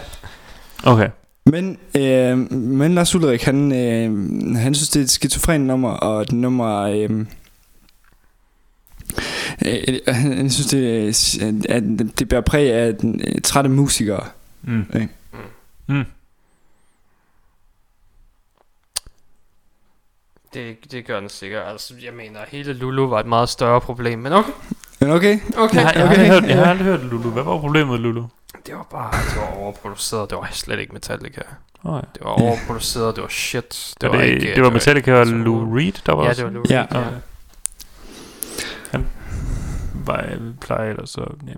[0.91, 1.09] Okay.
[1.47, 6.23] Men, øh, men Lars Ulrik, han, øh, han synes, det er et skizofrent nummer, og
[6.23, 6.77] et nummer...
[6.81, 7.27] Øh,
[9.67, 11.09] øh, han, han synes, det,
[11.43, 11.83] er- at
[12.19, 14.27] det bærer præg af den, øh, trætte musikere.
[14.63, 14.87] Mm.
[14.95, 15.09] Ikke?
[15.87, 16.05] Mm.
[20.55, 21.63] Det, det gør den sikkert.
[21.69, 24.53] Altså, jeg mener, hele Lulu var et meget større problem, men okay.
[25.01, 25.39] Men okay.
[25.57, 25.77] Okay.
[25.77, 26.23] Jeg, har, jeg, har Okay.
[26.23, 27.31] aldrig hørt, jeg har aldrig hørt Lulu.
[27.31, 28.25] Hvad var problemet med Lulu?
[28.67, 30.31] Det var bare, det var overproduceret.
[30.31, 31.41] Det var slet ikke Metallica.
[31.85, 32.01] Oh, ja.
[32.15, 33.95] Det var overproduceret, det var shit.
[34.01, 34.55] Det, var det, ikke...
[34.55, 36.81] det var Metallica og Lou Reed, der var Ja, også- det var Lou Ja.
[36.81, 37.01] Reed, ja.
[37.01, 37.17] Okay.
[38.91, 39.07] Han
[40.07, 41.21] var, jeg plejer ellers så...
[41.47, 41.53] Ja.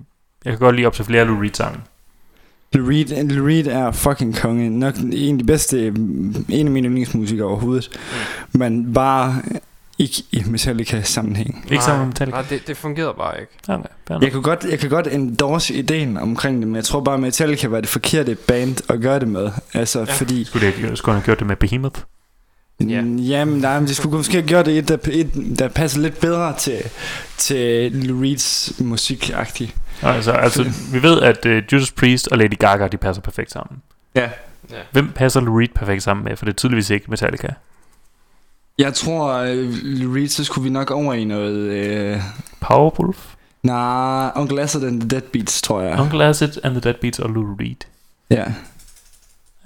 [0.45, 1.81] Jeg kan godt lide op til flere Lou Reed sange.
[2.73, 4.71] Lou Reed, Lou Reed er fucking konge.
[4.71, 5.95] Nok en af de bedste, øh,
[6.49, 8.01] en af mine yndlingsmusikere overhovedet.
[8.53, 8.59] Mm.
[8.59, 9.43] Men bare
[10.03, 11.67] ikke i Metallica sammenhæng.
[11.71, 12.37] Ikke sammen med Metallica.
[12.39, 13.53] Nej, det, det fungerede bare ikke.
[13.67, 14.23] Fair nok.
[14.23, 17.69] Jeg kan godt, jeg kan godt endorse ideen omkring det, men jeg tror bare, Metallica
[17.69, 19.51] var det forkerte band at gøre det med.
[19.75, 20.05] Altså, ja.
[20.05, 20.45] fordi...
[20.45, 22.01] Skulle, det, ikke- skulle han have gjort det med Behemoth?
[22.81, 23.03] Ja.
[23.05, 26.21] Jamen, nej, men de skulle måske have gjort det et, der, et, der passer lidt
[26.21, 26.79] bedre til,
[27.37, 29.75] til Lou Reeds musikagtigt.
[30.03, 33.83] Altså, altså vi ved, at uh, Judas Priest og Lady Gaga, de passer perfekt sammen.
[34.15, 34.31] Ja.
[34.71, 34.77] Ja.
[34.93, 36.37] Hvem passer Lou Reed perfekt sammen med?
[36.37, 37.49] For det er tydeligvis ikke Metallica.
[38.83, 39.33] Jeg tror,
[40.15, 42.15] Reed, så skulle vi nok over i noget...
[42.17, 42.23] Uh,
[42.61, 43.35] Powerwolf?
[43.63, 46.01] nej, Uncle Acid and the Deadbeats, tror jeg.
[46.01, 47.77] Uncle Acid and the Deadbeats og Lou Reed.
[48.31, 48.45] Ja,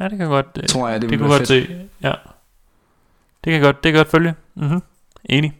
[0.00, 0.46] Ja, det kan godt...
[0.62, 1.68] øh, tror jeg, det, det ville kunne godt fedt.
[1.68, 1.76] se.
[2.02, 2.12] Ja.
[3.44, 4.34] Det kan godt, det kan godt følge.
[4.54, 4.82] Mhm.
[5.24, 5.52] Enig.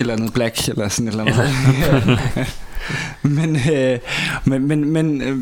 [0.00, 2.18] Eller noget black, eller sådan et eller andet.
[3.36, 3.98] men, øh,
[4.44, 5.38] men, men, men, øh,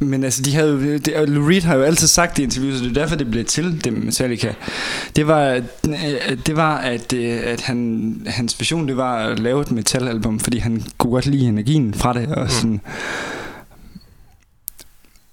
[0.00, 2.78] men altså, de havde jo, det, og Lou Reed har jo altid sagt i interviews,
[2.80, 4.54] og det er derfor, det blev til det med Metallica.
[5.16, 5.62] Det var, øh,
[6.46, 10.58] det var at, øh, at han, hans vision, det var at lave et metalalbum, fordi
[10.58, 12.80] han kunne godt lide energien fra det, og sådan...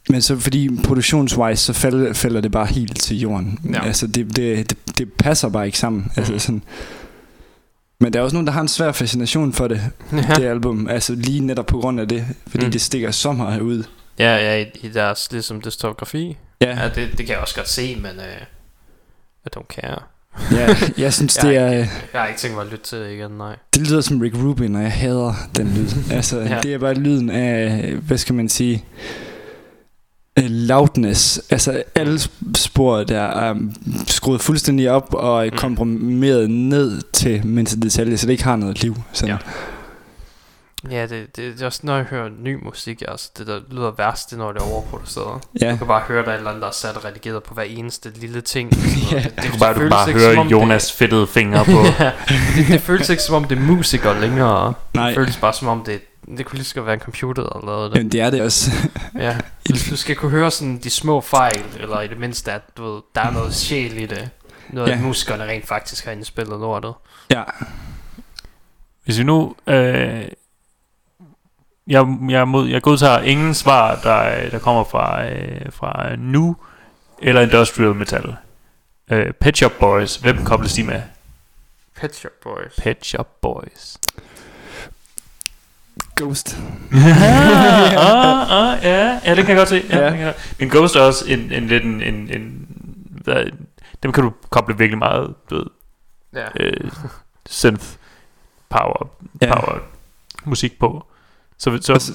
[0.10, 3.60] Men så fordi produktionswise så falder, falder det bare helt til jorden.
[3.74, 3.86] Ja.
[3.86, 6.12] Altså det, det, det, det passer bare ikke sammen.
[6.16, 6.62] Altså sådan.
[8.00, 9.82] Men der er også nogen der har en svær fascination for det,
[10.12, 10.18] Ja.
[10.36, 10.88] det album.
[10.90, 12.72] Altså lige netop på grund af det, fordi Mm.
[12.72, 13.84] det stikker så meget ud.
[14.20, 16.38] Ja, ja, i, i deres ligesom diskografi.
[16.62, 16.70] Ja.
[16.84, 18.42] ja det, det kan jeg også godt se, men uh,
[19.46, 20.00] I don't care.
[20.52, 22.98] Ja, jeg synes, jeg det er- ikke- Jeg har ikke tænkt mig at lytte til
[22.98, 23.56] det igen, nej.
[23.74, 25.88] Det lyder som Rick Rubin, og jeg hader den lyd.
[26.16, 26.60] Altså, Ja.
[26.64, 28.84] det er bare lyden af, hvad skal man sige,
[30.40, 31.42] øh, loudness.
[31.50, 32.20] Altså, alle
[32.56, 33.56] spor der er
[34.08, 35.54] skruet fuldstændig op og Mm.
[35.54, 38.96] er komprimeret ned til mindste detalje, så det ikke har noget liv.
[39.14, 39.30] Sådan.
[39.36, 39.38] Ja.
[40.92, 43.92] Ja, det, det, det er også, når jeg hører ny musik, altså det der lyder
[43.92, 45.42] værst, det er, når det er overproduceret.
[45.62, 45.72] Ja.
[45.72, 47.54] Du kan bare høre, der er et eller andet, der er sat og redigeret på
[47.54, 48.72] hver eneste lille ting.
[49.12, 49.20] Ja.
[49.20, 51.72] det, Du kan bare, du bare høre om Jonas fedtede fingre på.
[52.04, 54.74] ja, det, det føles ikke som om det er musikere længere.
[54.94, 55.08] Nej.
[55.08, 56.02] Det føles bare som om det
[56.38, 57.96] det kunne lige så godt være en computer, der lavede det.
[57.96, 58.72] Jamen, det er det også.
[59.16, 59.38] Ja,
[59.70, 62.94] hvis du skal kunne høre sådan de små fejl, eller i det mindste, at du
[62.94, 64.30] ved, der er noget sjæl i det.
[64.70, 64.88] Noget.
[64.90, 64.94] Ja.
[64.94, 66.94] at musikerne rent faktisk har indspillet lortet.
[67.32, 67.44] Ja.
[69.06, 69.56] Hvis vi nu...
[69.68, 70.22] Øh,
[71.88, 76.56] jeg, jeg, mod, jeg godtager ingen svar, der, der kommer fra, øh, fra nu
[77.22, 78.36] eller industrial metal.
[79.12, 81.02] Øh, Pet Shop Boys, hvem kobles de med?
[82.00, 82.76] Pet Shop Boys.
[82.78, 83.98] Pet Shop Boys.
[86.16, 86.58] Ghost.
[86.94, 87.00] ah,
[87.98, 89.84] ah, ah, ja, ja, det kan jeg godt se.
[89.90, 90.16] Ja, Ja.
[90.16, 90.34] kan.
[90.60, 92.68] Men Ghost er også en, en lidt en, en, en
[93.24, 93.46] hvad,
[94.04, 95.66] dem kan du koble virkelig meget, du ved,
[96.36, 96.46] Ja.
[96.60, 96.92] øh,
[97.50, 97.86] synth
[98.70, 99.10] power,
[99.42, 99.56] Ja.
[99.56, 99.80] power
[100.46, 101.06] musik på.
[101.58, 102.14] Så, så, Altså,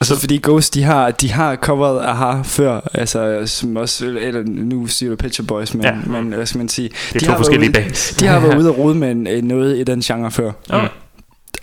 [0.00, 4.86] Altså fordi Ghost, de har, de har coveret Aha før, altså som også, eller nu
[4.86, 5.88] siger du Pet Boys, men, Ja.
[5.88, 6.20] ja.
[6.20, 6.88] men hvad skal man sige?
[6.88, 8.10] Det er de to har været forskellige ude, bands.
[8.10, 10.52] De har været ude og rode med noget i den genre før.
[10.70, 10.88] Okay.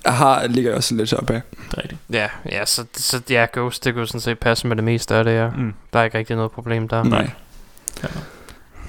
[0.05, 1.41] Aha ligger også lidt op af.
[1.51, 2.01] det er rigtigt.
[2.11, 5.23] Ja, ja så, så ja, Ghost, det kunne sådan set passe med det meste af
[5.23, 5.49] det, ja.
[5.49, 5.73] Mm.
[5.93, 7.03] Der er ikke rigtig noget problem der.
[7.03, 7.29] Nej.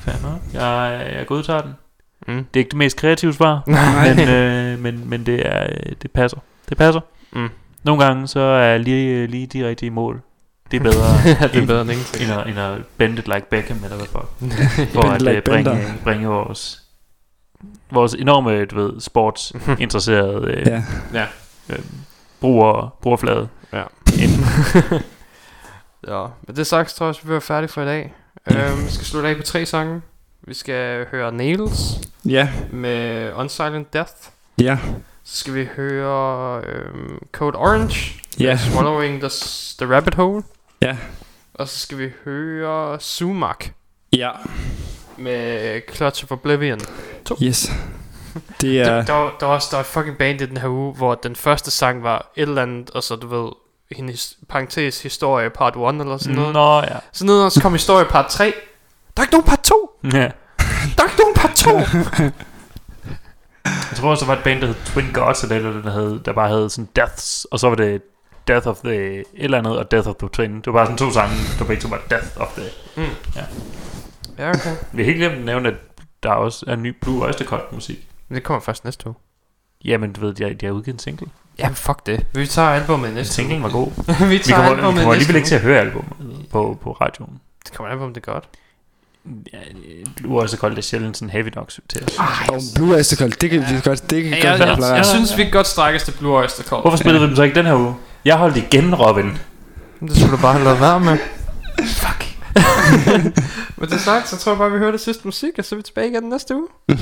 [0.00, 0.40] Fair nok.
[0.52, 1.72] Jeg, jeg godtager den.
[2.28, 2.34] Mm.
[2.34, 3.62] Det er ikke det mest kreative svar,
[4.16, 5.66] men, øh, men, men det, er,
[6.02, 6.38] det passer.
[6.68, 7.00] Det passer.
[7.36, 7.48] Mm.
[7.82, 10.20] Nogle gange så er lige, lige de rigtige mål.
[10.70, 11.06] Det er bedre,
[11.40, 12.30] Ja, det er bedre end ingenting.
[12.30, 14.28] end, at, end at bend it like Beckham, eller hvad for.
[14.92, 15.92] For at like øh, bringe, Bender.
[16.04, 16.82] bringe vores,
[17.90, 20.82] vores enorme, du ved, sportsinteresserede øh, Ja.
[21.14, 21.26] Ja.
[21.70, 21.78] øh,
[22.40, 23.82] bruger, brugerflade Ja.
[24.22, 24.30] ind.
[26.08, 28.14] Ja, men det sagt, tror jeg, vi er færdige for i dag.
[28.50, 30.00] Um, vi skal slutte af på tre sange.
[30.46, 34.10] Vi skal høre Nails Ja, med Unsilent Death.
[34.60, 34.78] ja,
[35.28, 36.56] Så skal vi høre
[36.94, 38.56] um, Code Orange Ja.
[38.56, 39.30] Swallowing the,
[39.78, 40.42] the Rabbit Hole.
[40.82, 40.96] ja,
[41.54, 43.56] Og så skal vi høre Sumac
[44.12, 44.30] ja,
[45.16, 46.80] med Clutch of Oblivion.
[47.42, 47.70] yes.
[48.60, 50.68] Det er, Der, der, var, der, var, også- der var fucking band i den her
[50.68, 53.50] uge, hvor den første sang var et eller andet, og så du ved,
[53.96, 56.52] hendes parentes historie part 1 eller sådan noget.
[56.52, 56.98] Nå ja.
[57.12, 58.44] Så ned og så kom historie part 3.
[59.16, 59.90] Der er ikke nogen part 2!
[60.04, 60.08] ja.
[60.96, 61.70] Der er ikke nogen part 2!
[63.90, 66.20] Jeg tror også, der var et band, der hed Twin Gods, eller andet, der, havde,
[66.24, 68.02] der bare havde sådan Deaths, og så var det
[68.48, 70.56] Death of the et eller andet, og Death of the Twin.
[70.56, 72.64] Det var bare sådan to sange, der begge to var Death of the...
[72.96, 73.02] Mm.
[73.36, 73.42] Ja.
[74.38, 74.76] ja, okay.
[74.92, 75.74] Vi har helt glemt at nævne, at
[76.22, 78.08] der også er ny Blue Oyster Cult musik.
[78.28, 79.14] Men det kommer først næste uge.
[79.84, 81.26] Jamen, du ved, de har, de har udgivet en single.
[81.58, 82.26] Jamen fuck det.
[82.34, 83.90] Vi tager albumet næste singlen var god.
[84.28, 86.78] vi Vi tager kommer, vi albumet kommer næste alligevel ikke til at høre albumet på,
[86.82, 87.40] på radioen.
[87.64, 88.48] Det kommer an på, om det er godt.
[89.52, 89.58] Ja,
[90.16, 92.18] Blue Oyster Cult er sjældent sådan heavy nok til os.
[92.48, 95.06] og Blue Oyster Cult, det kan vi godt, det kan Jeg, godt jeg, jeg, jeg
[95.06, 96.82] synes, vi kan godt strække os til Blue Oyster Cult.
[96.82, 97.94] Hvorfor spillede vi dem så ikke den her uge?
[98.24, 99.38] Jeg holdt igen, Robin.
[100.00, 101.18] Det skulle du bare have lavet være med.
[102.02, 102.26] Fuck.
[103.76, 105.76] Men det sagt, så tror jeg bare, vi hører det sidste musik, og så er
[105.76, 106.66] vi tilbage igen næste uge.